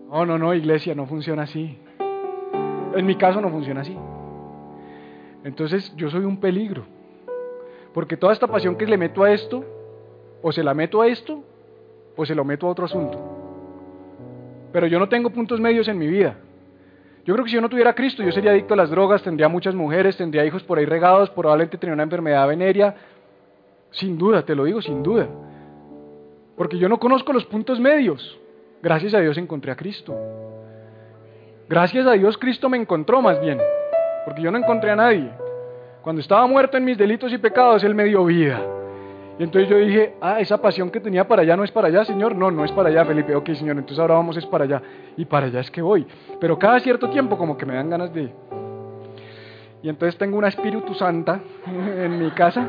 No, 0.09 0.25
no, 0.25 0.37
no, 0.37 0.53
iglesia, 0.53 0.95
no 0.95 1.05
funciona 1.05 1.43
así. 1.43 1.77
En 2.95 3.05
mi 3.05 3.15
caso 3.15 3.41
no 3.41 3.49
funciona 3.49 3.81
así. 3.81 3.97
Entonces 5.43 5.93
yo 5.97 6.09
soy 6.09 6.23
un 6.23 6.39
peligro. 6.39 6.96
Porque 7.97 8.15
toda 8.15 8.31
esta 8.31 8.45
pasión 8.45 8.75
que 8.75 8.85
le 8.85 8.95
meto 8.95 9.23
a 9.23 9.31
esto, 9.31 9.65
o 10.43 10.51
se 10.51 10.61
la 10.63 10.75
meto 10.75 11.01
a 11.01 11.07
esto, 11.07 11.43
o 12.15 12.27
se 12.27 12.35
lo 12.35 12.45
meto 12.45 12.67
a 12.67 12.69
otro 12.69 12.85
asunto. 12.85 13.17
Pero 14.71 14.85
yo 14.85 14.99
no 14.99 15.09
tengo 15.09 15.31
puntos 15.31 15.59
medios 15.59 15.87
en 15.87 15.97
mi 15.97 16.05
vida. 16.05 16.37
Yo 17.25 17.33
creo 17.33 17.43
que 17.43 17.49
si 17.49 17.55
yo 17.55 17.61
no 17.61 17.69
tuviera 17.69 17.89
a 17.89 17.95
Cristo, 17.95 18.21
yo 18.21 18.31
sería 18.31 18.51
adicto 18.51 18.75
a 18.75 18.77
las 18.77 18.91
drogas, 18.91 19.23
tendría 19.23 19.47
muchas 19.47 19.73
mujeres, 19.73 20.15
tendría 20.15 20.45
hijos 20.45 20.61
por 20.61 20.77
ahí 20.77 20.85
regados, 20.85 21.31
probablemente 21.31 21.79
tendría 21.79 21.95
una 21.95 22.03
enfermedad 22.03 22.47
venérea. 22.47 22.95
Sin 23.89 24.15
duda, 24.15 24.45
te 24.45 24.53
lo 24.53 24.65
digo, 24.65 24.79
sin 24.79 25.01
duda. 25.01 25.27
Porque 26.55 26.77
yo 26.77 26.87
no 26.89 26.99
conozco 26.99 27.33
los 27.33 27.45
puntos 27.45 27.79
medios. 27.79 28.39
Gracias 28.83 29.15
a 29.15 29.21
Dios 29.21 29.39
encontré 29.39 29.71
a 29.71 29.75
Cristo. 29.75 30.15
Gracias 31.67 32.05
a 32.05 32.11
Dios 32.11 32.37
Cristo 32.37 32.69
me 32.69 32.77
encontró 32.77 33.23
más 33.23 33.41
bien. 33.41 33.57
Porque 34.23 34.43
yo 34.43 34.51
no 34.51 34.59
encontré 34.59 34.91
a 34.91 34.95
nadie. 34.95 35.46
Cuando 36.07 36.21
estaba 36.21 36.47
muerto 36.47 36.77
en 36.77 36.85
mis 36.85 36.97
delitos 36.97 37.33
y 37.33 37.37
pecados, 37.37 37.83
Él 37.83 37.93
me 37.93 38.05
dio 38.05 38.23
vida. 38.23 38.61
Y 39.37 39.43
entonces 39.43 39.69
yo 39.69 39.75
dije, 39.75 40.13
ah, 40.21 40.39
esa 40.39 40.61
pasión 40.61 40.89
que 40.89 41.01
tenía 41.01 41.27
para 41.27 41.41
allá 41.41 41.57
no 41.57 41.65
es 41.65 41.71
para 41.71 41.89
allá, 41.89 42.05
Señor. 42.05 42.33
No, 42.33 42.49
no 42.49 42.63
es 42.63 42.71
para 42.71 42.87
allá, 42.87 43.03
Felipe. 43.03 43.35
Ok, 43.35 43.49
Señor, 43.55 43.77
entonces 43.77 43.99
ahora 43.99 44.13
vamos 44.13 44.37
es 44.37 44.45
para 44.45 44.63
allá. 44.63 44.81
Y 45.17 45.25
para 45.25 45.47
allá 45.47 45.59
es 45.59 45.69
que 45.69 45.81
voy. 45.81 46.07
Pero 46.39 46.57
cada 46.57 46.79
cierto 46.79 47.09
tiempo 47.09 47.37
como 47.37 47.57
que 47.57 47.65
me 47.65 47.75
dan 47.75 47.89
ganas 47.89 48.13
de... 48.13 48.31
Y 49.83 49.89
entonces 49.89 50.17
tengo 50.17 50.37
una 50.37 50.47
Espíritu 50.47 50.93
Santa 50.93 51.41
en 51.67 52.23
mi 52.23 52.31
casa. 52.31 52.65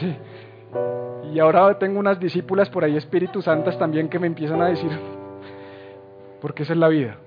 Sí. 0.00 0.16
Y 1.34 1.38
ahora 1.40 1.78
tengo 1.78 1.98
unas 2.00 2.18
discípulas 2.18 2.70
por 2.70 2.82
ahí, 2.82 2.96
Espíritu 2.96 3.42
Santas 3.42 3.78
también, 3.78 4.08
que 4.08 4.18
me 4.18 4.26
empiezan 4.26 4.62
a 4.62 4.68
decir, 4.68 4.90
porque 6.40 6.62
esa 6.62 6.72
es 6.72 6.78
la 6.78 6.88
vida. 6.88 7.18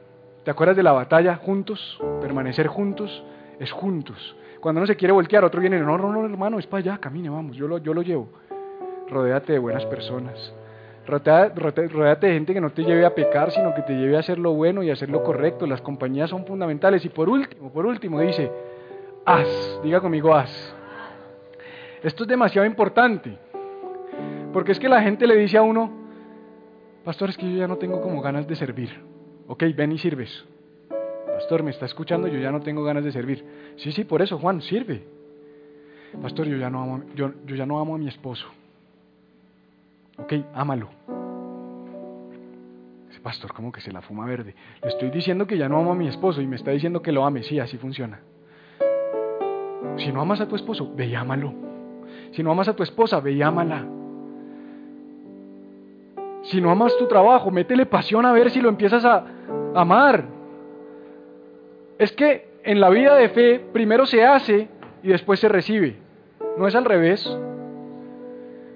¿Te 0.44 0.50
acuerdas 0.50 0.76
de 0.76 0.82
la 0.82 0.94
batalla? 0.94 1.36
Juntos, 1.36 2.00
permanecer 2.22 2.66
juntos, 2.66 3.24
es 3.60 3.72
juntos. 3.72 4.36
Cuando 4.60 4.80
uno 4.80 4.88
se 4.88 4.96
quiere 4.96 5.12
voltear, 5.12 5.44
otro 5.44 5.62
viene, 5.62 5.80
no, 5.80 5.98
no, 5.98 6.12
no, 6.12 6.26
hermano, 6.26 6.60
es 6.60 6.68
para 6.68 6.80
allá, 6.80 6.98
camine, 6.98 7.30
vamos, 7.30 7.56
yo 7.56 7.68
lo, 7.68 7.78
yo 7.78 7.94
lo 7.94 8.02
llevo. 8.02 8.30
Rodéate 9.10 9.54
de 9.54 9.60
buenas 9.60 9.86
personas. 9.86 10.54
Rodéate, 11.06 12.28
de 12.28 12.34
gente 12.34 12.54
que 12.54 12.60
no 12.60 12.72
te 12.72 12.84
lleve 12.84 13.06
a 13.06 13.16
pecar, 13.16 13.52
sino 13.52 13.74
que 13.74 13.82
te 13.84 13.94
lleve 13.94 14.18
a 14.18 14.20
hacer 14.20 14.38
lo 14.38 14.54
bueno 14.54 14.84
y 14.84 14.90
a 14.90 14.94
hacer 14.94 15.10
lo 15.10 15.24
correcto. 15.24 15.66
Las 15.66 15.82
compañías 15.82 16.30
son 16.30 16.46
fundamentales. 16.46 17.06
Y 17.06 17.10
por 17.10 17.30
último, 17.30 17.72
por 17.72 17.86
último, 17.86 18.20
dice, 18.20 18.52
haz, 19.26 19.48
diga 19.84 20.02
conmigo, 20.02 20.36
haz. 20.36 20.52
Esto 22.04 22.24
es 22.24 22.30
demasiado 22.30 22.66
importante. 22.66 23.38
Porque 24.52 24.74
es 24.74 24.80
que 24.80 24.90
la 24.90 25.02
gente 25.02 25.26
le 25.28 25.38
dice 25.38 25.58
a 25.58 25.62
uno, 25.62 25.90
pastor, 27.06 27.30
es 27.30 27.38
que 27.38 27.50
yo 27.50 27.58
ya 27.58 27.68
no 27.68 27.78
tengo 27.78 28.02
como 28.02 28.22
ganas 28.22 28.46
de 28.46 28.56
servir. 28.56 28.90
Ok, 29.48 29.64
ven 29.76 29.94
y 29.94 29.98
sirves 29.98 30.46
pastor, 31.38 31.62
me 31.62 31.70
está 31.70 31.86
escuchando, 31.86 32.28
yo 32.28 32.40
ya 32.40 32.52
no 32.52 32.62
tengo 32.62 32.84
ganas 32.84 33.04
de 33.04 33.12
servir. 33.12 33.46
Sí, 33.78 33.92
sí, 33.92 34.04
por 34.06 34.24
eso, 34.24 34.40
Juan, 34.40 34.60
sirve. 34.60 35.04
Pastor, 36.20 36.48
yo 36.48 36.58
ya 36.58 36.70
no 36.72 36.82
amo, 36.82 37.04
yo, 37.16 37.32
yo 37.46 37.56
ya 37.56 37.66
no 37.66 37.80
amo 37.80 37.94
a 37.94 37.98
mi 38.00 38.08
esposo. 38.08 38.48
Ok, 40.18 40.34
ámalo. 40.56 40.90
Pastor, 43.22 43.54
¿cómo 43.54 43.72
que 43.72 43.82
se 43.82 43.92
la 43.92 44.02
fuma 44.02 44.26
verde? 44.26 44.56
Le 44.82 44.90
estoy 44.90 45.10
diciendo 45.10 45.46
que 45.46 45.58
ya 45.58 45.68
no 45.68 45.78
amo 45.78 45.92
a 45.92 45.96
mi 45.96 46.08
esposo 46.08 46.42
y 46.42 46.48
me 46.48 46.56
está 46.56 46.72
diciendo 46.72 47.02
que 47.02 47.12
lo 47.12 47.26
ame. 47.26 47.44
Sí, 47.44 47.60
así 47.60 47.78
funciona. 47.78 48.22
Si 49.98 50.12
no 50.12 50.22
amas 50.22 50.40
a 50.42 50.48
tu 50.48 50.56
esposo, 50.56 50.92
ve 50.96 51.08
y 51.08 51.16
ámalo. 51.16 51.54
Si 52.32 52.42
no 52.42 52.52
amas 52.52 52.70
a 52.70 52.74
tu 52.74 52.84
esposa, 52.84 53.20
ve 53.20 53.34
y 53.34 53.42
ámala. 53.42 53.86
Si 56.44 56.62
no 56.62 56.72
amas 56.72 56.96
tu 56.98 57.06
trabajo, 57.08 57.52
métele 57.52 57.86
pasión 57.86 58.26
a 58.26 58.32
ver 58.32 58.50
si 58.50 58.62
lo 58.62 58.70
empiezas 58.70 59.04
a 59.04 59.26
amar. 59.76 60.37
Es 61.98 62.12
que 62.12 62.50
en 62.64 62.80
la 62.80 62.90
vida 62.90 63.16
de 63.16 63.30
fe 63.30 63.60
primero 63.74 64.06
se 64.06 64.24
hace 64.24 64.68
y 65.04 65.10
después 65.10 65.40
se 65.40 65.50
recibe. 65.50 65.98
No 66.58 66.68
es 66.68 66.76
al 66.76 66.86
revés. 66.86 67.28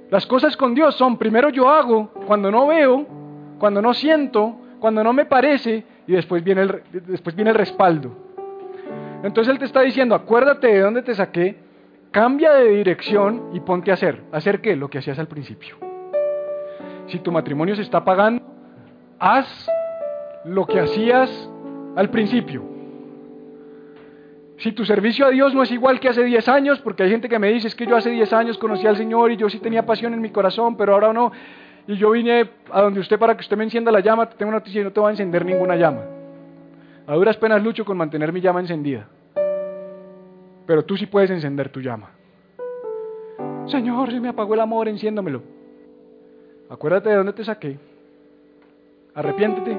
Las 0.09 0.25
cosas 0.25 0.57
con 0.57 0.75
Dios 0.75 0.95
son 0.95 1.17
primero 1.17 1.49
yo 1.49 1.69
hago 1.69 2.11
cuando 2.25 2.51
no 2.51 2.67
veo, 2.67 3.05
cuando 3.59 3.81
no 3.81 3.93
siento, 3.93 4.55
cuando 4.79 5.03
no 5.03 5.13
me 5.13 5.25
parece 5.25 5.83
y 6.07 6.13
después 6.13 6.43
viene 6.43 6.63
el, 6.63 6.81
después 7.07 7.35
viene 7.35 7.51
el 7.51 7.57
respaldo. 7.57 8.11
Entonces 9.23 9.51
Él 9.51 9.59
te 9.59 9.65
está 9.65 9.81
diciendo, 9.81 10.15
acuérdate 10.15 10.67
de 10.67 10.79
dónde 10.79 11.01
te 11.03 11.15
saqué 11.15 11.71
Cambia 12.11 12.51
de 12.51 12.67
dirección 12.67 13.51
y 13.53 13.61
ponte 13.61 13.89
a 13.89 13.93
hacer. 13.93 14.21
¿Hacer 14.33 14.59
qué? 14.59 14.75
Lo 14.75 14.89
que 14.89 14.97
hacías 14.97 15.17
al 15.17 15.27
principio. 15.27 15.77
Si 17.07 17.19
tu 17.19 17.31
matrimonio 17.31 17.73
se 17.73 17.83
está 17.83 18.03
pagando, 18.03 18.43
haz 19.17 19.69
lo 20.43 20.67
que 20.67 20.81
hacías 20.81 21.49
al 21.95 22.09
principio. 22.09 22.63
Si 24.61 24.71
tu 24.73 24.85
servicio 24.85 25.25
a 25.25 25.31
Dios 25.31 25.55
no 25.55 25.63
es 25.63 25.71
igual 25.71 25.99
que 25.99 26.09
hace 26.09 26.23
10 26.23 26.47
años, 26.47 26.79
porque 26.81 27.01
hay 27.01 27.09
gente 27.09 27.27
que 27.27 27.39
me 27.39 27.51
dice, 27.51 27.67
es 27.67 27.73
que 27.73 27.87
yo 27.87 27.95
hace 27.95 28.11
10 28.11 28.31
años 28.33 28.57
conocí 28.59 28.85
al 28.85 28.95
Señor 28.95 29.31
y 29.31 29.37
yo 29.37 29.49
sí 29.49 29.57
tenía 29.57 29.87
pasión 29.87 30.13
en 30.13 30.21
mi 30.21 30.29
corazón, 30.29 30.77
pero 30.77 30.93
ahora 30.93 31.11
no, 31.11 31.31
y 31.87 31.95
yo 31.95 32.11
vine 32.11 32.47
a 32.71 32.81
donde 32.83 32.99
usted 32.99 33.17
para 33.17 33.35
que 33.35 33.41
usted 33.41 33.57
me 33.57 33.63
encienda 33.63 33.91
la 33.91 34.01
llama, 34.01 34.29
te 34.29 34.35
tengo 34.35 34.49
una 34.49 34.59
noticia 34.59 34.81
y 34.81 34.83
no 34.83 34.91
te 34.91 34.99
va 34.99 35.07
a 35.07 35.11
encender 35.11 35.43
ninguna 35.43 35.75
llama. 35.75 36.01
A 37.07 37.15
duras 37.15 37.37
penas 37.37 37.63
lucho 37.63 37.83
con 37.83 37.97
mantener 37.97 38.31
mi 38.31 38.39
llama 38.39 38.59
encendida. 38.59 39.07
Pero 40.67 40.85
tú 40.85 40.95
sí 40.95 41.07
puedes 41.07 41.31
encender 41.31 41.69
tu 41.69 41.81
llama. 41.81 42.11
Señor, 43.65 44.11
se 44.11 44.19
me 44.19 44.29
apagó 44.29 44.53
el 44.53 44.59
amor, 44.59 44.87
enciéndomelo. 44.87 45.41
Acuérdate 46.69 47.09
de 47.09 47.15
dónde 47.15 47.33
te 47.33 47.43
saqué. 47.43 47.79
Arrepiéntete 49.15 49.75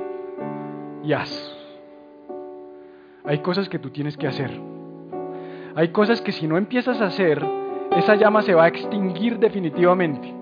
y 1.04 1.12
haz. 1.12 1.56
Hay 3.24 3.38
cosas 3.38 3.68
que 3.68 3.78
tú 3.78 3.90
tienes 3.90 4.16
que 4.16 4.26
hacer. 4.26 4.71
Hay 5.74 5.88
cosas 5.88 6.20
que 6.20 6.32
si 6.32 6.46
no 6.46 6.56
empiezas 6.56 7.00
a 7.00 7.06
hacer, 7.06 7.42
esa 7.96 8.14
llama 8.14 8.42
se 8.42 8.54
va 8.54 8.64
a 8.64 8.68
extinguir 8.68 9.38
definitivamente. 9.38 10.32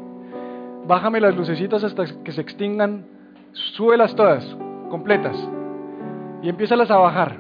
Bájame 0.87 1.21
las 1.21 1.37
lucecitas 1.37 1.85
hasta 1.85 2.05
que 2.25 2.33
se 2.33 2.41
extingan, 2.41 3.07
súbelas 3.53 4.15
todas, 4.15 4.57
completas, 4.89 5.37
y 6.43 6.49
empiézalas 6.49 6.91
a 6.91 6.97
bajar. 6.97 7.37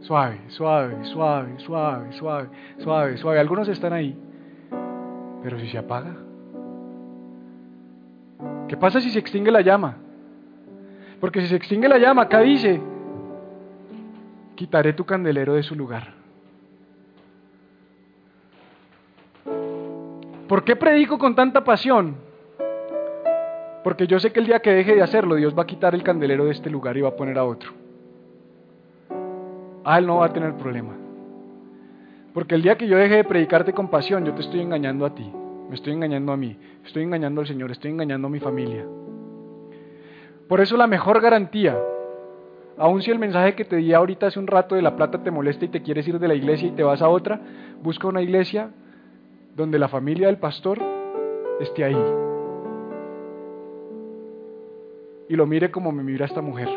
Suave, 0.00 0.40
suave, 0.48 1.04
suave, 1.04 1.58
suave, 1.58 2.12
suave, 2.12 2.48
suave, 2.78 3.16
suave. 3.18 3.38
Algunos 3.38 3.68
están 3.68 3.92
ahí, 3.92 4.16
pero 5.42 5.58
si 5.60 5.68
se 5.68 5.78
apaga, 5.78 6.16
¿qué 8.66 8.76
pasa 8.76 9.00
si 9.00 9.10
se 9.10 9.18
extingue 9.18 9.52
la 9.52 9.60
llama? 9.60 9.98
Porque 11.20 11.42
si 11.42 11.48
se 11.48 11.56
extingue 11.56 11.88
la 11.88 11.98
llama, 11.98 12.22
acá 12.22 12.40
dice, 12.40 12.80
quitaré 14.56 14.94
tu 14.94 15.04
candelero 15.04 15.54
de 15.54 15.62
su 15.62 15.76
lugar. 15.76 16.19
¿Por 20.50 20.64
qué 20.64 20.74
predico 20.74 21.16
con 21.16 21.36
tanta 21.36 21.62
pasión? 21.62 22.16
Porque 23.84 24.08
yo 24.08 24.18
sé 24.18 24.32
que 24.32 24.40
el 24.40 24.46
día 24.46 24.58
que 24.58 24.72
deje 24.72 24.96
de 24.96 25.02
hacerlo, 25.02 25.36
Dios 25.36 25.56
va 25.56 25.62
a 25.62 25.66
quitar 25.66 25.94
el 25.94 26.02
candelero 26.02 26.44
de 26.44 26.50
este 26.50 26.68
lugar 26.68 26.96
y 26.96 27.02
va 27.02 27.10
a 27.10 27.14
poner 27.14 27.38
a 27.38 27.44
otro. 27.44 27.70
Ah, 29.84 30.00
él 30.00 30.08
no 30.08 30.16
va 30.16 30.26
a 30.26 30.32
tener 30.32 30.54
problema. 30.54 30.96
Porque 32.34 32.56
el 32.56 32.62
día 32.62 32.76
que 32.76 32.88
yo 32.88 32.96
deje 32.96 33.14
de 33.14 33.22
predicarte 33.22 33.72
con 33.72 33.90
pasión, 33.90 34.24
yo 34.24 34.34
te 34.34 34.40
estoy 34.40 34.60
engañando 34.60 35.06
a 35.06 35.14
ti, 35.14 35.32
me 35.68 35.76
estoy 35.76 35.92
engañando 35.92 36.32
a 36.32 36.36
mí, 36.36 36.58
estoy 36.84 37.04
engañando 37.04 37.42
al 37.42 37.46
Señor, 37.46 37.70
estoy 37.70 37.92
engañando 37.92 38.26
a 38.26 38.30
mi 38.30 38.40
familia. 38.40 38.84
Por 40.48 40.60
eso 40.60 40.76
la 40.76 40.88
mejor 40.88 41.20
garantía, 41.20 41.78
aun 42.76 43.02
si 43.02 43.12
el 43.12 43.20
mensaje 43.20 43.54
que 43.54 43.64
te 43.64 43.76
di 43.76 43.94
ahorita 43.94 44.26
hace 44.26 44.40
un 44.40 44.48
rato 44.48 44.74
de 44.74 44.82
la 44.82 44.96
plata 44.96 45.22
te 45.22 45.30
molesta 45.30 45.64
y 45.64 45.68
te 45.68 45.80
quieres 45.80 46.08
ir 46.08 46.18
de 46.18 46.26
la 46.26 46.34
iglesia 46.34 46.66
y 46.66 46.72
te 46.72 46.82
vas 46.82 47.02
a 47.02 47.08
otra, 47.08 47.40
busca 47.84 48.08
una 48.08 48.20
iglesia 48.20 48.70
donde 49.60 49.78
la 49.78 49.88
familia 49.88 50.26
del 50.26 50.38
pastor 50.38 50.78
esté 51.60 51.84
ahí. 51.84 52.04
Y 55.28 55.36
lo 55.36 55.46
mire 55.46 55.70
como 55.70 55.92
me 55.92 56.02
mira 56.02 56.24
esta 56.24 56.40
mujer. 56.40 56.68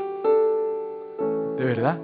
De 1.58 1.64
verdad. 1.64 1.98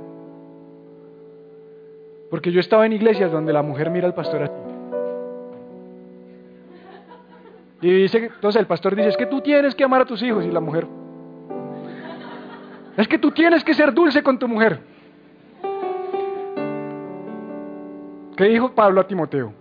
Porque 2.30 2.52
yo 2.52 2.60
estaba 2.60 2.86
en 2.86 2.94
iglesias 2.94 3.32
donde 3.32 3.52
la 3.52 3.62
mujer 3.62 3.90
mira 3.90 4.08
al 4.08 4.14
pastor 4.14 4.44
así. 4.44 4.54
Y 7.82 7.92
dice, 7.92 8.32
entonces 8.34 8.60
el 8.60 8.68
pastor 8.68 8.96
dice, 8.96 9.10
es 9.10 9.18
que 9.18 9.26
tú 9.26 9.42
tienes 9.42 9.76
que 9.76 9.84
amar 9.84 10.02
a 10.02 10.06
tus 10.06 10.24
hijos 10.24 10.46
y 10.46 10.52
la 10.52 10.60
mujer. 10.60 10.88
Es 12.98 13.08
que 13.08 13.18
tú 13.18 13.32
tienes 13.32 13.64
que 13.64 13.74
ser 13.74 13.94
dulce 13.94 14.24
con 14.24 14.40
tu 14.40 14.48
mujer. 14.48 14.80
¿Qué 18.36 18.46
dijo 18.46 18.74
Pablo 18.74 19.02
a 19.02 19.08
Timoteo? 19.08 19.54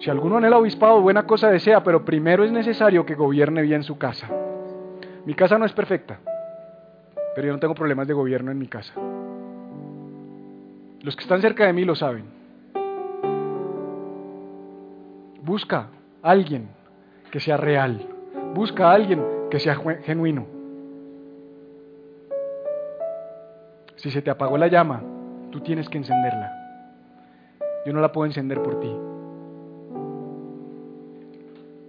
Si 0.00 0.08
alguno 0.08 0.38
anhela 0.38 0.56
obispado, 0.56 1.02
buena 1.02 1.26
cosa 1.26 1.50
desea, 1.50 1.82
pero 1.82 2.06
primero 2.06 2.42
es 2.42 2.50
necesario 2.50 3.04
que 3.04 3.14
gobierne 3.14 3.60
bien 3.60 3.82
su 3.82 3.98
casa. 3.98 4.28
Mi 5.26 5.34
casa 5.34 5.58
no 5.58 5.66
es 5.66 5.72
perfecta, 5.72 6.18
pero 7.34 7.46
yo 7.46 7.52
no 7.52 7.58
tengo 7.58 7.74
problemas 7.74 8.08
de 8.08 8.14
gobierno 8.14 8.50
en 8.50 8.58
mi 8.58 8.66
casa. 8.66 8.94
Los 11.02 11.14
que 11.16 11.22
están 11.22 11.42
cerca 11.42 11.66
de 11.66 11.74
mí 11.74 11.84
lo 11.84 11.94
saben. 11.94 12.24
Busca 15.42 15.88
a 16.22 16.30
alguien 16.30 16.68
que 17.30 17.40
sea 17.40 17.58
real. 17.58 18.06
Busca 18.54 18.90
a 18.90 18.94
alguien 18.94 19.22
que 19.50 19.60
sea 19.60 19.76
genuino. 20.02 20.46
Si 23.96 24.10
se 24.10 24.22
te 24.22 24.30
apagó 24.30 24.56
la 24.56 24.68
llama, 24.68 25.02
tú 25.50 25.60
tienes 25.60 25.90
que 25.90 25.98
encenderla. 25.98 26.52
Yo 27.84 27.92
no 27.92 28.00
la 28.00 28.12
puedo 28.12 28.24
encender 28.24 28.62
por 28.62 28.80
ti. 28.80 28.90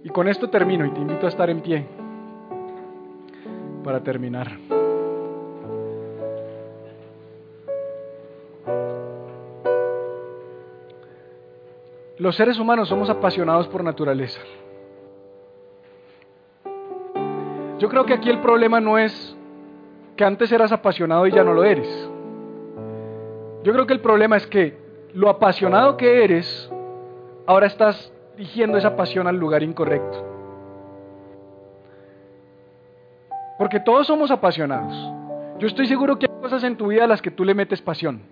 Y 0.04 0.08
con 0.08 0.28
esto 0.28 0.50
termino 0.50 0.84
y 0.84 0.90
te 0.90 1.00
invito 1.00 1.26
a 1.26 1.28
estar 1.28 1.48
en 1.48 1.60
pie 1.60 1.86
para 3.84 4.00
terminar. 4.02 4.58
Los 12.18 12.36
seres 12.36 12.58
humanos 12.58 12.88
somos 12.88 13.10
apasionados 13.10 13.66
por 13.68 13.82
naturaleza. 13.82 14.40
Yo 17.78 17.88
creo 17.88 18.06
que 18.06 18.14
aquí 18.14 18.30
el 18.30 18.38
problema 18.40 18.80
no 18.80 18.96
es 18.96 19.36
que 20.16 20.24
antes 20.24 20.52
eras 20.52 20.70
apasionado 20.70 21.26
y 21.26 21.32
ya 21.32 21.42
no 21.42 21.52
lo 21.52 21.64
eres. 21.64 21.88
Yo 23.64 23.72
creo 23.72 23.86
que 23.86 23.94
el 23.94 24.00
problema 24.00 24.36
es 24.36 24.46
que 24.46 24.76
lo 25.14 25.28
apasionado 25.28 25.96
que 25.96 26.22
eres, 26.22 26.70
ahora 27.46 27.66
estás 27.66 28.12
dirigiendo 28.36 28.78
esa 28.78 28.96
pasión 28.96 29.26
al 29.26 29.36
lugar 29.36 29.62
incorrecto. 29.62 30.24
Porque 33.58 33.80
todos 33.80 34.06
somos 34.06 34.30
apasionados. 34.30 34.92
Yo 35.58 35.66
estoy 35.66 35.86
seguro 35.86 36.18
que 36.18 36.26
hay 36.26 36.40
cosas 36.40 36.64
en 36.64 36.76
tu 36.76 36.88
vida 36.88 37.04
a 37.04 37.06
las 37.06 37.22
que 37.22 37.30
tú 37.30 37.44
le 37.44 37.54
metes 37.54 37.80
pasión. 37.80 38.22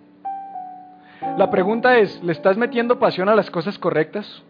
La 1.37 1.49
pregunta 1.49 1.97
es, 1.97 2.21
¿le 2.23 2.31
estás 2.31 2.57
metiendo 2.57 2.99
pasión 2.99 3.29
a 3.29 3.35
las 3.35 3.49
cosas 3.49 3.77
correctas? 3.77 4.43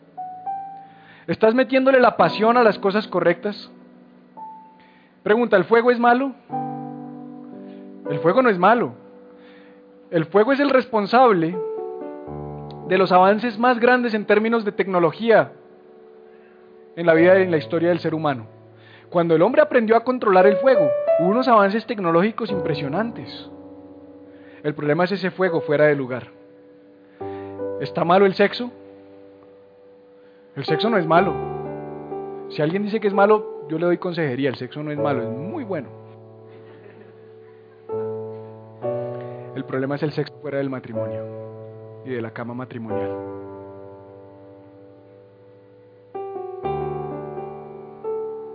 ¿Estás 1.27 1.53
metiéndole 1.53 1.99
la 1.99 2.17
pasión 2.17 2.57
a 2.57 2.63
las 2.63 2.79
cosas 2.79 3.07
correctas? 3.07 3.69
Pregunta, 5.21 5.57
¿el 5.57 5.65
fuego 5.65 5.91
es 5.91 5.99
malo? 5.99 6.33
El 8.09 8.19
fuego 8.19 8.41
no 8.41 8.49
es 8.49 8.57
malo. 8.57 8.93
El 10.09 10.25
fuego 10.25 10.51
es 10.51 10.59
el 10.59 10.69
responsable 10.69 11.55
de 12.91 12.97
los 12.97 13.13
avances 13.13 13.57
más 13.57 13.79
grandes 13.79 14.13
en 14.13 14.25
términos 14.25 14.65
de 14.65 14.73
tecnología 14.73 15.53
en 16.97 17.05
la 17.05 17.13
vida 17.13 17.39
y 17.39 17.43
en 17.43 17.51
la 17.51 17.55
historia 17.55 17.87
del 17.87 17.99
ser 17.99 18.13
humano. 18.13 18.47
Cuando 19.09 19.33
el 19.33 19.41
hombre 19.43 19.61
aprendió 19.61 19.95
a 19.95 20.03
controlar 20.03 20.45
el 20.45 20.57
fuego, 20.57 20.89
hubo 21.19 21.29
unos 21.29 21.47
avances 21.47 21.85
tecnológicos 21.85 22.51
impresionantes. 22.51 23.49
El 24.61 24.75
problema 24.75 25.05
es 25.05 25.13
ese 25.13 25.31
fuego 25.31 25.61
fuera 25.61 25.85
de 25.85 25.95
lugar. 25.95 26.31
¿Está 27.79 28.03
malo 28.03 28.25
el 28.25 28.33
sexo? 28.33 28.69
El 30.57 30.65
sexo 30.65 30.89
no 30.89 30.97
es 30.97 31.07
malo. 31.07 31.33
Si 32.49 32.61
alguien 32.61 32.83
dice 32.83 32.99
que 32.99 33.07
es 33.07 33.13
malo, 33.13 33.69
yo 33.69 33.79
le 33.79 33.85
doy 33.85 33.99
consejería. 33.99 34.49
El 34.49 34.55
sexo 34.55 34.83
no 34.83 34.91
es 34.91 34.97
malo, 34.97 35.23
es 35.23 35.29
muy 35.29 35.63
bueno. 35.63 35.87
El 39.55 39.63
problema 39.63 39.95
es 39.95 40.03
el 40.03 40.11
sexo 40.11 40.33
fuera 40.41 40.57
del 40.57 40.69
matrimonio 40.69 41.60
y 42.05 42.09
de 42.09 42.21
la 42.21 42.31
cama 42.31 42.53
matrimonial. 42.53 43.11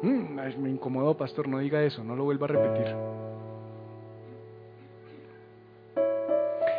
Mm, 0.02 0.60
me 0.60 0.70
incomodó, 0.70 1.16
pastor, 1.16 1.48
no 1.48 1.58
diga 1.58 1.82
eso, 1.82 2.04
no 2.04 2.14
lo 2.14 2.24
vuelva 2.24 2.46
a 2.46 2.48
repetir. 2.48 2.94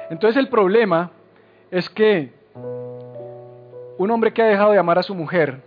Entonces 0.09 0.37
el 0.37 0.49
problema 0.49 1.11
es 1.69 1.89
que 1.89 2.31
un 3.97 4.11
hombre 4.11 4.31
que 4.31 4.41
ha 4.41 4.45
dejado 4.45 4.71
de 4.71 4.79
amar 4.79 4.97
a 4.97 5.03
su 5.03 5.13
mujer, 5.13 5.61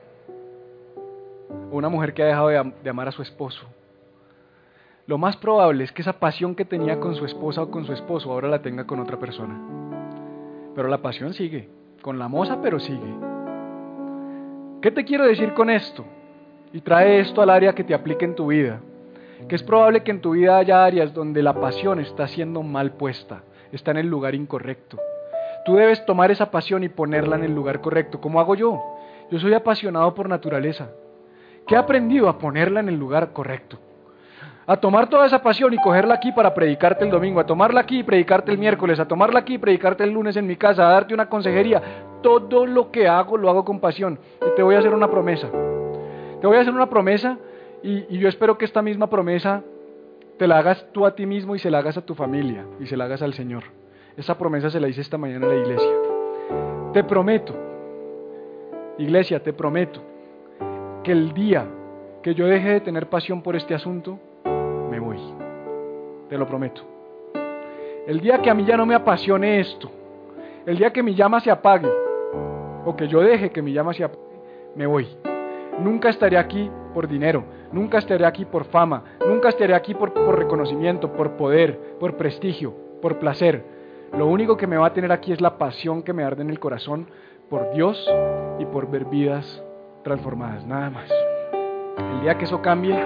o 1.71 1.77
una 1.77 1.89
mujer 1.89 2.15
que 2.15 2.23
ha 2.23 2.27
dejado 2.27 2.49
de, 2.49 2.73
de 2.83 2.91
amar 2.91 3.09
a 3.09 3.13
su 3.13 3.23
esposo, 3.23 3.67
lo 5.07 5.19
más 5.19 5.37
probable 5.37 5.85
es 5.85 5.93
que 5.93 6.03
esa 6.03 6.15
pasión 6.15 6.55
que 6.55 6.65
tenía 6.65 7.01
con 7.01 7.15
su 7.17 7.25
esposa 7.25 7.63
o 7.63 7.71
con 7.71 7.85
su 7.85 7.93
esposo 7.93 8.31
ahora 8.31 8.49
la 8.49 8.63
tenga 8.63 8.87
con 8.87 9.01
otra 9.01 9.19
persona. 9.19 9.80
Pero 10.75 10.89
la 10.89 10.99
pasión 10.99 11.35
sigue, 11.35 11.69
con 12.03 12.19
la 12.19 12.29
moza, 12.29 12.61
pero 12.63 12.79
sigue. 12.79 13.15
¿Qué 14.81 14.91
te 14.91 15.05
quiero 15.05 15.27
decir 15.27 15.53
con 15.53 15.69
esto? 15.69 16.05
Y 16.73 16.81
trae 16.81 17.21
esto 17.21 17.43
al 17.43 17.51
área 17.51 17.75
que 17.75 17.85
te 17.85 17.95
aplique 17.95 18.25
en 18.25 18.35
tu 18.35 18.47
vida. 18.47 18.81
Que 19.49 19.57
es 19.57 19.63
probable 19.63 20.03
que 20.03 20.11
en 20.11 20.21
tu 20.21 20.33
vida 20.33 20.59
haya 20.59 20.85
áreas 20.85 21.13
donde 21.13 21.43
la 21.43 21.55
pasión 21.55 21.99
está 22.01 22.29
siendo 22.29 22.63
mal 22.63 22.93
puesta, 22.93 23.43
está 23.73 23.91
en 23.91 23.99
el 23.99 24.07
lugar 24.07 24.35
incorrecto. 24.35 24.99
Tú 25.65 25.77
debes 25.77 26.05
tomar 26.07 26.31
esa 26.31 26.51
pasión 26.51 26.85
y 26.85 26.89
ponerla 26.89 27.37
en 27.37 27.45
el 27.45 27.55
lugar 27.55 27.81
correcto. 27.81 28.21
¿Cómo 28.21 28.41
hago 28.41 28.55
yo? 28.55 28.81
Yo 29.31 29.39
soy 29.39 29.55
apasionado 29.55 30.15
por 30.15 30.29
naturaleza. 30.29 30.91
¿Qué 31.67 31.75
he 31.75 31.79
aprendido? 31.79 32.29
A 32.29 32.39
ponerla 32.39 32.81
en 32.81 32.89
el 32.89 32.97
lugar 32.97 33.33
correcto. 33.33 33.79
A 34.67 34.77
tomar 34.77 35.09
toda 35.09 35.27
esa 35.27 35.43
pasión 35.43 35.73
y 35.75 35.79
cogerla 35.79 36.15
aquí 36.15 36.33
para 36.33 36.55
predicarte 36.55 37.05
el 37.05 37.11
domingo, 37.11 37.41
a 37.41 37.47
tomarla 37.47 37.81
aquí 37.81 38.01
y 38.01 38.03
predicarte 38.03 38.53
el 38.53 38.59
miércoles, 38.59 39.01
a 39.01 39.09
tomarla 39.09 39.41
aquí 39.41 39.55
y 39.55 39.59
predicarte 39.59 40.05
el 40.05 40.11
lunes 40.11 40.37
en 40.37 40.47
mi 40.47 40.57
casa, 40.57 40.87
a 40.87 40.93
darte 40.93 41.15
una 41.15 41.29
consejería. 41.29 41.83
Todo 42.23 42.67
lo 42.67 42.91
que 42.91 43.09
hago 43.09 43.37
lo 43.37 43.49
hago 43.49 43.65
con 43.65 43.81
pasión. 43.81 44.19
Y 44.41 44.55
te 44.55 44.63
voy 44.63 44.75
a 44.75 44.79
hacer 44.79 44.95
una 44.95 45.11
promesa. 45.11 45.49
Te 46.41 46.47
voy 46.47 46.57
a 46.57 46.61
hacer 46.61 46.75
una 46.75 46.89
promesa 46.89 47.39
y, 47.83 48.19
yo 48.19 48.29
espero 48.29 48.59
que 48.59 48.65
esta 48.65 48.83
misma 48.83 49.09
promesa 49.09 49.63
te 50.39 50.47
la 50.47 50.59
hagas 50.59 50.87
tú 50.93 51.05
a 51.05 51.15
ti 51.15 51.27
mismo 51.27 51.55
y 51.55 51.59
se 51.59 51.71
la 51.71 51.79
hagas 51.79 51.97
a 51.97 52.05
tu 52.05 52.15
familia 52.15 52.65
y 52.79 52.87
se 52.87 52.97
la 52.97 53.05
hagas 53.05 53.23
al 53.23 53.35
Señor. 53.35 53.65
Esa 54.17 54.37
promesa 54.39 54.71
se 54.71 54.81
la 54.81 54.89
hice 54.89 55.01
esta 55.01 55.19
mañana 55.19 55.47
a 55.47 55.51
la 55.51 55.57
iglesia. 55.57 55.91
Te 56.93 57.05
prometo, 57.05 57.55
iglesia, 58.99 59.43
te 59.43 59.53
prometo 59.53 60.01
que 61.03 61.13
el 61.13 61.33
día 61.33 61.67
que 62.23 62.35
yo 62.35 62.47
deje 62.47 62.69
de 62.69 62.81
tener 62.81 63.09
pasión 63.09 63.43
por 63.43 63.57
este 63.57 63.75
asunto. 63.75 64.19
Te 66.31 66.39
lo 66.39 66.47
prometo. 66.47 66.83
El 68.07 68.21
día 68.21 68.41
que 68.41 68.49
a 68.49 68.55
mí 68.55 68.65
ya 68.65 68.77
no 68.77 68.87
me 68.87 68.95
apasione 68.95 69.61
esto, 69.61 69.91
el 70.65 70.79
día 70.79 70.93
que 70.93 71.03
mi 71.03 71.15
llama 71.15 71.41
se 71.41 71.51
apague, 71.51 71.91
o 72.85 72.95
que 72.97 73.09
yo 73.09 73.21
deje 73.21 73.51
que 73.51 73.61
mi 73.61 73.73
llama 73.73 73.93
se 73.93 74.05
apague, 74.05 74.23
me 74.77 74.87
voy. 74.87 75.09
Nunca 75.81 76.09
estaré 76.09 76.39
aquí 76.39 76.71
por 76.95 77.09
dinero, 77.09 77.45
nunca 77.73 77.99
estaré 77.99 78.25
aquí 78.25 78.45
por 78.45 78.65
fama, 78.65 79.03
nunca 79.27 79.49
estaré 79.49 79.75
aquí 79.75 79.95
por, 79.95 80.13
por 80.13 80.39
reconocimiento, 80.39 81.13
por 81.13 81.33
poder, 81.33 81.97
por 81.99 82.17
prestigio, 82.17 82.75
por 83.03 83.19
placer. 83.19 83.65
Lo 84.17 84.27
único 84.27 84.57
que 84.57 84.67
me 84.67 84.77
va 84.77 84.87
a 84.87 84.93
tener 84.93 85.11
aquí 85.11 85.33
es 85.33 85.41
la 85.41 85.59
pasión 85.59 86.03
que 86.03 86.13
me 86.13 86.23
arde 86.23 86.43
en 86.43 86.51
el 86.51 86.61
corazón 86.61 87.09
por 87.49 87.73
Dios 87.73 88.09
y 88.61 88.67
por 88.67 88.89
ver 88.89 89.05
vidas 89.07 89.65
transformadas, 90.05 90.65
nada 90.65 90.91
más. 90.91 91.11
El 91.99 92.23
día 92.23 92.39
que 92.39 92.45
eso 92.45 92.63
cambie, 92.63 92.97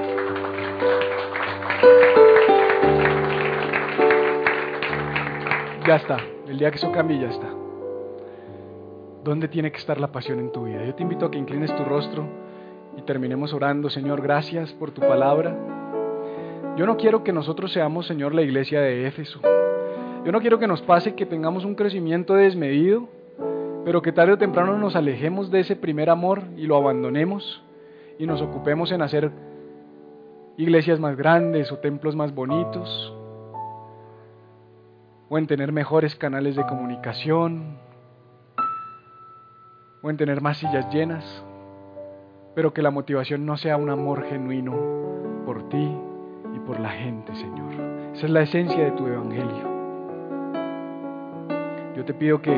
ya 5.87 5.97
está. 5.97 6.19
El 6.49 6.59
día 6.59 6.71
que 6.71 6.77
eso 6.77 6.91
cambie, 6.93 7.19
ya 7.21 7.29
está. 7.29 7.49
¿Dónde 9.23 9.49
tiene 9.49 9.73
que 9.73 9.79
estar 9.79 10.01
la 10.01 10.13
pasión 10.13 10.39
en 10.39 10.53
tu 10.53 10.65
vida? 10.65 10.85
Yo 10.85 10.95
te 10.95 11.03
invito 11.03 11.27
a 11.27 11.31
que 11.31 11.39
inclines 11.39 11.75
tu 11.75 11.85
rostro 11.85 12.27
y 12.97 13.03
terminemos 13.03 13.53
orando. 13.53 13.89
Señor, 13.89 14.21
gracias 14.23 14.73
por 14.73 14.91
tu 14.91 15.01
palabra. 15.01 15.57
Yo 16.77 16.87
no 16.87 16.97
quiero 16.97 17.25
que 17.25 17.33
nosotros 17.33 17.73
seamos, 17.73 18.07
Señor, 18.07 18.35
la 18.35 18.43
iglesia 18.43 18.81
de 18.81 19.07
Éfeso. 19.07 19.41
Yo 20.25 20.33
no 20.33 20.41
quiero 20.41 20.59
que 20.59 20.67
nos 20.67 20.83
pase 20.83 21.15
que 21.15 21.27
tengamos 21.27 21.65
un 21.65 21.75
crecimiento 21.75 22.35
desmedido, 22.35 23.09
pero 23.85 24.03
que 24.03 24.13
tarde 24.13 24.33
o 24.33 24.39
temprano 24.39 24.79
nos 24.79 24.97
alejemos 24.97 25.51
de 25.51 25.61
ese 25.61 25.77
primer 25.77 26.11
amor 26.11 26.43
y 26.57 26.67
lo 26.67 26.77
abandonemos 26.77 27.63
y 28.19 28.27
nos 28.27 28.41
ocupemos 28.41 28.91
en 28.93 29.03
hacer 29.03 29.31
iglesias 30.57 31.01
más 31.01 31.17
grandes 31.17 31.71
o 31.73 31.79
templos 31.79 32.17
más 32.17 32.35
bonitos, 32.35 33.15
o 35.29 35.39
en 35.39 35.47
tener 35.47 35.73
mejores 35.73 36.17
canales 36.17 36.57
de 36.57 36.67
comunicación, 36.67 37.79
o 40.03 40.11
en 40.11 40.17
tener 40.17 40.41
más 40.43 40.59
sillas 40.59 40.93
llenas, 40.93 41.45
pero 42.55 42.75
que 42.75 42.83
la 42.83 42.91
motivación 42.91 43.47
no 43.47 43.57
sea 43.57 43.77
un 43.77 43.91
amor 43.91 44.25
genuino 44.25 44.75
por 45.47 45.69
ti 45.71 45.97
y 46.55 46.59
por 46.61 46.79
la 46.79 46.91
gente, 46.91 47.35
Señor. 47.35 47.73
Esa 48.15 48.27
es 48.27 48.31
la 48.31 48.43
esencia 48.43 48.85
de 48.85 48.91
tu 48.93 49.07
evangelio. 49.07 49.75
Yo 51.97 52.05
te 52.05 52.13
pido 52.15 52.43
que 52.43 52.55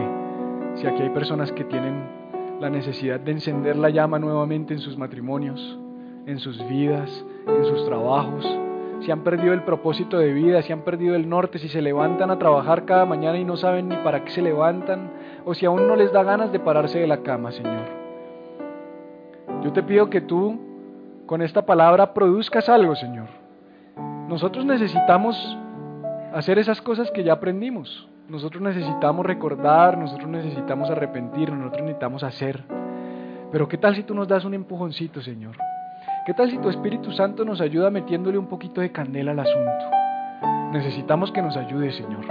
si 0.74 0.86
aquí 0.86 1.02
hay 1.02 1.10
personas 1.10 1.52
que 1.52 1.64
tienen 1.64 2.16
la 2.60 2.68
necesidad 2.68 3.20
de 3.20 3.32
encender 3.32 3.76
la 3.76 3.90
llama 3.90 4.18
nuevamente 4.18 4.74
en 4.74 4.80
sus 4.80 4.96
matrimonios, 4.98 5.78
en 6.26 6.38
sus 6.38 6.58
vidas, 6.68 7.24
en 7.46 7.64
sus 7.64 7.84
trabajos, 7.86 8.44
si 9.00 9.10
han 9.10 9.20
perdido 9.20 9.52
el 9.52 9.62
propósito 9.62 10.18
de 10.18 10.32
vida, 10.32 10.62
si 10.62 10.72
han 10.72 10.82
perdido 10.82 11.14
el 11.14 11.28
norte, 11.28 11.58
si 11.58 11.68
se 11.68 11.82
levantan 11.82 12.30
a 12.30 12.38
trabajar 12.38 12.84
cada 12.84 13.04
mañana 13.04 13.38
y 13.38 13.44
no 13.44 13.56
saben 13.56 13.88
ni 13.88 13.96
para 13.98 14.24
qué 14.24 14.30
se 14.30 14.42
levantan, 14.42 15.10
o 15.44 15.54
si 15.54 15.66
aún 15.66 15.86
no 15.86 15.96
les 15.96 16.12
da 16.12 16.22
ganas 16.22 16.50
de 16.52 16.58
pararse 16.58 16.98
de 16.98 17.06
la 17.06 17.18
cama, 17.18 17.52
Señor. 17.52 17.84
Yo 19.62 19.72
te 19.72 19.82
pido 19.82 20.10
que 20.10 20.20
tú 20.20 20.58
con 21.26 21.42
esta 21.42 21.66
palabra 21.66 22.14
produzcas 22.14 22.68
algo, 22.68 22.94
Señor. 22.94 23.28
Nosotros 24.28 24.64
necesitamos 24.64 25.58
hacer 26.32 26.58
esas 26.58 26.80
cosas 26.80 27.10
que 27.10 27.24
ya 27.24 27.34
aprendimos. 27.34 28.08
Nosotros 28.28 28.60
necesitamos 28.60 29.24
recordar, 29.24 29.96
nosotros 29.96 30.28
necesitamos 30.28 30.90
arrepentirnos, 30.90 31.58
nosotros 31.58 31.82
necesitamos 31.82 32.24
hacer. 32.24 32.64
Pero 33.52 33.68
¿qué 33.68 33.78
tal 33.78 33.94
si 33.94 34.02
tú 34.02 34.14
nos 34.14 34.26
das 34.26 34.44
un 34.44 34.54
empujoncito, 34.54 35.20
Señor? 35.22 35.56
¿Qué 36.26 36.34
tal 36.34 36.50
si 36.50 36.58
tu 36.58 36.68
Espíritu 36.68 37.12
Santo 37.12 37.44
nos 37.44 37.60
ayuda 37.60 37.88
metiéndole 37.88 38.36
un 38.36 38.48
poquito 38.48 38.80
de 38.80 38.90
candela 38.90 39.30
al 39.30 39.38
asunto? 39.38 40.72
Necesitamos 40.72 41.30
que 41.30 41.40
nos 41.40 41.56
ayude, 41.56 41.92
Señor. 41.92 42.24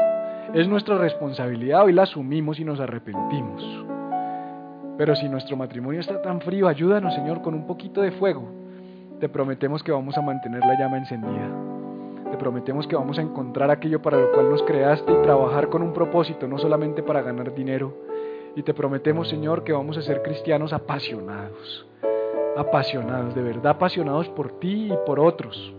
Es 0.54 0.68
nuestra 0.68 0.98
responsabilidad, 0.98 1.86
hoy 1.86 1.94
la 1.94 2.04
asumimos 2.04 2.60
y 2.60 2.66
nos 2.66 2.82
arrepentimos. 2.82 3.64
Pero 4.98 5.16
si 5.16 5.30
nuestro 5.30 5.56
matrimonio 5.56 6.02
está 6.02 6.22
tan 6.22 6.42
frío, 6.42 6.68
ayúdanos, 6.68 7.16
Señor, 7.16 7.42
con 7.42 7.54
un 7.54 7.66
poquito 7.66 8.02
de 8.02 8.12
fuego. 8.12 8.52
Te 9.22 9.30
prometemos 9.30 9.82
que 9.82 9.94
vamos 9.94 10.18
a 10.18 10.22
mantener 10.22 10.60
la 10.60 10.78
llama 10.78 10.98
encendida. 10.98 11.50
Te 12.32 12.36
prometemos 12.36 12.88
que 12.88 12.98
vamos 12.98 13.18
a 13.18 13.22
encontrar 13.22 13.72
aquello 13.72 14.02
para 14.02 14.20
lo 14.20 14.30
cual 14.34 14.50
nos 14.50 14.62
creaste 14.64 15.10
y 15.10 15.22
trabajar 15.22 15.70
con 15.70 15.82
un 15.82 15.94
propósito, 15.94 16.50
no 16.50 16.58
solamente 16.58 17.02
para 17.02 17.22
ganar 17.22 17.56
dinero. 17.56 17.98
Y 18.58 18.64
te 18.64 18.74
prometemos, 18.74 19.30
Señor, 19.30 19.64
que 19.64 19.72
vamos 19.72 19.98
a 19.98 20.02
ser 20.02 20.22
cristianos 20.22 20.74
apasionados. 20.74 21.88
Apasionados, 22.58 23.36
de 23.36 23.42
verdad 23.42 23.74
apasionados 23.74 24.30
por 24.30 24.60
ti 24.60 24.92
y 24.92 24.98
por 25.06 25.20
otros. 25.20 25.74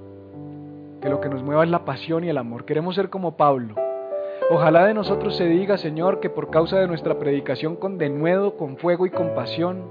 Que 1.01 1.09
lo 1.09 1.20
que 1.20 1.29
nos 1.29 1.43
mueva 1.43 1.64
es 1.64 1.70
la 1.70 1.85
pasión 1.85 2.24
y 2.24 2.29
el 2.29 2.39
amor. 2.39 2.64
Queremos 2.64 2.95
ser 2.95 3.11
como 3.11 3.37
Pablo. 3.37 3.74
Ojalá 4.51 4.85
de 4.87 4.95
nosotros 4.95 5.37
se 5.37 5.47
diga, 5.47 5.77
Señor, 5.77 6.20
que 6.20 6.31
por 6.31 6.51
causa 6.51 6.79
de 6.79 6.87
nuestra 6.87 7.18
predicación 7.18 7.77
con 7.77 7.99
denuedo, 7.99 8.57
con 8.57 8.77
fuego 8.77 9.05
y 9.07 9.11
con 9.11 9.35
pasión, 9.35 9.83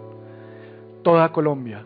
toda 1.03 1.31
Colombia, 1.31 1.85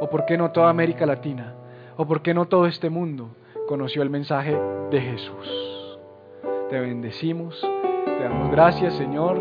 o 0.00 0.08
por 0.08 0.24
qué 0.24 0.38
no 0.38 0.50
toda 0.50 0.70
América 0.70 1.04
Latina, 1.04 1.54
o 1.96 2.06
por 2.06 2.22
qué 2.22 2.32
no 2.32 2.46
todo 2.46 2.66
este 2.66 2.88
mundo, 2.88 3.28
conoció 3.68 4.02
el 4.02 4.08
mensaje 4.08 4.58
de 4.90 5.00
Jesús. 5.00 5.98
Te 6.70 6.80
bendecimos, 6.80 7.60
te 8.04 8.24
damos 8.24 8.50
gracias 8.50 8.94
Señor 8.94 9.38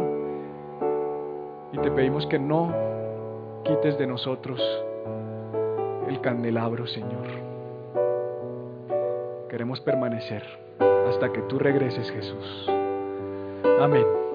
y 1.71 1.77
te 1.77 1.91
pedimos 1.91 2.27
que 2.27 2.39
no 2.39 2.73
quites 3.63 3.97
de 3.97 4.07
nosotros 4.07 4.61
el 6.07 6.21
candelabro 6.21 6.87
Señor. 6.87 7.27
Queremos 9.49 9.79
permanecer 9.81 10.43
hasta 11.09 11.31
que 11.31 11.41
tú 11.43 11.59
regreses 11.59 12.09
Jesús. 12.11 12.69
Amén. 13.79 14.28